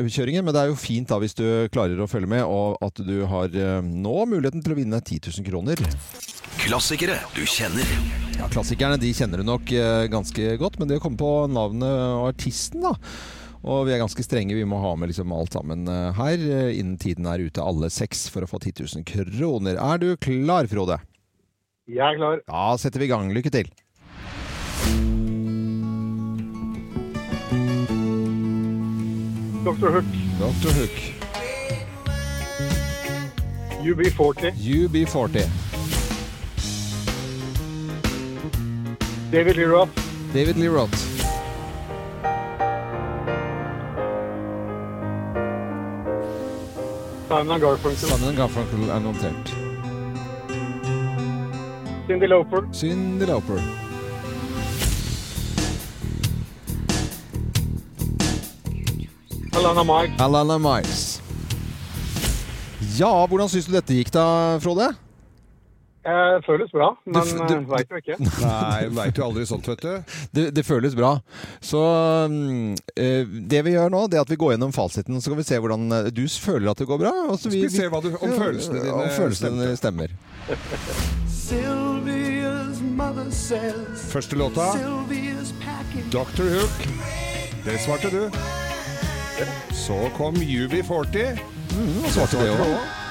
[0.07, 1.44] bikjøringen, men det er jo fint da hvis du
[1.74, 5.32] klarer å følge med, og at du har eh, nå muligheten til å vinne 10
[5.42, 5.82] 000 kroner.
[6.62, 7.92] Klassikere du kjenner.
[8.38, 11.90] Ja, Klassikerne de kjenner du nok eh, ganske godt, men det å komme på navnet
[11.90, 12.94] og artisten, da.
[13.62, 16.98] Og vi er ganske strenge, vi må ha med liksom alt sammen eh, her innen
[17.03, 19.82] tiden er ute, alle seks, for å få 10 000 kroner.
[19.82, 21.03] Er du klar, Frode?
[21.88, 22.38] Jeg er klar.
[22.46, 23.32] Da setter vi i gang.
[23.34, 23.66] Lykke til.
[29.66, 29.90] Dr.
[29.90, 30.12] Hook.
[30.38, 30.70] Dr.
[30.78, 30.96] Hook.
[33.82, 34.52] UB40.
[34.54, 35.48] UB40.
[39.32, 39.92] David Lee Roth.
[40.34, 40.98] David Lee Roth.
[47.28, 48.08] Simon Garfunkel.
[48.08, 49.61] Simon Garfunkel er
[52.12, 52.62] Cindy Lauper.
[52.72, 53.58] Cyndi Lauper.
[59.56, 60.20] Alana Miles.
[60.20, 61.22] Alana Miles.
[62.98, 64.26] Ja, hvordan syns du dette gikk da,
[64.60, 64.90] Frode?
[66.03, 68.16] Eh, føles bra, men Du f- du- uh, veit jo ikke.
[68.42, 70.14] Nei, veit jo aldri sånt, vet du.
[70.34, 71.12] Det, det føles bra.
[71.62, 71.78] Så
[72.98, 73.22] eh,
[73.53, 75.61] det vi gjør nå, det er at vi går gjennom fasiten, så skal vi se
[75.62, 77.12] hvordan eh, du føler at det går bra.
[77.28, 80.11] og så Skal vi se hva du- om følelsene dine om følelsene stemmer.
[84.12, 84.66] Første låta.
[86.11, 86.42] Dr.
[86.42, 86.88] Hook.
[87.64, 88.30] Det svarte du.
[89.74, 91.38] Så kom UB40.
[91.72, 93.01] Mm, svarte det også.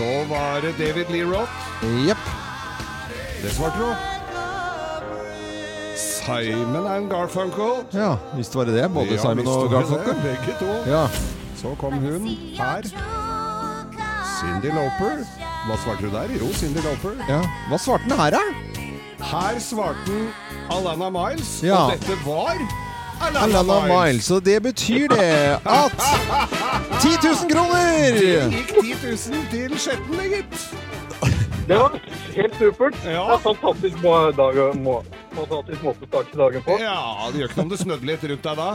[0.00, 1.52] Så var det David Lee Roth.
[2.08, 2.28] Jepp.
[3.42, 3.90] Det svarte du.
[5.96, 7.72] Simon and Garfunkel.
[7.92, 8.86] Ja, visst var det det.
[8.94, 10.14] Både Ja, Simon visst og var det Garfunkel.
[10.14, 10.90] det, Begge to.
[10.90, 11.02] Ja.
[11.60, 12.82] Så kom hun her.
[14.38, 15.20] Cindy Lauper.
[15.68, 16.32] Hva svarte du der?
[16.40, 17.20] Jo, Cindy Lauper.
[17.28, 17.42] ja.
[17.68, 18.44] Hva svarte den her, da?
[19.32, 20.16] Her svarte
[20.72, 21.58] Alana Miles.
[21.62, 21.76] Ja.
[21.84, 22.56] Og dette var
[23.20, 24.30] Alana Miles.
[24.30, 25.92] Og det betyr det at
[27.00, 28.20] 10 000 kroner!
[28.54, 28.94] Gikk 10
[29.32, 30.64] 000 til Skjetten, gitt.
[31.70, 31.92] Det var
[32.34, 32.96] helt supert.
[33.04, 34.96] Det er fantastisk må dag, må,
[35.36, 36.78] fantastisk måte å starte dagen på.
[36.82, 38.70] Ja, det gjør ikke noe om det snødde litt rundt deg da.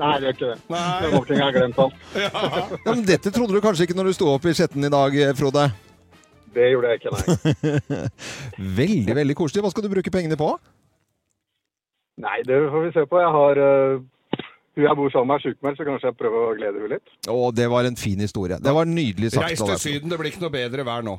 [0.00, 0.56] Nei, det gjør ikke det.
[0.72, 0.88] Nei.
[1.04, 2.02] Det var ikke engang glemt alt.
[2.16, 5.20] Ja, men dette trodde du kanskje ikke når du sto opp i Skjetten i dag,
[5.38, 5.68] Frode?
[6.50, 8.02] Det gjorde jeg ikke, nei.
[8.80, 9.62] veldig, veldig koselig.
[9.62, 10.50] Hva skal du bruke pengene på?
[12.20, 13.20] Nei, det får vi se på.
[13.20, 14.00] Jeg har uh,
[14.76, 17.12] Hun jeg bor sammen med er sjukmeldt, så kanskje jeg prøver å glede henne litt.
[17.28, 18.60] Å, det var en fin historie.
[18.62, 19.48] Det var nydelig sagt.
[19.48, 19.80] Reis til.
[19.82, 21.16] Syden, det blir ikke noe bedre vær nå.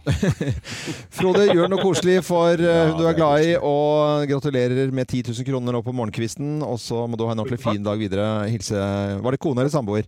[1.18, 5.34] Frode, gjør noe koselig for uh, hun du er glad i, og gratulerer med 10
[5.34, 6.60] 000 kroner nå på morgenkvisten.
[6.66, 8.32] Og så må du ha en ordentlig fin dag videre.
[8.52, 8.82] Hilse
[9.22, 10.08] Var det kone eller samboer?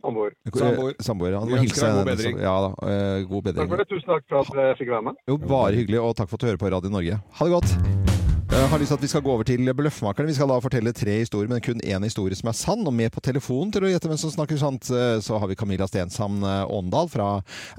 [0.00, 0.32] Samboer.
[0.54, 0.94] Samboer.
[1.00, 1.40] Samboer, ja.
[1.44, 2.38] Må hilse god bedring.
[2.40, 2.70] Ja da.
[2.88, 3.88] eh, god Takk for det.
[3.90, 5.20] Tusen takk for at jeg fikk være med.
[5.28, 7.20] Jo, bare hyggelig, og takk for at du hører på Radio Norge.
[7.20, 8.19] Ha det godt.
[8.50, 10.26] Jeg har lyst til at vi skal gå over til Bløffmakerne.
[10.26, 12.82] Vi skal da fortelle tre historier, men kun én historie som er sann.
[12.82, 15.56] Og med på telefonen til å gjette hvem som snakker sant, eh, så har vi
[15.58, 17.28] Camilla Stenshamn eh, Åndal fra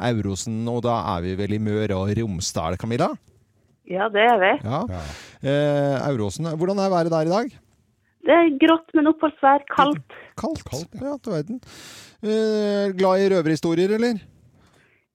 [0.08, 0.62] Eurosen.
[0.72, 3.12] Og da er vi vel i Møre og Romsdal, Camilla?
[3.92, 4.54] Ja, det er vi.
[4.64, 4.82] Ja.
[5.44, 7.54] Eh, Eurosen, Hvordan er været der i dag?
[8.32, 9.68] Det er grått, men oppholdsvær.
[9.76, 10.20] Kaldt.
[10.40, 11.00] Kaldt?
[11.04, 11.60] Ja, du verden.
[12.24, 14.24] Eh, glad i røverhistorier, eller?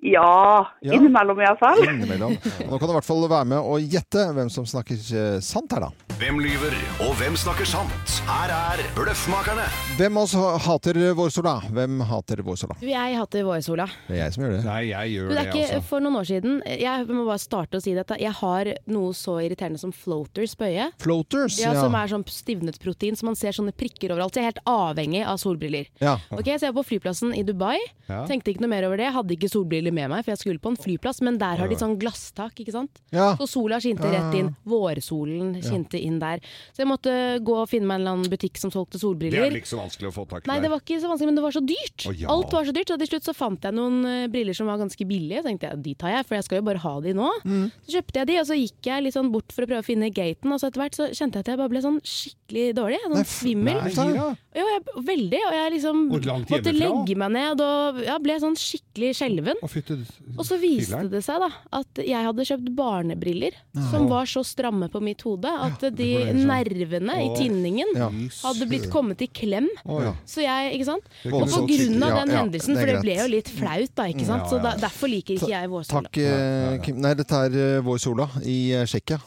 [0.07, 0.95] Ja, Ja.
[0.95, 1.81] innimellom iallfall.
[1.83, 2.37] Innimellom.
[2.71, 5.73] Nå kan du i hvert fall være med og gjette hvem som snakker eh, sant
[5.75, 5.91] her, da.
[6.21, 6.73] Hvem lyver,
[7.05, 8.13] og hvem snakker sant?
[8.29, 9.65] Her er Bløffmakerne.
[9.99, 11.57] Hvem av oss hater vårsola?
[11.75, 12.77] Hvem hater vårsola?
[12.87, 13.89] Jeg hater vårsola.
[14.07, 14.63] Det er jeg som gjør det.
[14.65, 15.83] Nei, jeg gjør det, det er ikke altså.
[15.91, 18.17] For noen år siden Jeg må bare starte å si dette.
[18.23, 20.97] Jeg har noe så irriterende som floaters på øyet.
[21.03, 21.59] Floaters?
[21.61, 24.33] Ja, Som er sånn stivnet protein, så man ser sånne prikker overalt.
[24.37, 25.91] Så jeg er helt avhengig av solbriller.
[26.01, 26.17] Ja.
[26.31, 27.77] Ok, Så jeg var på flyplassen i Dubai.
[28.09, 28.23] Ja.
[28.31, 29.13] Tenkte ikke noe mer over det.
[29.13, 31.22] Hadde ikke solbriller med meg, for jeg skulle på en flyplass.
[31.26, 33.01] Men der har de sånn glasstak, ikke sant.
[33.14, 33.32] Ja.
[33.40, 34.53] Så sola skinte rett inn.
[34.68, 36.42] Vårsolen skinte inn der.
[36.76, 37.14] Så jeg måtte
[37.47, 39.47] gå og finne meg en eller annen butikk som solgte solbriller.
[39.47, 41.30] Det er ikke så vanskelig å få tak i Nei, det var ikke så vanskelig,
[41.32, 42.07] men det var så dyrt.
[42.09, 42.30] Oh, ja.
[42.32, 44.80] Alt var så dyrt, og til slutt så fant jeg noen eh, briller som var
[44.82, 45.42] ganske billige.
[45.42, 47.30] Så tenkte jeg de tar jeg, for jeg skal jo bare ha de nå.
[47.47, 47.66] Mm.
[47.86, 49.86] Så kjøpte jeg de, og så gikk jeg litt sånn bort for å prøve å
[49.86, 52.66] finne gaten, og så etter hvert så kjente jeg at jeg bare ble sånn skikkelig
[52.78, 53.03] dårlig.
[53.07, 53.82] Sånn svimmel.
[53.97, 54.34] nei.
[54.57, 55.41] Jo, jeg, veldig.
[55.49, 59.61] Og jeg liksom måtte legge meg ned og ja, ble sånn skikkelig skjelven.
[59.63, 61.11] Og så viste fileren.
[61.13, 63.59] det seg da at jeg hadde kjøpt barnebriller
[63.91, 66.43] som var så stramme på mitt hode at de sånn.
[66.49, 68.09] nervene i tinningen Ja.
[68.43, 69.69] hadde blitt kommet i klem.
[69.85, 70.15] Ja.
[70.25, 71.05] Så jeg, ikke sant?
[71.29, 73.53] Og på sånn grunn av den ja, ja, hendelsen, det for det ble jo litt
[73.53, 74.47] flaut da, ikke sant.
[74.47, 76.09] Ja, Så da, derfor liker ikke jeg vårsola.
[76.09, 77.01] Takk, eh, Kim.
[77.05, 79.21] Nei, dette er eh, Vår Sola i eh, Tsjekkia.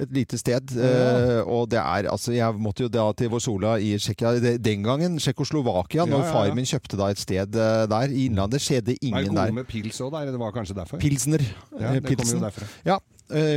[0.00, 0.72] Et lite sted.
[0.76, 5.18] Uh, og det er altså Jeg måtte jo da til Vorsola i Tsjekkia den gangen.
[5.20, 6.06] Tsjekkoslovakia.
[6.08, 8.96] Når Ja, ja, far min kjøpte da et sted uh, der i innlandet, skjedde Er
[8.96, 9.52] det ingen gode der.
[9.52, 10.30] med pils òg der?
[10.32, 10.98] Det var kanskje derfor?
[11.02, 11.40] Pilsner.
[11.40, 12.38] Ja, eh, det kommer pilsen.
[12.38, 12.66] jo derfra.
[12.86, 12.98] Ja,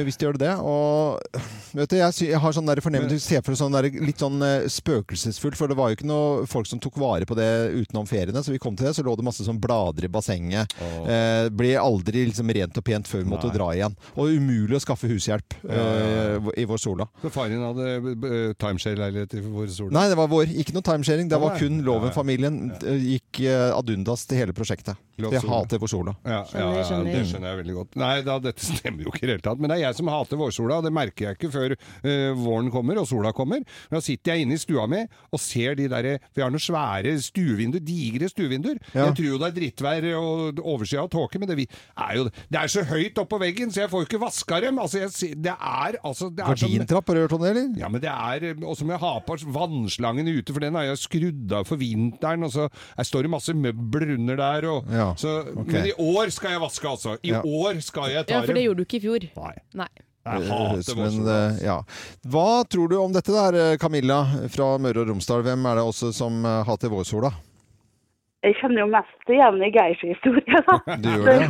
[0.06, 0.54] hvis de gjør det.
[0.62, 1.22] Og
[1.74, 5.58] vet du, jeg, jeg har sånn fornemmelse ser for sånn der, litt sånn eh, spøkelsesfullt,
[5.60, 8.44] for det var jo ikke noe folk som tok vare på det utenom feriene.
[8.46, 10.76] Så vi kom til det, så lå det masse sånn blader i bassenget.
[10.82, 13.58] Eh, ble aldri liksom rent og pent før vi måtte Nei.
[13.58, 13.98] dra igjen.
[14.18, 17.08] Og umulig å skaffe hushjelp eh, i vår sola.
[17.24, 19.94] Så faren din hadde uh, timeshare-leilighet i vår sola?
[19.98, 20.54] Nei, det var vår.
[20.64, 21.30] Ikke noe timesharing.
[21.32, 21.62] Det var nei.
[21.64, 21.88] kun Ja, ja.
[21.90, 22.60] Loven-familien.
[22.82, 25.00] eh, Gikk eh, ad undas til hele prosjektet.
[25.18, 26.16] Jeg hater vår sola.
[26.26, 27.98] Ja, ja, ja, det skjønner jeg veldig godt.
[28.02, 29.62] Nei, da, dette stemmer jo ikke i det hele tatt.
[29.64, 33.00] Men det er jeg som hater vårsola, det merker jeg ikke før uh, våren kommer
[33.00, 33.64] og sola kommer.
[33.90, 35.00] Men da sitter jeg inne i stua mi
[35.34, 38.82] og ser de derre Vi har noen svære stuevinduer, digre stuevinduer.
[38.94, 39.08] Ja.
[39.08, 42.24] Jeg tror jo det er drittvær og overskya og tåke, men det vi- er jo
[42.28, 44.80] Det er så høyt oppå veggen, så jeg får jo ikke vaska dem!
[44.80, 47.70] Altså, jeg, det er altså det er Gardintrapp, har du hørt om det, eller?
[47.80, 50.84] ja, men det er Og så må jeg ha på vannslangen ute, for den har
[50.90, 52.44] jeg skrudd av for vinteren.
[52.44, 54.68] Og så jeg står det masse møbler under der.
[54.70, 55.72] Og, Ja, så, okay.
[55.74, 57.18] Men i år skal jeg vaske, altså.
[57.24, 57.42] I Ja.
[57.42, 58.42] år skal jeg ta dem.
[58.42, 59.30] Ja, for det gjorde du ikke i fjor.
[59.38, 59.53] Nei.
[59.80, 59.90] Nei.
[60.24, 61.40] Jeg hater høres som en, vårsola.
[61.60, 61.78] eh, ja.
[62.32, 64.22] Hva tror du om dette der, eh, Camilla
[64.54, 65.44] fra Møre og Romsdal?
[65.44, 67.34] Hvem er det også som eh, hater vårsola?
[68.44, 70.78] Jeg kjenner jo mest igjen i Geirs historie, da.
[71.04, 71.50] Du gjør det?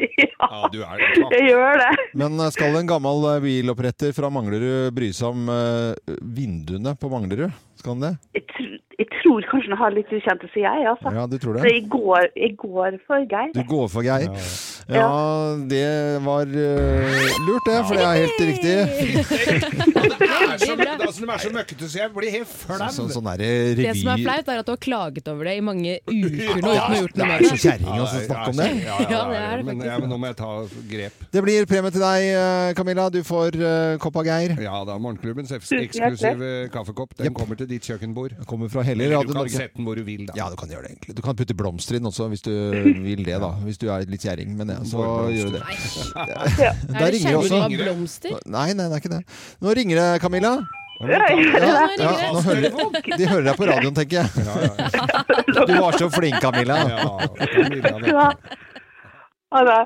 [0.00, 1.00] Ja, du er
[1.34, 1.88] Jeg gjør det.
[2.20, 7.10] Men eh, skal en gammel eh, biloppretter fra Manglerud bry seg om eh, vinduene på
[7.12, 7.52] Manglerud?
[7.80, 8.12] Skal han det?
[8.36, 8.64] Jeg, tr
[9.00, 11.12] jeg tror kanskje han har litt ukjente som jeg, altså.
[11.16, 13.52] Ja, du tror Så jeg går, jeg går for Geir.
[13.56, 14.34] Du går for Geir?
[14.90, 15.06] Ja,
[15.70, 15.86] det
[16.26, 18.76] var uh, lurt det, for det er helt riktig.
[20.20, 22.76] Det er så, altså, de er så møkkete, så jeg blir helt flau.
[22.92, 23.28] Så, sånn.
[23.40, 26.72] Det som er flaut, er at du har klaget over det i mange uker nå
[26.74, 28.68] Ja, uten å det er så kjerring å snakke om det.
[28.84, 29.90] Ja, ja, Ja, det er det men, faktisk.
[29.90, 30.50] ja, men nå må jeg ta
[30.92, 31.24] grep.
[31.36, 33.06] Det blir premie til deg, eh, Camilla.
[33.14, 33.70] Du får uh,
[34.02, 34.56] kopp av Geir.
[34.64, 37.16] Ja da, Morgenklubbens eks- eksklusive kaffekopp.
[37.20, 38.34] Den kommer til ditt kjøkkenbord.
[38.50, 39.54] Kommer fra hele Eller du kan Norge.
[39.56, 40.34] sette den hvor du vil, da.
[40.38, 41.14] Ja, du kan gjøre det egentlig.
[41.16, 42.50] Du kan putte blomster inn også, hvis du
[43.06, 43.52] vil det, da.
[43.64, 45.64] Hvis du er litt gjerring, Men ja, så gjør du det.
[46.20, 47.62] Da Er det ringer det også.
[47.64, 48.36] av blomster?
[48.46, 49.22] Nei, nei, det er ikke det.
[49.64, 50.54] Nå ringer det, Camilla.
[51.00, 51.16] Ja,
[51.96, 52.66] ja, nå hører,
[53.16, 54.28] de hører deg på radioen, tenker jeg.
[55.70, 56.76] Du var så flink, Camilla.
[56.92, 58.26] Ja.
[59.54, 59.78] Ha det.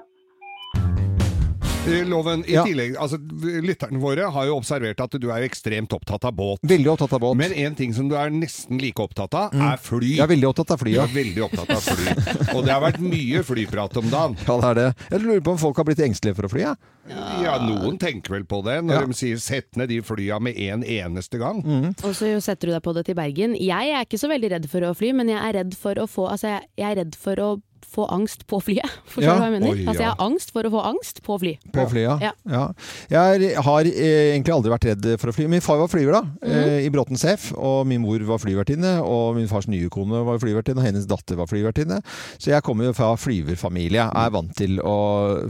[1.86, 2.64] Eh, Loven, i Ja.
[2.64, 3.18] tillegg, altså
[3.62, 6.58] Lytterne våre har jo observert at du er ekstremt opptatt av båt.
[6.64, 7.36] Veldig opptatt av båt.
[7.36, 9.60] Men en ting som du er nesten like opptatt av, Mm.
[9.72, 10.16] er fly.
[10.16, 11.04] Jeg er veldig opptatt av fly, ja.
[11.06, 12.54] veldig opptatt av fly.
[12.56, 14.36] Og det har vært mye flyprat om dagen.
[14.48, 14.96] Ja, det er det.
[15.10, 16.74] Jeg lurer på om folk har blitt engstelige for å fly, ja.
[17.42, 19.04] Ja, noen tenker vel på det når Ja.
[19.06, 21.62] de sier 'sett ned de flya med en eneste gang'.
[21.62, 21.88] Mm.
[22.02, 23.54] Og så setter du deg på det til Bergen.
[23.60, 26.08] Jeg er ikke så veldig redd for å fly, men jeg er redd for å
[26.08, 28.88] få Altså, jeg, jeg er redd for å få angst på flyet.
[29.12, 29.36] Forstår Ja.
[29.38, 29.70] hva jeg mener?
[29.74, 31.54] Oi, Altså, jeg har angst for å få angst på fly.
[31.74, 32.32] På flyet, Ja.
[32.50, 32.64] ja.
[33.10, 35.46] Jeg har eh, egentlig aldri vært redd for å fly.
[35.50, 37.52] Min far var flyver da, mm i Bråten CF.
[37.56, 41.36] og min mor var flyvertinne, og min fars nye kone var flyvertinne, og hennes datter
[41.38, 42.00] var flyvertinne.
[42.38, 44.00] Så jeg kommer jo fra flyverfamilie.
[44.04, 44.94] Jeg er vant til å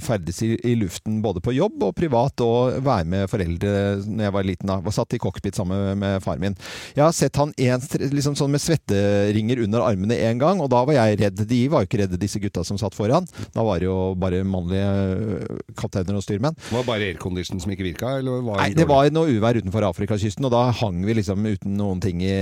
[0.05, 3.73] ferdes i, i luften både på jobb og privat, og være med foreldre
[4.05, 4.71] når jeg var liten.
[4.71, 4.79] da.
[4.85, 6.57] Var satt i cockpit sammen med far min.
[6.97, 7.81] Jeg har sett han en,
[8.15, 11.45] liksom sånn med svetteringer under armene en gang, og da var jeg redd.
[11.51, 13.27] De var jo ikke redde, disse gutta som satt foran.
[13.55, 16.57] Da var det jo bare mannlige øh, kapteiner og styrmenn.
[16.71, 18.17] Var det bare aircondition som ikke virka?
[18.21, 21.77] Eller var Nei, det var noe uvær utenfor Afrikakysten, og da hang vi liksom uten
[21.79, 22.35] noen ting i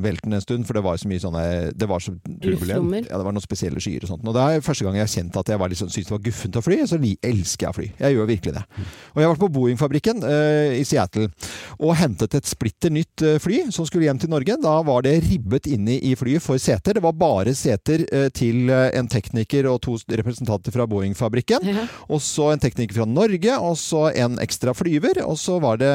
[0.00, 1.44] velten en stund, for det var så mye sånne
[1.78, 3.08] Det var så turbulent.
[3.08, 4.26] Ja, det var noen spesielle skyer og sånt.
[4.26, 6.24] Og det er første gang jeg har kjent at jeg var sånn, syntes det var
[6.28, 7.88] guffent å fly, så elsker jeg å fly.
[7.98, 8.64] Jeg gjør virkelig det.
[9.12, 11.28] Og jeg har vært på Boeing-fabrikken uh, i Seattle
[11.78, 14.56] og hentet et splitter nytt eh, fly som skulle hjem til Norge.
[14.62, 16.96] Da var det ribbet inne i flyet for seter.
[16.96, 21.66] Det var bare seter uh, til en en tekniker og to representanter fra Boeing-fabrikken.
[22.08, 25.20] Og så en tekniker fra Norge, og så en ekstra flyver.
[25.26, 25.90] Og så var, det,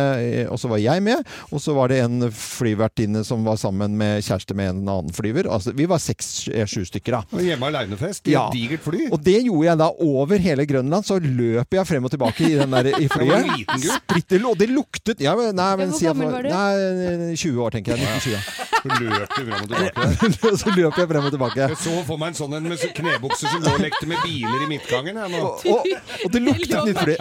[0.51, 1.23] og så var jeg med.
[1.49, 5.47] Og så var det en flyvertinne som var sammen med kjæreste med en annen flyver.
[5.51, 7.23] Altså, vi var seks-sju stykker, da.
[7.33, 8.47] Og Hjemme aleinefest i Ja.
[8.49, 9.07] et digert fly.
[9.13, 11.05] Og det gjorde jeg da over hele Grønland.
[11.07, 13.47] Så løp jeg frem og tilbake i, den der, i flyet.
[13.57, 13.99] liten gutt.
[14.03, 16.49] Splitter, og det luktet ja, men, Nei, men Hvor si at- gammel var du?
[16.49, 18.07] Nei, 20 år, tenker jeg.
[18.19, 18.63] 1920.
[18.83, 20.57] Så løp du frem og tilbake.
[20.63, 21.67] så løp jeg frem og tilbake.
[21.69, 22.81] Jeg så for meg en sånn en med
[23.13, 25.19] knebukser som lå og lekte med biler i midtgangen.
[25.31, 25.41] Nå.
[25.43, 25.87] Og,
[26.25, 27.15] og det luktet nytt fly.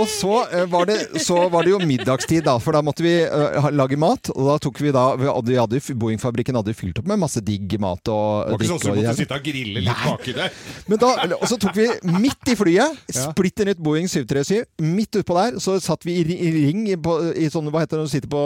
[0.00, 3.12] Og så, eh, var det, så var det jo middagstid, da, for da måtte vi
[3.28, 4.30] uh, lage mat.
[4.32, 7.74] Og da tok vi da vi hadde, Boeing-fabrikken hadde jo fylt opp med masse digg
[7.82, 8.00] mat.
[8.08, 10.56] Og, Det var ikke sånn du måtte sitte og grille litt baki der.
[10.88, 15.36] Men da, og så tok vi midt i flyet, splitter nytt Boeing 737, midt utpå
[15.36, 18.08] der, så satt vi i, i ring i, på, i sånn, hva heter det når
[18.08, 18.44] du sitter på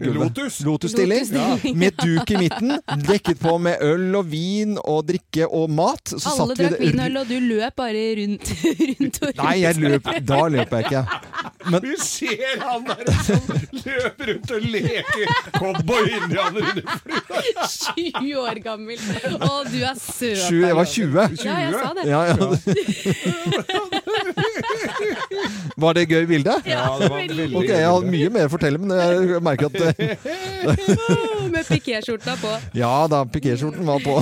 [0.00, 0.32] gulvet?
[0.32, 0.58] Lotus.
[0.64, 1.28] Lotus-stilling.
[1.28, 1.76] Lotus ja.
[1.76, 6.16] Med duk i midten, dekket på med øl og vin og drikke og mat.
[6.16, 8.54] Så Alle drakk vinøl, og du løp bare rundt,
[8.96, 9.44] rundt og rundt.
[9.44, 11.02] Nei, jeg løp, da løper jeg ikke.
[11.66, 13.42] Men, Vi ser han der som
[13.74, 15.26] løper rundt og leker
[15.56, 17.58] cowboy-indianer under flyet.
[17.72, 19.00] Sju år gammel.
[19.40, 20.38] Å, du er søt.
[20.44, 21.36] Sju, jeg var 20.
[21.42, 22.04] Ja, jeg sa det.
[22.06, 22.36] Ja, ja.
[25.76, 26.54] Var det gøy bilde?
[26.68, 29.76] Ja, det var veldig Ok, jeg har mye mer å fortelle, men jeg merker at
[29.82, 30.16] eh,
[31.52, 32.54] Med pikéskjorta på.
[32.78, 34.14] Ja da, pikéskjorten var på.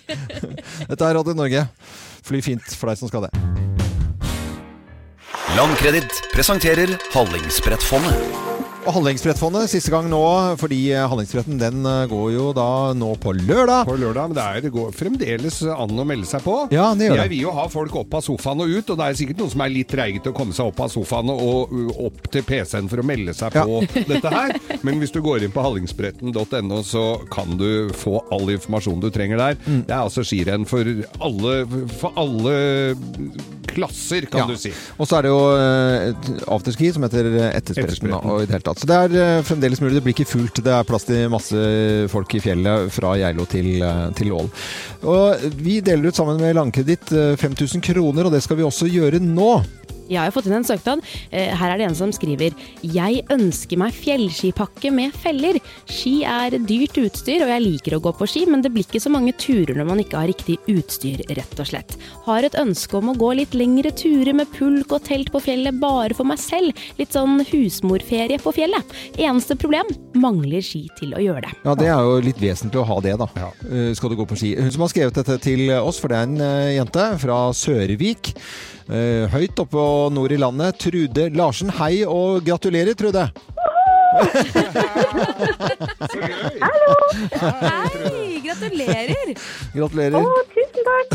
[0.90, 1.66] Dette er Radio Norge.
[2.24, 3.83] Fly fint for deg som skal det.
[5.52, 8.53] Landkreditt presenterer Hallingsbrettfondet.
[8.84, 10.18] Og Hallingsbrettfondet siste gang nå,
[10.60, 13.86] fordi eh, Hallingsbretten den eh, går jo da nå på lørdag.
[13.88, 16.56] På lørdag, men det, er, det går fremdeles an å melde seg på.
[16.74, 17.22] Ja, det gjør det.
[17.22, 19.52] Jeg vil jo ha folk opp av sofaen og ut, og det er sikkert noen
[19.54, 21.72] som er litt treige til å komme seg opp av sofaen og
[22.10, 23.64] opp til PC-en for å melde seg Ja.
[23.64, 23.80] på
[24.12, 24.52] dette her.
[24.84, 29.40] Men hvis du går inn på hallingsbretten.no, så kan du få all informasjon du trenger
[29.46, 29.58] der.
[29.64, 29.80] Mm.
[29.88, 30.84] Det er altså skirenn for
[31.24, 31.56] alle,
[31.96, 32.58] for alle
[33.72, 34.46] klasser, kan Ja.
[34.52, 34.70] du si.
[35.00, 37.32] Og så er det jo eh, afterski som heter.
[37.54, 38.12] Etterspretten.
[38.20, 38.73] Og i det hele tatt.
[38.74, 39.94] Så det er eh, fremdeles mulig.
[39.98, 40.62] Det blir ikke fullt.
[40.64, 41.64] Det er plass til masse
[42.12, 44.50] folk i fjellet fra Geilo til, eh, til Ål.
[45.14, 48.90] Og vi deler ut sammen med Landkreditt eh, 5000 kroner, og det skal vi også
[48.90, 49.52] gjøre nå.
[50.08, 51.02] Jeg har jo fått inn en søknad.
[51.30, 55.58] Eh, Her er det en som skriver Jeg ønsker meg fjellskipakke med feller.
[55.90, 59.02] Ski er dyrt utstyr, og jeg liker å gå på ski, men det blir ikke
[59.02, 61.96] så mange turer når man ikke har riktig utstyr, rett og slett.
[62.26, 65.78] Har et ønske om å gå litt lengre turer med pulk og telt på fjellet
[65.80, 66.76] bare for meg selv.
[67.00, 68.94] Litt sånn husmorferie på fjellet.
[69.16, 69.88] Eneste problem
[70.20, 71.54] mangler ski til å gjøre det.
[71.64, 73.28] Ja, det er jo litt vesentlig å ha det, da.
[73.38, 73.50] Ja.
[73.96, 74.54] skal du gå på ski.
[74.60, 78.34] Hun som har skrevet dette til oss, for det er en eh, jente fra Sørvik.
[78.88, 80.78] Eh, høyt oppe og nord i landet.
[80.82, 83.28] Trude Larsen, hei og gratulerer, Trude.
[87.34, 89.32] Hei, gratulerer!
[89.74, 90.20] Gratulerer.
[90.20, 91.08] Å, tusen takk!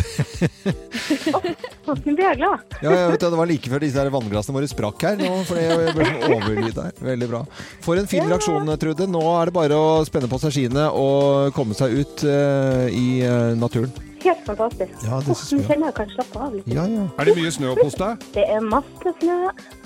[1.87, 2.65] Nå blir jeg glad.
[2.83, 5.61] Ja, jeg vet, det, det var like før disse vannglassene våre sprakk her nå, for
[5.61, 6.91] jeg ble sånn overlyd her.
[7.11, 7.41] Veldig bra.
[7.85, 9.07] For en fin reaksjon, Trude.
[9.09, 13.23] Nå er det bare å spenne på seg skiene og komme seg ut uh, i
[13.23, 14.08] uh, naturen.
[14.27, 14.91] Helt fantastisk.
[15.05, 15.61] Ja, det jeg.
[15.67, 16.67] kjenner jeg kan slappe av litt.
[16.67, 17.05] Ja, ja.
[17.19, 18.25] Er det mye snø oppe hos deg?
[18.35, 19.37] Det er masse snø,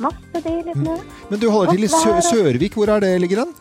[0.08, 0.98] masse deilig snø.
[1.30, 2.74] Men du holder til i Sø Sørvik.
[2.80, 3.54] Hvor er det ligger den?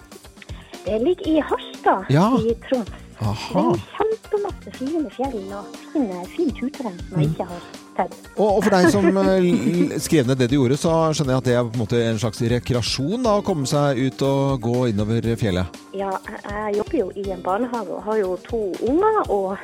[0.84, 2.30] Det ligger i Harstad Ja.
[2.40, 2.90] i Troms.
[3.22, 7.60] Det er kjempemasse fine fjell og fine, fint turterreng som jeg ikke har
[7.96, 8.16] sett.
[8.34, 11.46] Og, og for deg som eh, skrev ned det du gjorde, så skjønner jeg at
[11.46, 14.74] det er på en måte en slags rekreasjon da, å komme seg ut og gå
[14.90, 15.78] innover fjellet.
[15.94, 16.10] Ja,
[16.48, 19.54] jeg jobber jo i en barnehage og har jo to unger og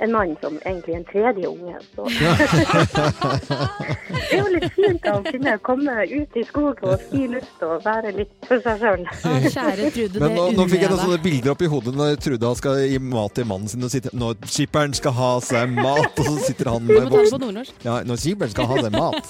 [0.00, 1.76] en mann som egentlig er en tredje unge.
[1.94, 2.04] Så
[4.08, 7.84] det er jo litt fint å kunne komme ut i skogen og fri luft og
[7.84, 9.04] være litt for seg sjøl.
[9.50, 12.80] Kjære Trude, Men nå, nå fikk jeg sånne bilder opp i hodet når Trude skal
[12.84, 16.36] gi mat til mannen sin og sitter Når skipperen skal ha seg mat, og så
[16.48, 17.60] sitter han med voksen.
[17.84, 19.24] Ja, når skipperen skal ha seg mat.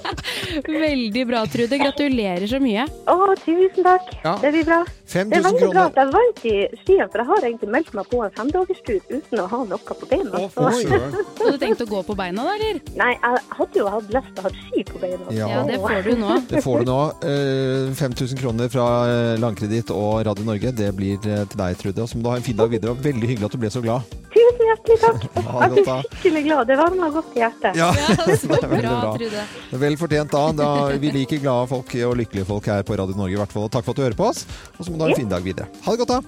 [0.86, 1.78] Veldig bra, Trude.
[1.84, 2.86] Gratulerer så mye.
[3.10, 4.12] Å, tusen takk.
[4.24, 4.36] Ja.
[4.42, 4.82] Det blir bra.
[5.14, 5.74] 5000 det er veldig kroner.
[5.74, 9.00] bra at jeg vant i skien, for jeg har egentlig meldt meg på en femdagerstur
[9.10, 10.40] uten å ha noe på beina.
[10.48, 10.64] så-
[11.44, 12.80] Hadde du tenkt å gå på beina da, eller?
[12.96, 15.28] Nei, jeg hadde jo hatt lyst til å ha ski på beina.
[15.36, 15.48] Ja.
[15.52, 16.40] Ja, det får du nå.
[16.54, 16.98] Det får du nå.
[17.28, 20.72] Eh, 5000 kroner fra eh, Landkreditt og Radio Norge.
[20.72, 22.00] Det blir eh, til deg, Trude.
[22.02, 22.94] Og så må du ha en fin dag videre.
[22.96, 24.14] Og veldig hyggelig at du ble så glad.
[24.34, 25.26] Tusen hjertelig takk.
[25.44, 26.66] Jeg blir skikkelig glad.
[26.70, 27.76] Det varmer godt i hjertet.
[27.78, 29.12] Ja, det er veldig bra, bra.
[29.18, 29.44] Trude.
[29.70, 30.44] Det er Vel fortjent da.
[30.58, 30.70] da.
[31.02, 33.68] Vi liker glade folk og lykkelige folk her på Radio Norge i hvert fall.
[33.72, 34.44] Takk for at du hører på oss.
[34.78, 35.68] Og så må du ha en fin dag videre.
[35.86, 36.20] Ha det godt, da.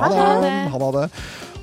[0.00, 0.10] Ha
[0.44, 0.52] det.
[0.74, 1.06] Ha det.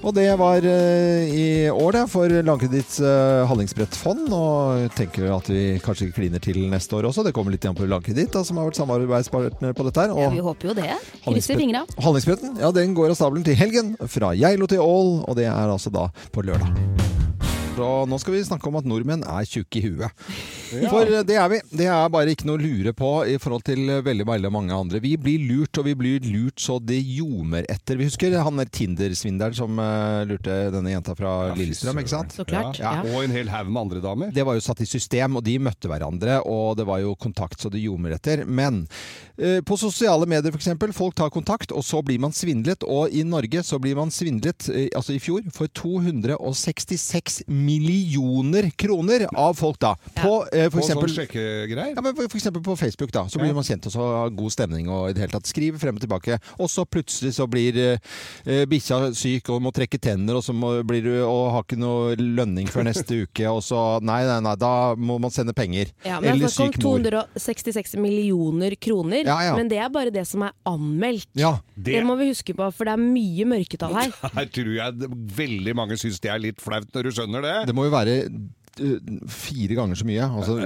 [0.05, 4.29] Og det var eh, i år det for Landkreditts Hallingsbrettfond handlingsbrettfond.
[4.33, 7.25] Og tenker at vi kanskje kliner til neste år også.
[7.27, 10.15] Det kommer litt igjen på Landkreditt, som har vært samarbeidspartner på dette her.
[10.17, 10.89] Ja, vi håper jo det.
[11.25, 11.85] Krysser fingra.
[11.97, 13.95] Handlingsbretten, ja, den går av stabelen til helgen.
[14.07, 17.16] Fra Geilo til Ål, og det er altså da på lørdag.
[17.83, 20.23] Og nå skal vi snakke om at nordmenn er tjukke i huet.
[20.73, 20.89] Ja.
[20.91, 21.59] For det er vi.
[21.79, 24.99] Det er bare ikke noe å lure på i forhold til veldig, veldig mange andre.
[25.03, 27.99] Vi blir lurt, og vi blir lurt så det ljomer etter.
[27.99, 32.35] Vi husker han der Tinder-svindelen som eh, lurte denne jenta fra Lillestrøm, ikke sant?
[32.35, 32.97] Så klart, Ja.
[32.99, 33.05] ja.
[33.15, 34.33] Og en hel haug med andre damer.
[34.35, 37.61] Det var jo satt i system, og de møtte hverandre, og det var jo kontakt
[37.63, 38.43] så det ljomer etter.
[38.45, 38.83] Men
[39.37, 42.83] eh, på sosiale medier f.eks., folk tar kontakt, og så blir man svindlet.
[42.87, 47.66] Og i Norge så blir man svindlet, eh, altså i fjor, for 266 millioner
[48.77, 49.95] kroner av folk da.
[50.18, 51.38] På eh, for sånn eksempel
[51.95, 54.53] ja, for for eksempel på Facebook da, så blir man kjent og så har god
[54.53, 56.39] stemning og i det hele tatt skriver frem og tilbake.
[56.60, 60.77] Og så plutselig så blir eh, bikkja syk og må trekke tenner, og så må,
[60.88, 64.53] blir du og har ikke noe lønning før neste uke, og så Nei, nei, nei,
[64.60, 65.89] da må man sende penger.
[66.06, 66.98] Ja, men Eller det er syk mor.
[66.99, 69.56] om 266 millioner kroner, Ja, ja.
[69.57, 71.27] men det er bare det som er anmeldt.
[71.38, 71.91] Ja, Det...
[71.94, 74.14] det- må vi huske på, for det er mye mørketall her.
[74.38, 77.56] Her tror jeg veldig mange syns det er litt flaut når du skjønner det.
[77.65, 80.27] Det må jo være eh, fire ganger så mye.
[80.38, 80.57] Altså,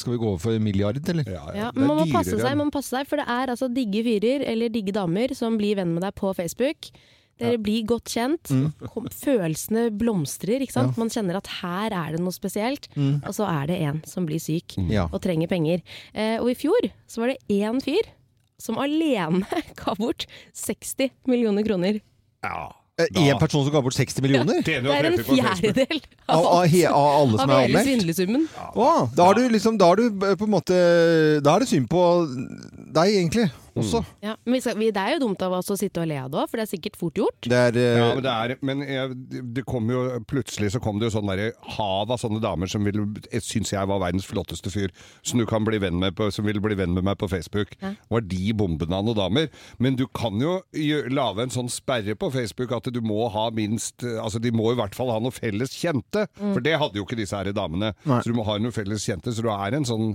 [0.00, 1.28] Skal vi gå over for en milliard, eller?
[1.54, 4.42] Ja, man må passe seg, man må passe seg, for det er altså digge fyrer
[4.50, 6.90] eller digge damer som blir venn med deg på Facebook.
[7.34, 8.50] Dere blir godt kjent.
[8.54, 8.68] Mm.
[9.10, 10.62] Følelsene blomstrer.
[10.62, 10.92] ikke sant?
[10.94, 11.00] Ja.
[11.02, 12.86] Man kjenner at her er det noe spesielt.
[12.94, 13.16] Mm.
[13.26, 15.08] Og så er det en som blir syk Ja.
[15.10, 15.82] og trenger penger.
[16.14, 18.06] Eh, og i fjor så var det én fyr
[18.62, 19.42] som alene
[19.80, 21.98] ga bort 60 millioner kroner.
[22.46, 22.70] Ja.
[22.94, 24.60] Én person som ga bort 60 millioner?
[24.62, 25.98] Det er en fjerdedel
[26.28, 27.88] Av, av, av alle som av er anmeldt?
[27.88, 28.44] svindlesummen.
[28.70, 30.78] Å, da har du liksom Da har du eh, på en måte
[31.42, 32.04] Da er det synd på
[32.94, 33.48] deg, egentlig.
[33.74, 34.04] Også.
[34.22, 36.18] Ja, men vi skal, vi, det er jo dumt av oss å sitte og le
[36.22, 37.48] av det òg, for det er sikkert fort gjort.
[37.50, 39.16] Det er eh, Ja, men, det er, men jeg,
[39.56, 42.86] det kom jo plutselig så kom det jo sånn derre hav av sånne damer som
[42.86, 43.02] ville,
[43.42, 44.94] syns jeg var verdens flotteste fyr,
[45.26, 47.74] som du kan bli venn med på, som ville bli venn med meg på Facebook.
[47.82, 47.94] Ja.
[48.14, 49.50] Var de bombene av noen damer?
[49.82, 50.60] Men du kan jo
[51.10, 54.76] lage en sånn sperre på Facebook at du må ha minst Altså de må i
[54.78, 56.52] hvert fall ha noe felles kjente, Mm.
[56.54, 57.92] for det hadde jo ikke disse her damene.
[58.06, 58.20] Nei.
[58.22, 60.14] Så du må ha noe felles kjente, så du er en sånn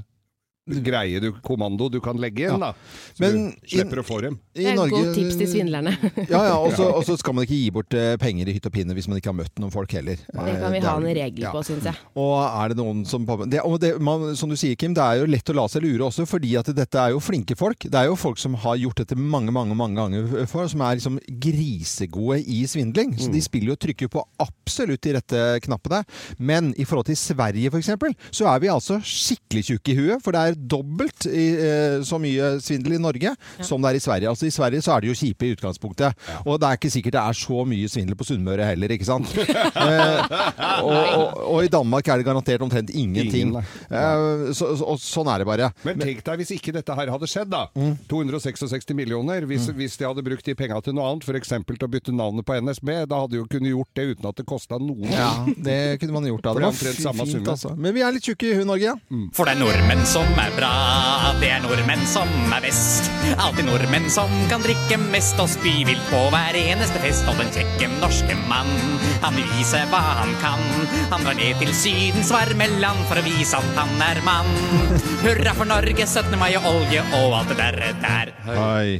[0.85, 2.73] greie du, kommando du kan legge inn, da.
[3.15, 4.39] Så Men du slipper å få dem.
[4.55, 5.93] i Det er et Norge- godt tips til svindlerne.
[6.29, 8.65] Ja, ja, og så- og så skal man ikke gi bort eh, penger i hytt
[8.69, 10.15] og pinne hvis man ikke har møtt noen folk heller.
[10.15, 11.51] Det kan vi Eh, ha en regel ja.
[11.51, 11.95] på, syns jeg.
[12.15, 15.19] Og er det noen som det, og det, man, Som du sier, Kim, det er
[15.21, 17.79] jo lett å la seg lure også, fordi at dette er jo flinke folk.
[17.89, 20.95] Det er jo folk som har gjort dette mange mange, mange ganger før, som er
[20.99, 23.13] liksom grisegode i svindling.
[23.19, 26.01] Så de spiller jo og trykker på absolutt de rette knappene.
[26.39, 27.91] Men i forhold til Sverige f.eks.,
[28.35, 30.23] så er vi altså skikkelig tjukke i huet.
[30.25, 33.33] For det er dobbelt i, eh, så mye svindel i Norge
[33.65, 34.31] som det er i Sverige.
[34.31, 36.17] Altså I Sverige så er de jo kjipe i utgangspunktet.
[36.45, 39.31] Og det er ikke sikkert det er så mye svindel på Sunnmøre heller, ikke sant?
[39.39, 40.35] eh,
[40.83, 43.53] og, og, og i Danmark er det garantert omtrent ingenting.
[43.53, 45.71] Ingen, eh, så, så, sånn er det bare.
[45.87, 47.65] Men tenk deg hvis ikke dette her hadde skjedd, da.
[47.77, 47.95] Mm.
[48.11, 49.47] 266 millioner.
[49.49, 51.55] Hvis, hvis de hadde brukt de penga til noe annet, f.eks.
[51.69, 54.41] til å bytte navnet på NSB, da hadde de jo kunnet gjort det uten at
[54.41, 55.09] det kosta noen.
[55.13, 56.55] Ja, det kunne man gjort da.
[56.57, 57.75] Det var fint, altså.
[57.77, 58.95] Men vi er litt tjukke i huet, Norge.
[59.37, 60.71] For det er nordmenn som er er bra.
[61.39, 63.09] Det er nordmenn som er best.
[63.39, 67.27] Alltid nordmenn som kan drikke mest og spy vilt på hver eneste fest.
[67.29, 68.71] Og den kjekke norske mann,
[69.23, 70.63] han vil vise hva han kan.
[71.13, 74.49] Han drar ned til Sydens varme land for å vise at han er mann.
[75.23, 76.35] Hurra for Norge, 17.
[76.39, 77.79] mai og olje og alt det der.
[78.01, 78.33] der.
[78.49, 78.99] Hei.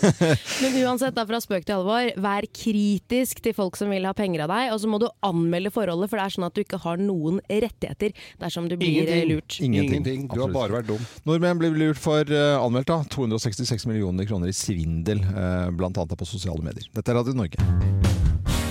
[0.62, 4.44] Men uansett, da, fra spøk til alvor, vær kritisk til folk som vil ha penger
[4.46, 6.82] av deg, og så må du anmelde forholdet, for det er sånn at du ikke
[6.84, 9.30] har noen rettigheter dersom du blir Ingenting.
[9.30, 9.60] lurt.
[9.64, 10.26] Ingenting.
[10.30, 11.08] Du har bare vært dum.
[11.28, 16.18] Nordmenn blir lurt for uh, anmeldt da, 266 millioner kroner i svindel, uh, blant annet
[16.18, 16.90] på sosiale medier.
[16.96, 17.70] Dette er Radio Norge.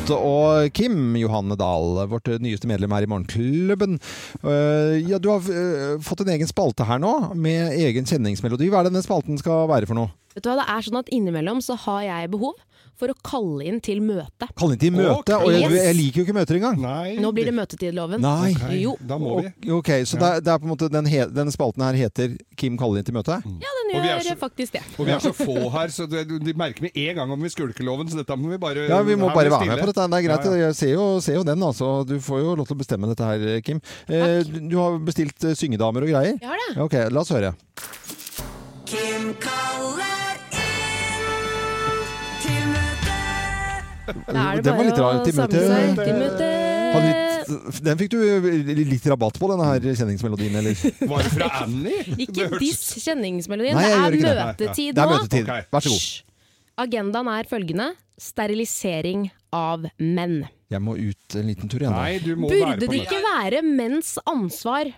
[0.10, 4.00] Og Kim Johanne Dahl, vårt nyeste medlem her i Morgenklubben.
[4.42, 8.72] Uh, ja, du har uh, fått en egen spalte her nå, med egen kjenningsmelodi.
[8.72, 10.14] Hva er det denne spalten skal være for noe?
[10.34, 12.58] Vet du hva, det er sånn at innimellom så har jeg behov
[13.00, 14.50] for å kalle inn til møte.
[14.60, 15.38] Kalle inn til møte?
[15.40, 16.80] Og jeg, jeg liker jo ikke møter engang.
[17.24, 18.22] Nå blir det møtetidloven.
[18.24, 18.52] Nei.
[18.80, 18.96] Jo.
[19.00, 19.50] Ok,
[19.80, 22.36] Ok, Så det, er, det er på en måte den he, denne spalten her heter
[22.60, 23.40] Kim kaller inn til møte?
[23.64, 24.84] Ja, den gjør er så- faktisk det.
[25.00, 27.50] Og vi er så få her, så det, de merker med en gang om vi
[27.54, 30.08] skulker loven, så dette må vi bare Ja, vi må bare være med på dette.
[30.10, 30.46] Det er greit.
[30.46, 30.68] Ja, ja.
[30.70, 31.92] Jeg ser jo, ser jo den, altså.
[32.08, 33.82] Du får jo lov til å bestemme dette her, Kim.
[34.08, 36.36] Eh, du har bestilt eh, syngedamer og greier?
[36.40, 36.78] Jeg har det.
[36.84, 37.54] Ok, la oss høre.
[38.90, 40.29] Kim kaller
[44.10, 45.24] Den var litt rar.
[47.00, 48.20] litt, den fikk du
[48.80, 50.84] litt rabatt på, denne her kjenningsmelodien, eller?
[51.12, 52.04] Var det fra Annie?
[52.26, 53.78] Ikke diss kjenningsmelodien.
[53.78, 54.48] Nei, det er det.
[54.52, 55.18] møtetid Det er nå.
[55.18, 55.52] møtetid.
[55.74, 56.08] Vær så god.
[56.86, 57.92] Agendaen er følgende.
[58.20, 60.42] Sterilisering av menn.
[60.70, 61.96] Jeg må ut en liten tur igjen.
[61.96, 64.92] Nei, du må Burde det ikke være menns ansvar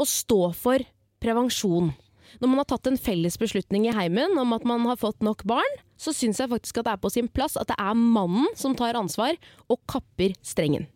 [0.00, 0.84] å stå for
[1.20, 1.90] prevensjon?
[2.38, 5.42] Når man har tatt en felles beslutning i heimen om at man har fått nok
[5.48, 8.48] barn, så syns jeg faktisk at det er på sin plass at det er mannen
[8.56, 9.34] som tar ansvar
[9.68, 10.86] og kapper strengen.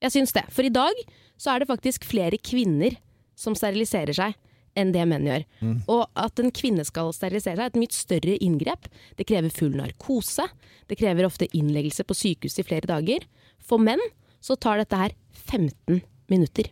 [0.00, 0.46] Jeg syns det.
[0.52, 0.96] For i dag
[1.40, 2.96] så er det faktisk flere kvinner
[3.38, 4.36] som steriliserer seg
[4.78, 5.44] enn det menn gjør.
[5.66, 5.76] Mm.
[5.90, 8.86] Og at en kvinne skal sterilisere seg er et mye større inngrep.
[9.18, 10.46] Det krever full narkose.
[10.88, 13.26] Det krever ofte innleggelse på sykehus i flere dager.
[13.58, 14.02] For menn
[14.40, 16.00] så tar dette her 15
[16.30, 16.70] minutter.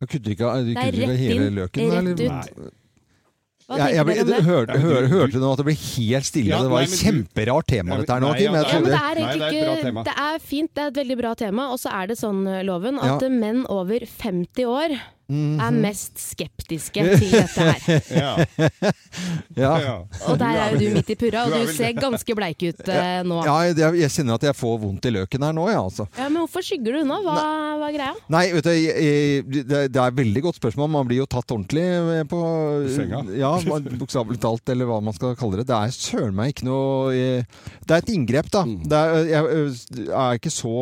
[0.00, 1.90] Jeg kutter ikke, du Det er kutter ikke hele løken?
[1.90, 2.54] rett eller?
[2.70, 2.76] ut.
[3.70, 4.44] Hva Jeg, jeg, ble- dere om det?
[4.50, 6.50] hørte, hør, hørte du nå at det ble helt stille?
[6.50, 8.50] Ja, det var nei, et kjemperart tema dette her nå, Nei, Kim.
[8.50, 10.04] ja, men det er egentlig Nei, det er ikke.
[10.10, 11.68] Det er fint, det er et veldig bra tema.
[11.70, 13.28] Og så er det sånn, Loven, at Ja.
[13.30, 14.98] menn over 50 år
[15.30, 15.60] Mhm.
[15.62, 17.80] er mest skeptiske til dette her.
[19.60, 19.70] Ja.
[19.82, 19.94] ja.
[20.30, 23.20] Og der er jo du midt i purra, og du ser ganske bleik ut eh,
[23.26, 23.40] nå.
[23.44, 26.06] Ja, jeg, jeg kjenner at jeg får vondt i løken her nå, ja, altså.
[26.16, 27.18] Ja, Men hvorfor skygger du unna?
[27.24, 27.34] Hva,
[27.80, 28.14] hva er greia?
[28.32, 30.92] Nei, vet du, jeg, jeg, det, det er et veldig godt spørsmål.
[30.94, 31.84] Man blir jo tatt ordentlig
[32.30, 32.40] på
[32.94, 33.24] Senga.
[33.40, 33.52] Ja,
[34.00, 35.68] bokstavelig talt, eller hva man skal kalle det.
[35.70, 38.64] Det er søren meg ikke noe eh, Det er et inngrep, da.
[38.68, 38.80] Mm.
[38.90, 39.68] Det er, jeg
[40.00, 40.74] jeg er ikke så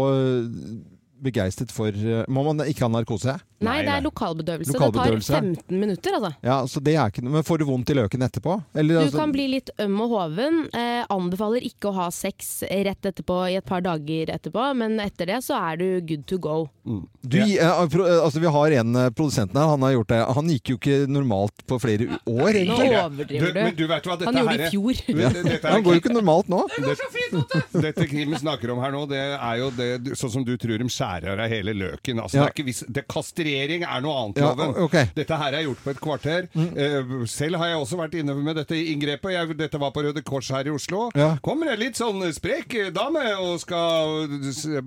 [1.24, 3.36] begeistret for eh, Må man ikke ha narkose?
[3.64, 4.74] Nei, det er lokalbedøvelse.
[4.76, 5.32] Lokalbedøvelse.
[5.32, 6.30] Det tar 15 minutter, altså.
[6.46, 8.54] Ja, så det er ikke noe Men får du vondt i løken etterpå?
[8.74, 10.60] Eller, Du altså- kan bli litt øm og hoven.
[10.72, 15.26] Eh, anbefaler ikke å ha sex rett etterpå i et par dager etterpå, men etter
[15.26, 16.68] det så er du good to go.
[17.22, 20.20] Du, eh, eh, altså Vi har en eh, produsent her, han har gjort det.
[20.38, 22.94] Han gikk jo ikke normalt på flere år, Nå egentlig.
[23.02, 23.60] overdriver du.
[23.60, 25.02] men du vet hva, dette Han gjorde det i fjor.
[25.18, 25.28] Ja.
[25.50, 26.62] dette Han går jo ikke normalt nå.
[26.78, 30.78] Det, dette Kim snakker om her nå, det er jo det, sånn som du tror
[30.78, 32.22] de skjærer av hele løken.
[32.22, 32.46] Altså, Ja.
[32.46, 33.04] det er ikke det det,
[33.48, 34.74] kastrering er noe annet, Ja, loven.
[34.84, 34.92] ok.
[34.94, 35.12] Mm.
[35.14, 36.48] Dette her er gjort på et kvarter.
[36.56, 39.32] Eh, selv har jeg også vært inne med dette inngrepet.
[39.32, 41.10] Jeg, dette var på Røde Kors her i Oslo.
[41.16, 41.36] Ja.
[41.42, 44.28] Kommer en litt sånn sprek dame og skal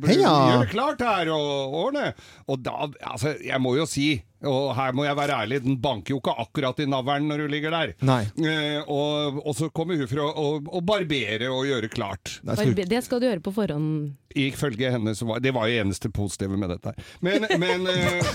[0.07, 0.33] Heia!
[0.53, 2.13] gjøre klart her og ordne.
[2.47, 6.15] Og da, altså, jeg må jo si og her må jeg være ærlig, den banker
[6.15, 7.93] jo ikke akkurat i navlen når du ligger der.
[8.07, 8.23] Nei.
[8.41, 10.47] Eh, og, og så kommer hun for å, å,
[10.80, 12.39] å barbere og gjøre klart.
[12.47, 14.18] Barbe- Det skal du gjøre på forhånd.
[14.31, 16.93] Ifølge henne så var Det var jo eneste positive med dette.
[17.19, 18.30] Men, men, eh,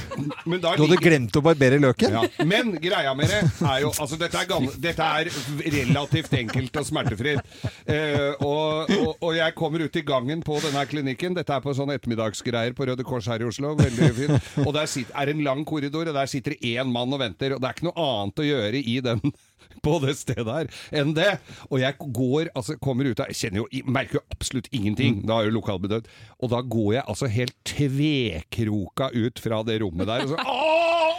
[0.45, 2.12] men da Du hadde ligger- glemt å barbere løken?
[2.12, 2.45] ja.
[2.45, 5.31] Men greia med det er jo altså dette, er dette er
[5.65, 7.41] relativt enkelt og smertefritt.
[7.89, 11.33] Eh, og, og, og jeg kommer ut i gangen på denne klinikken.
[11.41, 13.73] Dette er på sånn ettermiddagsgreier på Røde Kors her i Oslo.
[13.81, 14.53] Veldig fint.
[14.66, 17.56] Og der sitter, er en lang korridor, og der sitter én mann og venter.
[17.56, 19.23] Og det er ikke noe annet å gjøre i den
[19.86, 20.70] på det stedet her
[21.01, 21.32] enn det.
[21.70, 25.23] Og jeg går, altså kommer ut av Jeg kjenner jo, merker jo absolutt ingenting.
[25.27, 26.09] Da er jo lokalbedøvd.
[26.43, 30.27] Og da går jeg altså helt tvekroka ut fra det rommet der.
[30.27, 30.73] Og så Åh!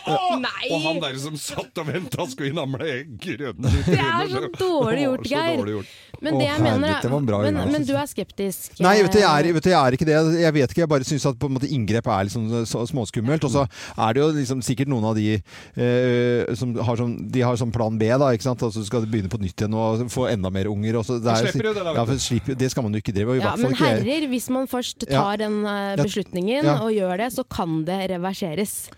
[0.08, 0.38] Åh!
[0.42, 0.70] Nei!
[0.72, 2.88] Og han der som satt og venta, skulle innamle
[3.20, 5.58] grønne Det er så dårlig gjort, Det var så Geir.
[5.62, 5.96] dårlig gjort.
[6.22, 8.80] Men det jeg mener bra men, men du er skeptisk.
[8.82, 10.16] Nei, vet du, jeg er, eh, vet du, jeg er ikke det.
[10.42, 13.46] Jeg vet ikke, jeg bare syns at på en måte inngrep er liksom så småskummelt.
[13.46, 17.44] Og så er det jo liksom sikkert noen av de eh, som har sånn, de
[17.46, 18.64] har sånn plan B, da, ikke sant.
[18.66, 21.00] Altså, så skal de begynne på nytt igjen og få enda mer unger.
[21.02, 23.04] Og så, det, er, slipper jo det da, ja, for slipper, det skal man jo
[23.04, 23.38] ikke drive.
[23.38, 23.46] med.
[23.46, 25.22] Ja, men herrer, hvis man først Ja.
[25.22, 26.04] tar den eh, Ja.
[26.04, 26.80] beslutningen Ja.
[26.82, 28.90] og gjør det, så kan det reverseres.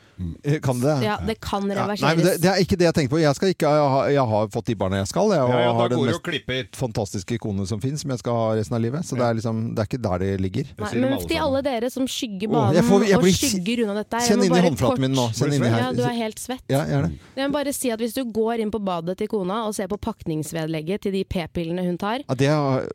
[0.44, 0.94] Eh, Kan det?
[1.04, 2.02] Ja, det kan Ja, reverseres.
[2.04, 3.20] Nei, men det, det er ikke det jeg tenker på.
[3.22, 5.32] Jeg, skal ikke, jeg, har, jeg har fått de barna jeg skal.
[5.32, 6.68] Jeg Ja, ja, har den mest klipper.
[6.76, 9.06] fantastiske kone som fins, som jeg skal ha resten av livet.
[9.08, 10.66] Så det er, liksom, det er ikke der det ligger.
[10.80, 14.18] Nei, men til alle dere som skygger banen jeg får- jeg og skygger unna dette
[14.28, 15.30] Kjenn inn i håndflaten min nå.
[15.32, 15.80] Kjenn inn i her.
[15.86, 16.64] Ja, du er helt svett.
[16.68, 17.12] Ja, jeg er.
[17.40, 19.88] Jeg må bare si at Hvis du går inn på badet til kona og ser
[19.88, 22.88] på pakningsvedlegget til de p-pillene hun tar, Ja, det er,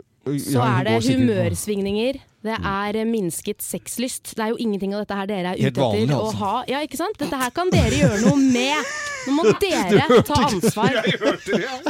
[0.44, 2.20] så er det humørsvingninger.
[2.44, 4.34] Det er eh, minsket sexlyst.
[4.36, 6.18] Det er jo ingenting av dette her dere er ute etter altså.
[6.20, 6.54] å ha.
[6.68, 7.16] Ja, ikke sant?
[7.20, 8.76] Dette her kan dere gjøre noe med.
[9.24, 10.90] Nå må dere ta ansvar.
[11.00, 11.80] Jeg hørte det, jeg.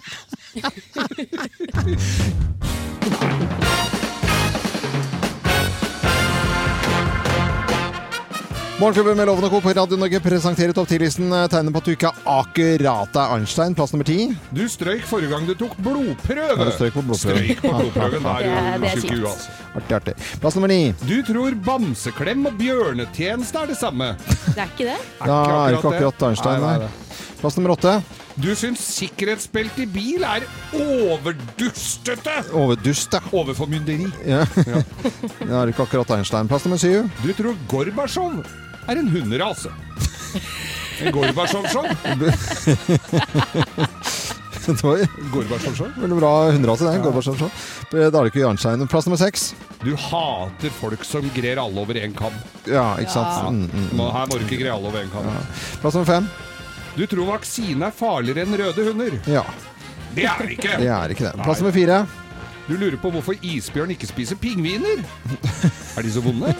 [8.74, 9.59] Morgenklubben med Loven og Co.
[9.62, 11.30] på Radio Norge presenterer topp 10-listen.
[11.52, 13.74] Tegner på at du ikke akkurat er Einstein.
[13.78, 14.16] Plass nummer ti.
[14.51, 16.56] Du strøyk forrige gang du tok blodprøve.
[16.59, 17.38] Ja, du strøyk på blodprøven.
[17.44, 17.76] Strøyk på Ja.
[17.78, 18.26] blodprøven.
[18.26, 19.51] Da Det er er- du er i huet, altså.
[19.76, 20.14] Artig, artig.
[20.40, 20.92] Plass nummer ni.
[21.06, 24.16] Du tror bamseklem og bjørnetjeneste er det samme.
[24.26, 24.98] Det er ikke det.
[25.24, 26.88] Da er ikke akkurat Einstein, Nei.
[27.40, 28.02] Plass nummer åtte.
[28.40, 30.42] Du syns sikkerhetsbelte i bil er
[30.74, 32.51] overdustete!
[32.52, 33.20] Overdust, ja.
[33.32, 34.10] Overformynderi.
[34.26, 34.44] Ja.
[34.56, 36.48] Det er ikke akkurat Einstein.
[36.48, 37.09] Plass nummer syv.
[37.22, 38.42] Du tror Gorbatsjov
[38.89, 39.70] er en hunderase.
[41.02, 41.12] En
[44.82, 45.02] var
[45.32, 45.89] Gorbatsjov-show.
[46.01, 47.02] veldig bra hunderase, det.
[47.05, 47.43] Gorbatsjov.
[47.90, 48.86] Da er det ikke Einstein.
[48.89, 49.51] Plass nummer seks.
[49.85, 52.32] Du hater folk som grer alle over én kam.
[52.65, 53.35] Ja, ikke sant.
[53.43, 53.51] Ja.
[53.52, 54.02] Mm, mm, mm.
[54.16, 55.28] Her må du ikke gre alle over én kam.
[55.82, 56.28] Plass nummer fem.
[56.94, 59.19] Du tror vaksine er farligere enn røde hunder.
[59.28, 59.44] Ja.
[60.15, 60.77] Det er det ikke!
[60.78, 61.35] Det er ikke det.
[61.43, 62.05] Plass nummer fire.
[62.65, 65.02] Du lurer på hvorfor isbjørn ikke spiser pingviner?
[65.98, 66.55] Er de så vonde?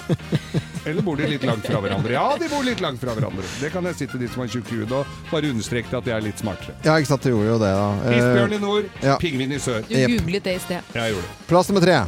[0.86, 2.12] Eller bor de litt langt fra hverandre?
[2.12, 3.44] Ja, de bor litt langt fra hverandre.
[3.61, 6.12] Det kan jeg si til de som har tjukk hud, og bare understreke at de
[6.12, 6.74] er litt smartere.
[6.85, 7.24] Ja, ikke sant.
[7.24, 7.86] De gjorde jo det, da.
[8.11, 9.16] Eh, Isbjørn i nord, ja.
[9.23, 9.81] pingvin i sør.
[9.89, 10.93] Du googlet det i sted.
[10.94, 11.47] Jeg gjorde det.
[11.48, 12.02] Plass nummer tre.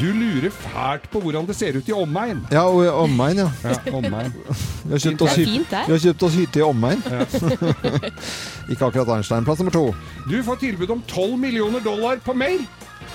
[0.00, 2.38] Du lurer fælt på hvordan det ser ut i omegn.
[2.52, 3.48] Ja, og omegn, ja.
[3.64, 4.32] Ja, omegn.
[4.84, 6.64] Vi har kjøpt oss, Det er hy- fint, der vi har kjøpt oss hytte i
[6.64, 7.02] omegn.
[8.72, 9.44] ikke akkurat Einstein.
[9.44, 9.82] Plass nummer to.
[10.30, 12.64] Du får tilbud om 12 millioner dollar på mail.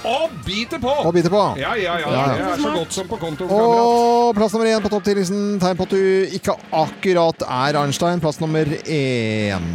[0.03, 0.91] Og biter på!
[1.07, 1.43] Og biter på.
[1.57, 2.26] Ja, ja, ja.
[2.35, 3.47] Det er så godt som på konto.
[3.49, 5.59] Og plass nummer én på topp 10-listen.
[5.61, 8.22] Tegn på at du ikke akkurat er Arnstein.
[8.23, 9.69] Plass nummer én.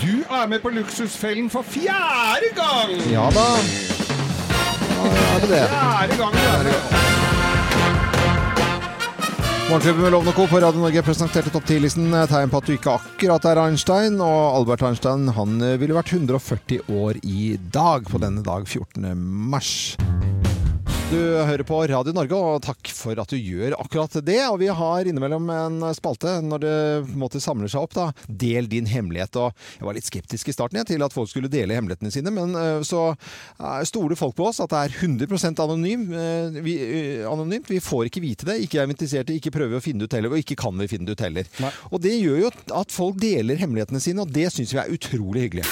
[0.00, 2.96] Du er med på Luksusfellen for fjerde gang!
[3.12, 3.46] Ja da.
[5.00, 5.62] Ja, er det det?
[5.68, 6.99] Fjerde gang er med.
[9.70, 10.46] Morgenklubben med Lovende Co.
[10.46, 12.08] på Radio Norge presenterte topp 10-listen.
[12.26, 14.16] Tegn på at du ikke akkurat er Einstein.
[14.18, 19.14] Og Albert Einstein han eh, ville vært 140 år i dag, på denne dag 14.
[19.14, 19.70] mars.
[21.10, 24.38] Du hører på Radio Norge, og takk for at du gjør akkurat det.
[24.46, 26.74] Og vi har innimellom en spalte når det
[27.08, 27.96] på en måte samler seg opp.
[27.96, 28.04] da.
[28.30, 29.34] Del din hemmelighet.
[29.42, 29.50] Og
[29.80, 32.54] jeg var litt skeptisk i starten jeg, til at folk skulle dele hemmelighetene sine, men
[32.54, 36.76] eh, så eh, stoler folk på oss at det er 100% anonym, eh, vi,
[37.26, 37.66] anonymt.
[37.74, 40.30] Vi får ikke vite det, ikke er invitert, ikke prøver å finne det ut heller,
[40.30, 41.50] og ikke kan vi finne det ut heller.
[41.90, 42.52] Og det gjør jo
[42.84, 45.66] at folk deler hemmelighetene sine, og det syns vi er utrolig hyggelig.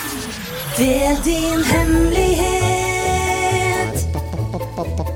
[0.83, 2.78] Del din hemmelighet.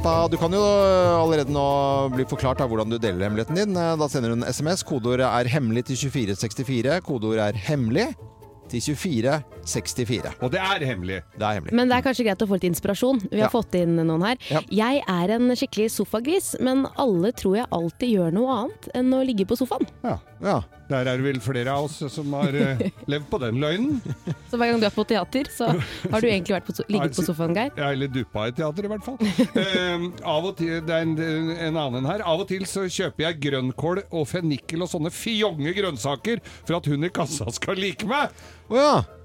[0.03, 0.29] Pa-pa.
[0.29, 1.63] Du kan jo allerede nå
[2.15, 3.77] bli forklart av hvordan du deler hemmeligheten din.
[3.79, 4.83] Da sender du en SMS.
[4.83, 7.01] Kodeordet er 'hemmelig' til 2464.
[7.07, 8.15] Kodeordet er 'hemmelig'
[8.69, 10.33] til 2464.
[10.41, 11.23] Og det er hemmelig.
[11.39, 11.73] Det er hemmelig.
[11.75, 13.21] Men det er kanskje greit å få litt inspirasjon.
[13.31, 13.61] Vi har Ja.
[13.61, 14.37] fått inn noen her.
[14.51, 14.61] Ja.
[14.71, 19.25] Jeg er en skikkelig sofagris, men alle tror jeg alltid gjør noe annet enn å
[19.25, 19.87] ligge på sofaen.
[20.03, 20.19] Ja.
[20.43, 20.61] Ja.
[20.91, 24.01] Der er det vel flere av oss som har uh, levd på den løgnen.
[24.51, 27.17] Så hver gang du er på teater, så har du egentlig vært på so ligget
[27.17, 27.71] på sofaen, Geir.
[27.79, 29.17] Ja, eller duppa i teater, i hvert fall.
[29.57, 32.25] Uh, av og til, det er en, en annen her.
[32.29, 36.91] Av og til så kjøper jeg grønnkål og fennikel og sånne fjonge grønnsaker for at
[36.91, 38.35] hun i kassa skal like meg.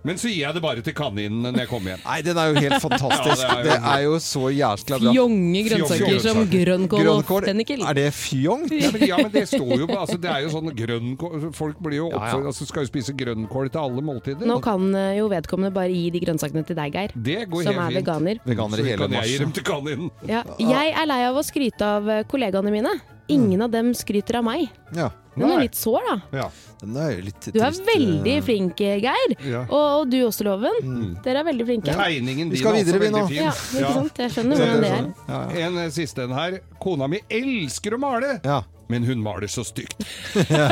[0.07, 2.03] Men så gir jeg det bare til kaninen når jeg kommer hjem.
[2.05, 3.43] Nei, den er jo helt fantastisk.
[3.47, 5.11] Ja, det, er jo så jæskla bra.
[5.13, 7.83] Fjonge grønnsaker som grønnkål og fennikel.
[7.87, 8.65] Er det fjong?
[8.71, 11.79] Ja men, ja, men det står jo på altså, Det er jo sånn grønnkål Folk
[11.83, 12.39] blir jo Ja, ja.
[12.51, 14.47] altså, Skal jo spise grønnkål til alle måltider.
[14.49, 17.13] Nå kan eh, jo vedkommende bare gi de grønnsakene til deg, Geir.
[17.15, 18.41] Det går som helt er veganer.
[18.47, 20.09] Veganer i hele kan jeg gi dem til kaninen.
[20.29, 20.43] Ja.
[20.61, 22.95] Jeg er lei av å skryte av eh, kollegaene mine.
[23.27, 24.69] Ingen av dem skryter av meg.
[24.95, 25.09] Ja.
[25.37, 26.15] Den er litt sår, da.
[26.39, 26.45] Ja.
[26.81, 28.43] Den er litt Du er veldig eh.
[28.45, 29.35] flink, Geir.
[29.45, 29.65] Ja.
[29.65, 31.11] Og, og du også, Loven.
[31.25, 31.97] Dere er veldig flinke.
[31.97, 33.43] Tegningen din skal er også veldig fin.
[33.43, 34.23] Ja, ikke sant?
[34.23, 35.53] Jeg skjønner hvordan det er.
[35.67, 36.57] En eh, siste en her.
[36.81, 38.37] Kona mi elsker å male,
[38.91, 39.97] men hun maler så stygt.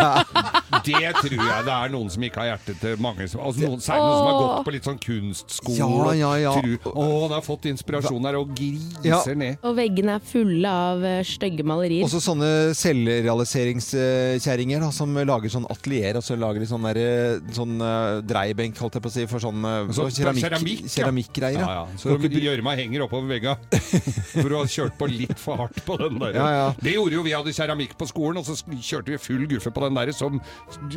[0.86, 3.82] det tror jeg det er noen som ikke har hjerte til mange som, altså noen,
[3.86, 5.80] Særlig noen som har gått på litt sånn kunstskole.
[6.20, 6.54] Ja, ja, ja.
[6.60, 9.20] Tror, å, han har fått inspirasjon her, og griser Ja.
[9.38, 9.54] ned.
[9.66, 12.04] Og veggene er fulle av eh, stygge malerier.
[12.08, 17.00] Også sånne selvrealiseringskjerringer som lager sånn atelier, og så lager de sånn, der,
[17.56, 21.50] sånn eh, dreiebenk, holdt jeg på å si, for sånn eh, Så- keramikk, keramikk, ja.
[21.56, 21.86] Ja, ja.
[22.00, 22.08] Så
[22.46, 23.54] gjørma henger oppover vegga.
[24.36, 26.34] For du har kjørt på litt for hardt på den der.
[26.38, 26.68] Ja, ja.
[26.80, 29.86] Det gjorde jo vi hadde keramikk på skolen, og så kjørte vi full guffe på
[29.86, 30.40] den der som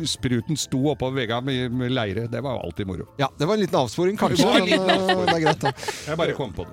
[0.09, 2.27] spruten sto oppå veggene med, med leire.
[2.31, 3.07] Det var alltid moro.
[3.21, 4.45] Ja, det var en liten avsporing, kanskje.
[4.45, 5.25] Det men, liten eh, avsporing.
[5.25, 5.73] det er greit, da.
[6.09, 6.67] Jeg bare kom på det.